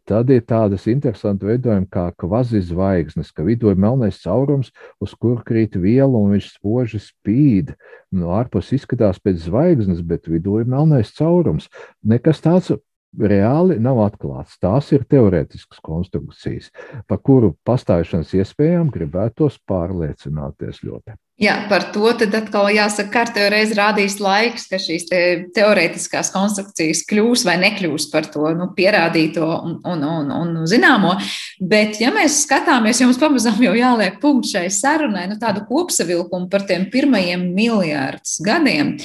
tad 0.07 0.31
ir 0.31 0.45
tādas 0.47 0.87
interesantas 0.87 1.49
veidojumi 1.49 1.89
kā 1.91 2.07
kvazi 2.15 2.63
zvaigznes, 2.69 3.33
ka 3.35 3.43
vidū 3.47 3.73
ir 3.73 3.81
melnais 3.83 4.21
caurums, 4.23 4.71
uz 5.03 5.15
kur 5.19 5.43
krīt 5.47 5.75
viela 5.75 6.15
un 6.15 6.37
viņš 6.37 6.51
spoži 6.55 7.03
spīd. 7.03 7.75
No 8.15 8.31
ārpus 8.37 8.71
izskatās 8.75 9.19
pēc 9.19 9.43
zvaigznes, 9.49 9.99
bet 10.07 10.31
vidū 10.31 10.61
ir 10.61 10.69
melnais 10.71 11.11
caurums. 11.17 11.67
Nekas 12.07 12.39
tāds 12.43 12.71
reāli 13.19 13.77
nav 13.81 14.01
atklāts. 14.05 14.57
Tās 14.61 14.91
ir 14.95 15.05
teorētiskas 15.09 15.81
konstrukcijas, 15.83 16.71
par 17.09 17.21
kuru 17.25 17.55
pastāvēšanas 17.67 18.35
iespējām 18.37 18.91
gribētos 18.93 19.59
pārliecināties 19.69 20.83
ļoti. 20.85 21.17
Jā, 21.37 21.53
par 21.69 21.83
to 21.93 22.09
tad 22.17 22.33
atkal 22.33 22.65
jāsaka, 22.73 23.11
ka 23.11 23.19
kārtējo 23.19 23.49
reizi 23.53 23.75
rādīs 23.77 24.15
laiks, 24.17 24.63
ka 24.71 24.79
šīs 24.81 25.03
te 25.05 25.19
teorētiskās 25.53 26.31
konstrukcijas 26.33 27.03
kļūs 27.05 27.43
vai 27.45 27.59
nekļūs 27.61 28.07
par 28.09 28.25
to 28.33 28.49
nu, 28.57 28.71
pierādīto 28.73 29.45
un, 29.45 29.75
un, 29.85 30.01
un, 30.01 30.31
un 30.33 30.65
zināmo. 30.69 31.13
Bet, 31.61 32.01
ja 32.01 32.09
mēs 32.15 32.39
skatāmies, 32.47 33.03
jums 33.03 33.21
pamazām 33.21 33.61
jau 33.61 33.75
jāliek 33.77 34.17
punkts 34.23 34.55
šai 34.55 34.65
sarunai, 34.73 35.27
nu, 35.29 35.37
tādu 35.37 35.61
kopsavilkumu 35.69 36.49
par 36.49 36.65
tiem 36.65 36.89
pirmajiem 36.89 37.45
miljārdus 37.53 38.39
gadiem, 38.41 38.95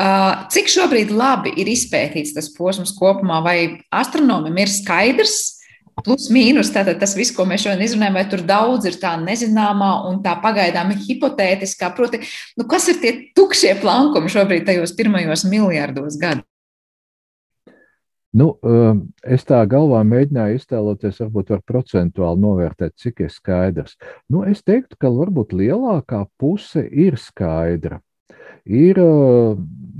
Cik 0.00 0.70
šobrīd 0.72 1.10
labi 1.12 1.52
ir 1.60 1.68
izpētīts 1.68 2.32
tas 2.32 2.48
posms 2.54 2.94
kopumā, 2.96 3.42
vai 3.44 3.56
astronomam 3.92 4.56
ir 4.56 4.70
skaidrs, 4.72 5.34
plus 6.00 6.30
mīnus, 6.32 6.70
tātad 6.72 6.96
tas 7.02 7.12
viss, 7.18 7.34
ko 7.36 7.44
mēs 7.44 7.66
šodien 7.66 7.84
izrunājam, 7.84 8.16
vai 8.16 8.24
tur 8.32 8.44
daudz 8.48 8.88
ir 8.88 8.96
tā 9.02 9.12
nezināmā 9.20 9.90
un 10.08 10.22
tā 10.24 10.38
pagaidām 10.40 10.94
hipotētiskā. 10.96 11.92
Proti, 11.96 12.22
nu, 12.56 12.64
kas 12.70 12.88
ir 12.88 13.02
tie 13.02 13.12
tukšie 13.36 13.74
plankumi 13.82 14.32
šobrīd 14.32 14.64
tajos 14.70 14.96
pirmajos 14.96 15.44
miljardos 15.50 16.16
gadu? 16.20 16.46
Nu, 18.30 18.52
es 19.26 19.42
tā 19.44 19.58
galvā 19.66 20.00
mēģināju 20.06 20.60
iztēloties, 20.60 21.16
varbūt 21.26 21.48
var 21.50 21.64
procentuāli 21.66 22.40
novērtēt, 22.40 22.94
cik 23.02 23.24
ir 23.26 23.32
skaidrs. 23.34 23.96
Nu, 24.30 24.46
es 24.46 24.62
teiktu, 24.62 24.96
ka 24.96 25.10
varbūt 25.10 25.52
lielākā 25.58 26.22
puse 26.38 26.86
ir 26.86 27.18
skaidra 27.18 27.98
ir 28.64 28.98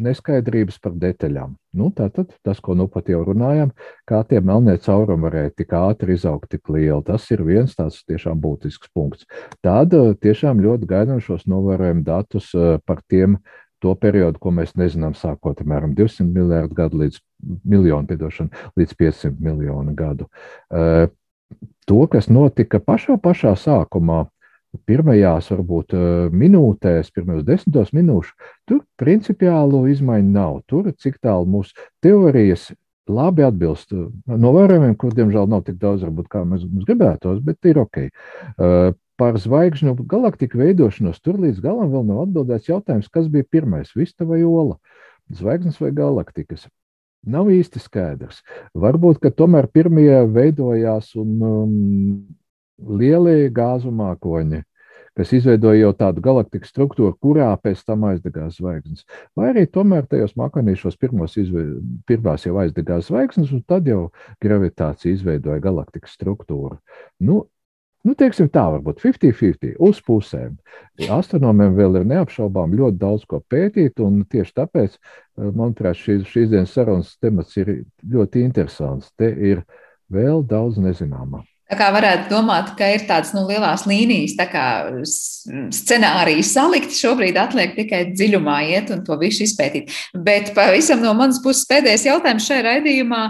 neskaidrības 0.00 0.78
par 0.80 0.94
detaļām. 0.96 1.54
Nu, 1.76 1.90
tātad 1.94 2.32
tas, 2.46 2.58
ko 2.64 2.74
nu 2.74 2.86
pat 2.90 3.10
jau 3.12 3.20
runājam, 3.26 3.70
kā 4.08 4.22
tie 4.26 4.40
melnie 4.40 4.76
caurumi 4.80 5.28
varēja 5.28 5.52
tik 5.60 5.74
ātri 5.76 6.16
izaugt, 6.16 6.48
tik 6.50 6.70
lieli, 6.72 7.02
tas 7.06 7.26
ir 7.30 7.44
viens 7.46 7.76
tāds 7.76 8.00
tiešām 8.08 8.40
būtisks 8.40 8.90
punkts. 8.96 9.28
Tad 9.64 9.92
tiešām 10.24 10.62
ļoti 10.64 10.88
gaidām 10.90 11.20
šos 11.22 11.44
novērojumu 11.50 12.06
datus 12.06 12.50
par 12.88 13.04
tiem 13.10 13.38
to 13.80 13.94
periodu, 13.96 14.40
ko 14.40 14.52
mēs 14.52 14.74
nezinām, 14.76 15.14
sākot 15.16 15.62
apmēram 15.62 15.94
200 15.96 16.26
miljardu 16.28 16.76
gadu 16.76 17.00
līdz 17.00 17.20
miljonu, 17.64 18.08
piedošanu, 18.10 18.66
līdz 18.76 18.98
500 18.98 19.40
miljonu 19.40 19.94
gadu. 19.96 20.28
To, 21.88 22.02
kas 22.12 22.28
notika 22.30 22.78
pašā, 22.84 23.16
pašā 23.20 23.54
sākumā, 23.58 24.26
pirmajās, 24.86 25.50
varbūt, 25.50 25.94
eh, 25.94 26.30
minūtēs, 26.42 27.10
pirmajos 27.14 27.44
desmitos 27.46 27.90
minūšu, 27.96 28.32
tur 28.68 28.84
principiālu 28.98 29.86
izmaiņu 29.90 30.30
nav. 30.30 30.62
Tur, 30.66 30.92
cik 30.92 31.18
tālu 31.22 31.46
mūsu 31.46 31.74
teorijas 32.02 32.70
labi 33.10 33.42
atbilst 33.42 33.92
novērojumiem, 34.26 34.96
kur, 34.96 35.14
diemžēl, 35.16 35.48
nav 35.50 35.64
tik 35.66 35.78
daudz, 35.82 36.04
varbūt, 36.06 36.28
kā 36.30 36.44
mēs, 36.46 36.64
mēs 36.64 36.86
gribētos, 36.86 37.40
bet 37.42 37.64
ir 37.66 37.80
ok. 37.82 38.02
Eh, 38.06 38.92
par 39.20 39.36
zvaigžņu 39.36 39.96
galaktiku 40.08 40.62
veidošanos 40.62 41.20
tur 41.20 41.36
līdz 41.42 41.60
galam 41.60 41.90
vēl 41.92 42.06
nav 42.08 42.22
atbildēts 42.24 42.70
jautājums, 42.70 43.10
kas 43.12 43.28
bija 43.28 43.44
pirmais- 43.44 43.92
vista 44.00 44.24
vai 44.24 44.42
ola, 44.42 44.78
zvaigznes 45.30 45.80
vai 45.80 45.90
galaktikas. 45.90 46.68
Nav 47.26 47.50
īsti 47.52 47.82
skaidrs. 47.84 48.40
Varbūt, 48.74 49.20
ka 49.20 49.28
tomēr 49.28 49.68
pirmie 49.68 50.24
veidojās 50.24 51.12
un 51.20 51.42
um, 51.42 52.26
lielie 52.88 53.50
gāzu 53.54 53.92
mākoņi, 53.94 54.62
kas 55.18 55.32
izveidoja 55.36 55.82
jau 55.82 55.92
tādu 55.98 56.22
galaktikas 56.24 56.70
struktūru, 56.72 57.12
kurā 57.20 57.50
pēc 57.60 57.82
tam 57.84 58.06
aizdegās 58.08 58.58
zvaigznes. 58.60 59.04
Vai 59.36 59.50
arī 59.52 59.66
tomēr 59.68 60.06
tajos 60.10 60.36
mākonīšos 60.40 60.98
pirmos 61.00 61.36
izve... 61.40 61.66
pirmās 62.08 62.46
jau 62.46 62.56
aizdegās 62.62 63.10
zvaigznes, 63.10 63.52
un 63.56 63.64
tad 63.68 63.88
jau 63.90 64.08
gravitācija 64.42 65.16
izveidoja 65.16 65.62
galaktikas 65.64 66.16
struktūru. 66.18 66.78
Nu, 67.26 67.44
Nu, 68.00 68.14
teiksim 68.16 68.46
tā, 68.48 68.62
varbūt 68.72 69.02
50-50 69.02 69.74
uz 69.84 69.98
pusēm. 70.06 70.54
Astronomiem 71.12 71.74
vēl 71.76 71.98
ir 72.00 72.06
neapšaubām 72.08 72.72
ļoti 72.78 72.96
daudz 72.96 73.26
ko 73.28 73.42
pētīt, 73.44 74.00
un 74.00 74.22
tieši 74.24 74.56
tāpēc, 74.56 74.96
manuprāt, 75.36 76.00
šīs, 76.00 76.24
šīs 76.32 76.48
dienas 76.54 76.72
sarunas 76.72 77.12
temats 77.20 77.60
ir 77.60 77.74
ļoti 78.00 78.46
interesants. 78.46 79.12
Te 79.20 79.28
ir 79.28 79.66
vēl 80.08 80.40
daudz 80.48 80.80
nezināmā. 80.80 81.44
Tā 81.70 81.76
kā 81.78 81.88
varētu 81.94 82.32
domāt, 82.32 82.72
ka 82.74 82.88
ir 82.90 83.04
tādas 83.06 83.30
nu, 83.30 83.44
lielas 83.46 83.84
līnijas, 83.86 84.32
tā 84.34 84.48
kā 84.50 84.64
scenārijas 85.06 86.48
salikt, 86.56 86.96
šobrīd 86.98 87.36
atliek 87.38 87.76
tikai 87.76 88.00
dziļumā 88.10 88.56
iet 88.72 88.90
un 88.90 89.04
to 89.06 89.14
visu 89.20 89.44
izpētīt. 89.46 89.92
Bet 90.26 90.50
pavisam 90.56 90.98
no 91.04 91.12
manas 91.14 91.38
puses 91.44 91.68
pēdējais 91.70 92.08
jautājums 92.08 92.48
šajā 92.50 92.64
raidījumā, 92.66 93.20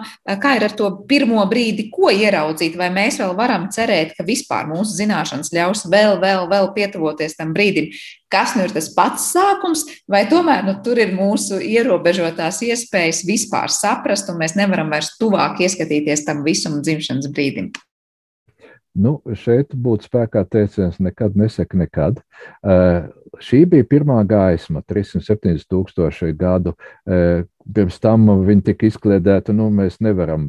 kā 0.41 0.55
ir 0.57 0.64
ar 0.70 0.76
to 0.78 0.88
pirmo 1.11 1.45
brīdi, 1.51 1.91
ko 1.93 2.09
ieraudzīt, 2.09 2.78
vai 2.80 2.88
mēs 2.95 3.20
vēl 3.20 3.36
varam 3.36 3.68
cerēt, 3.76 4.16
ka 4.16 4.24
vispār 4.24 4.72
mūsu 4.72 4.97
zināšanas 5.03 5.53
ļaus 5.59 5.84
vēl, 5.93 6.16
vēl, 6.24 6.49
vēl 6.49 6.70
pietuvoties 6.78 7.36
tam 7.36 7.53
brīdim, 7.53 7.93
kas 8.32 8.57
nu 8.57 8.64
ir 8.64 8.72
tas 8.72 8.88
pats 8.97 9.28
sākums, 9.34 9.84
vai 10.09 10.24
tomēr 10.32 10.64
nu, 10.64 10.78
tur 10.80 11.03
ir 11.03 11.12
mūsu 11.12 11.61
ierobežotās 11.61 12.62
iespējas 12.64 13.20
vispār 13.28 13.68
saprast, 13.68 14.32
un 14.32 14.41
mēs 14.41 14.57
nevaram 14.57 14.88
vairs 14.88 15.12
tuvāk 15.20 15.61
ieskatīties 15.61 16.24
tam 16.24 16.41
visam 16.49 16.80
dzimšanas 16.80 17.28
brīdim. 17.36 17.72
Nu, 18.99 19.20
šeit 19.38 19.74
būtu 19.74 20.09
spēkā 20.09 20.43
teiciens, 20.51 20.99
nekad 20.99 21.36
nesaka 21.38 21.78
nekad. 21.78 22.18
Uh, 22.59 23.07
šī 23.38 23.62
bija 23.70 23.86
pirmā 23.86 24.18
gaisma, 24.26 24.82
370 24.91 25.68
tūkstoši 25.70 26.32
gadu. 26.38 26.74
Uh, 27.07 27.47
pirms 27.74 27.98
tam 28.02 28.26
viņi 28.46 28.64
tika 28.70 28.86
izkliedēti, 28.88 29.54
nu, 29.56 29.68
mēs 29.74 29.98
nevaram 30.04 30.46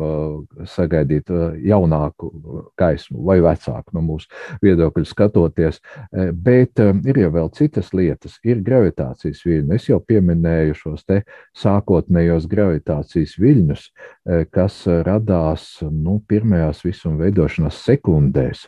sagaidīt 0.69 1.31
jaunāku 1.67 2.31
gaismu 2.79 3.23
vai 3.27 3.39
vecāku 3.43 3.95
no 3.97 4.03
mūsu 4.05 4.29
viedokļa 4.63 5.05
skatoties. 5.09 5.81
Bet 6.33 6.81
ir 6.81 7.21
jau 7.23 7.31
vēl 7.35 7.51
citas 7.57 7.91
lietas. 7.97 8.39
Ir 8.47 8.63
gravitācijas 8.65 9.43
viļņi. 9.45 9.77
Es 9.77 9.87
jau 9.89 10.01
pieminēju 10.03 10.77
šos 10.81 11.05
te 11.07 11.21
sākotnējos 11.57 12.47
gravitācijas 12.51 13.37
viļņus, 13.41 13.87
kas 14.53 14.83
radās 15.07 15.71
nu, 15.91 16.19
pirmajās 16.27 16.85
visuma 16.87 17.25
veidošanās 17.25 17.83
sekundēs. 17.85 18.67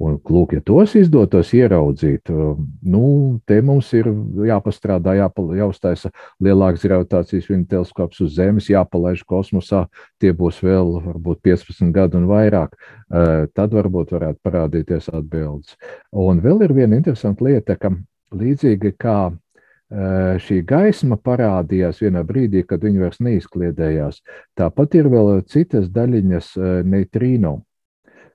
Un, 0.00 0.14
lūk, 0.32 0.54
ja 0.56 0.62
tos 0.64 0.94
izdotos 0.96 1.50
ieraudzīt, 1.52 2.30
um, 2.32 2.62
nu, 2.88 3.02
te 3.44 3.58
mums 3.60 3.90
ir 3.92 4.06
jāpastrādā, 4.48 5.12
jāpal, 5.18 5.50
jāuztaisa 5.58 6.08
lielāks 6.40 6.86
gravitācijas 6.86 7.50
viņa 7.50 7.66
teleskops 7.74 8.22
uz 8.24 8.32
Zemes, 8.38 8.70
jāpalaiž 8.72 9.26
kosmosā. 9.28 9.82
Tie 10.16 10.32
būs 10.36 10.62
vēl 10.64 10.94
varbūt 11.04 11.42
15 11.44 11.92
gadi 11.92 12.16
un 12.16 12.30
vairāk. 12.32 12.78
Uh, 12.80 13.44
tad 13.52 13.76
varbūt 13.76 14.16
varētu 14.16 14.40
parādīties 14.48 15.12
atbildes. 15.12 15.76
Un 16.16 16.40
vēl 16.40 16.64
ir 16.64 16.76
viena 16.80 16.96
interesanta 16.96 17.44
lieta, 17.44 17.76
ka 17.76 17.92
līdzīgi 18.32 18.96
kā 18.96 19.20
uh, 19.28 20.34
šī 20.40 20.62
gaisma 20.64 21.20
parādījās 21.20 22.00
vienā 22.00 22.24
brīdī, 22.24 22.64
kad 22.64 22.88
viņa 22.88 23.04
vairs 23.04 23.20
neizkliedējās, 23.20 24.24
tāpat 24.56 24.96
ir 24.96 25.12
vēl 25.12 25.42
citas 25.44 25.92
daļiņas 25.92 26.54
uh, 26.56 26.78
neitrīno, 26.88 27.58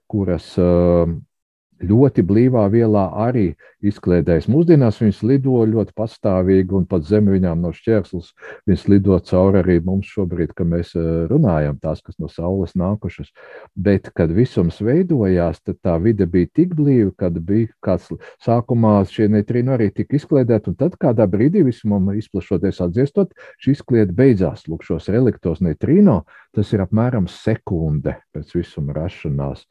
kuras 0.05 0.53
ļoti 1.89 2.25
blīvā 2.29 2.65
vielā 2.73 3.05
arī 3.27 3.47
izkliedējas. 3.89 4.47
Mūsdienās 4.51 4.99
viņas 5.01 5.21
lido 5.27 5.61
ļoti 5.69 5.93
pastāvīgi, 5.97 6.73
un 6.77 6.87
pat 6.89 7.05
zem 7.07 7.29
viņām 7.31 7.63
no 7.63 7.71
šķērslis 7.75 8.31
viņas 8.69 8.85
lido 8.91 9.17
cauri 9.29 9.61
arī 9.61 9.77
mums 9.85 10.09
šobrīd, 10.13 10.53
kad 10.57 10.69
mēs 10.71 10.93
eh, 10.97 11.25
runājam, 11.29 11.79
tās, 11.81 12.01
kas 12.05 12.17
no 12.21 12.29
Saules 12.31 12.75
nākušas. 12.79 13.31
Bet, 13.75 14.11
kad 14.17 14.33
visums 14.35 14.79
veidojās, 14.83 15.61
tad 15.65 15.79
tā 15.85 15.97
vide 16.01 16.27
bija 16.29 16.51
tik 16.61 16.75
blīva, 16.77 17.11
kad 17.19 17.39
bija 17.39 17.71
kāds 17.85 18.11
sākumā 18.45 18.97
šie 19.09 19.29
neitrīni 19.33 19.75
arī 19.75 19.91
tika 19.95 20.19
izkliedēti, 20.19 20.71
un 20.71 20.79
tad 20.79 20.97
kādā 21.01 21.27
brīdī 21.29 21.65
visumam 21.65 22.13
izplašoties 22.15 22.81
atdziestot, 22.85 23.35
šī 23.63 23.75
izkliede 23.77 24.15
beidzās. 24.15 24.65
Lūk, 24.69 24.85
šos 24.87 25.09
reliktos 25.13 25.61
neitrīno 25.65 26.23
tas 26.55 26.71
ir 26.73 26.85
apmēram 26.85 27.27
sekunde 27.31 28.15
pēc 28.33 28.55
visuma 28.55 28.95
rašanās. 28.95 29.65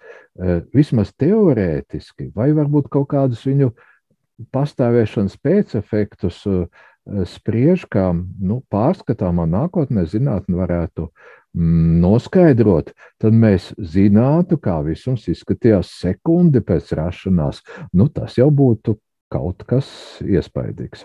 Vismaz 0.74 1.14
teorētiski, 1.20 2.30
vai 2.36 2.50
varbūt 2.56 2.90
kaut 2.92 3.08
kādus 3.14 3.44
viņu 3.48 3.72
pastāvēšanas 4.54 5.38
pēcefektus 5.42 6.42
spriež, 7.28 7.84
kā 7.92 8.10
nu, 8.14 8.62
pārskatāmā 8.72 9.44
nākotnē 9.50 10.06
zinātne 10.08 10.56
varētu 10.56 11.08
mm, 11.08 11.98
noskaidrot, 12.00 12.94
tad 13.20 13.36
mēs 13.36 13.72
zinātu, 13.76 14.56
kā 14.56 14.78
visums 14.86 15.28
izskatījās 15.28 15.92
sekundi 16.00 16.64
pēc 16.64 16.94
rašanās. 16.96 17.60
Nu, 17.92 18.08
tas 18.08 18.38
jau 18.40 18.48
būtu 18.50 18.96
kaut 19.32 19.66
kas 19.68 19.90
iespaidīgs. 20.24 21.04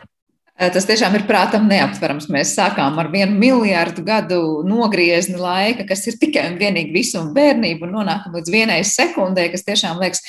Tas 0.59 0.83
tiešām 0.83 1.13
ir 1.15 1.23
prātam 1.23 1.69
neaptverams. 1.71 2.25
Mēs 2.35 2.51
sākām 2.57 2.97
ar 2.99 3.07
vienu 3.13 3.37
miljardu 3.39 4.03
gadu 4.03 4.39
nogriezni 4.67 5.39
laika, 5.39 5.85
kas 5.87 6.03
ir 6.11 6.17
tikai 6.19 6.49
un 6.49 6.57
vienīgi 6.59 6.91
visu 6.91 7.15
un 7.21 7.29
bērnību, 7.35 7.87
un 7.87 7.95
nonākam 7.95 8.35
līdz 8.35 8.51
vienai 8.51 8.81
sekundē, 8.83 9.47
kas 9.53 9.63
tiešām 9.63 10.03
liekas, 10.03 10.19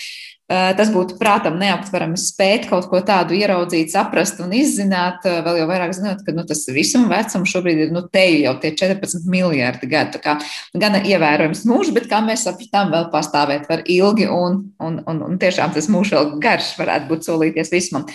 tas 0.51 0.89
būtu 0.91 1.15
prātam 1.21 1.61
neaptverami 1.61 2.19
spēt 2.19 2.67
kaut 2.71 2.89
ko 2.91 2.99
tādu 3.07 3.37
ieraudzīt, 3.39 3.93
saprast 3.93 4.41
un 4.43 4.51
izzināt. 4.57 5.23
Vēl 5.23 5.61
jau 5.61 5.69
vairāk 5.71 5.95
zinot, 5.95 6.25
ka 6.27 6.35
nu, 6.35 6.43
tas 6.49 6.65
visuma 6.75 7.13
vecums 7.13 7.53
šobrīd 7.53 7.85
ir 7.87 7.95
nu, 7.95 8.03
te 8.11 8.25
jau 8.43 8.57
tie 8.63 8.73
14 8.75 9.29
miljardi 9.31 9.91
gadu. 9.91 10.19
Tā 10.19 10.25
kā 10.25 10.37
gana 10.83 11.05
ievērojams 11.07 11.63
mūžs, 11.71 11.95
bet 11.95 12.11
kā 12.11 12.19
mēs 12.27 12.49
sapratām, 12.49 12.91
vēl 12.91 13.09
pastāvēt 13.15 13.71
var 13.71 13.87
ilgi, 13.87 14.27
un, 14.27 14.63
un, 14.83 15.01
un, 15.07 15.25
un 15.29 15.41
tiešām 15.41 15.77
tas 15.77 15.87
mūžs 15.93 16.17
vēl 16.17 16.35
garš 16.43 16.75
varētu 16.81 17.13
būt 17.13 17.31
solīties 17.31 17.71
vismam. 17.75 18.09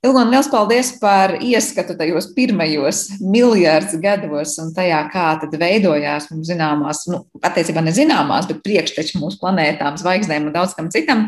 Ilgon, 0.00 0.30
liels 0.32 0.46
paldies 0.48 0.94
par 0.96 1.34
ieskatu 1.44 1.92
tajos 1.92 2.30
pirmajos 2.32 3.02
miljardus 3.20 3.98
gados 4.00 4.54
un 4.62 4.70
tajā, 4.72 5.00
kā 5.12 5.24
tad 5.42 5.52
veidojās 5.60 6.30
mums 6.30 6.48
zināmās, 6.48 7.02
nu, 7.12 7.18
attiecībā 7.44 7.82
nezināmās, 7.84 8.48
bet 8.48 8.62
priekšteči 8.64 9.20
mūsu 9.20 9.36
planētām, 9.42 9.98
zvaigznēm 10.00 10.48
un 10.48 10.54
daudz 10.54 10.72
kam 10.78 10.88
citam. 10.94 11.26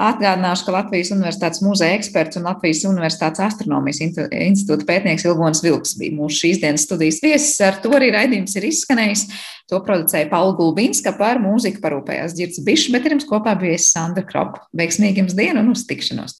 Atgādināšu, 0.00 0.64
ka 0.64 0.72
Latvijas 0.78 1.12
Universitātes 1.12 1.60
muzeja 1.64 1.96
eksperts 1.96 2.40
un 2.40 2.48
Latvijas 2.48 2.82
Universitātes 2.88 3.44
astronomijas 3.44 4.00
institūta 4.00 4.88
pētnieks 4.88 5.28
Ilgons 5.28 5.60
Vilks 5.64 5.94
bija 6.00 6.16
mūsu 6.16 6.40
šīs 6.42 6.62
dienas 6.64 6.88
studijas 6.88 7.20
viesis. 7.24 7.60
Ar 7.64 7.76
to 7.84 7.92
arī 7.96 8.10
raidījums 8.16 8.56
ir 8.56 8.68
izskanējis. 8.68 9.26
To 9.72 9.80
producēja 9.84 10.28
Paula 10.32 10.56
Gulbinska 10.56 11.12
par 11.20 11.40
mūziku 11.42 11.84
parūpējās 11.84 12.36
Girts 12.36 12.64
Bišs, 12.64 12.88
bet 12.96 13.08
ar 13.08 13.16
jums 13.16 13.28
kopā 13.28 13.56
bija 13.60 13.76
Sandra 13.80 14.24
Kropa. 14.24 14.64
Veiksmīgi 14.76 15.24
jums 15.24 15.36
dienu 15.36 15.64
un 15.64 15.72
uz 15.72 15.84
tikšanos! 15.88 16.32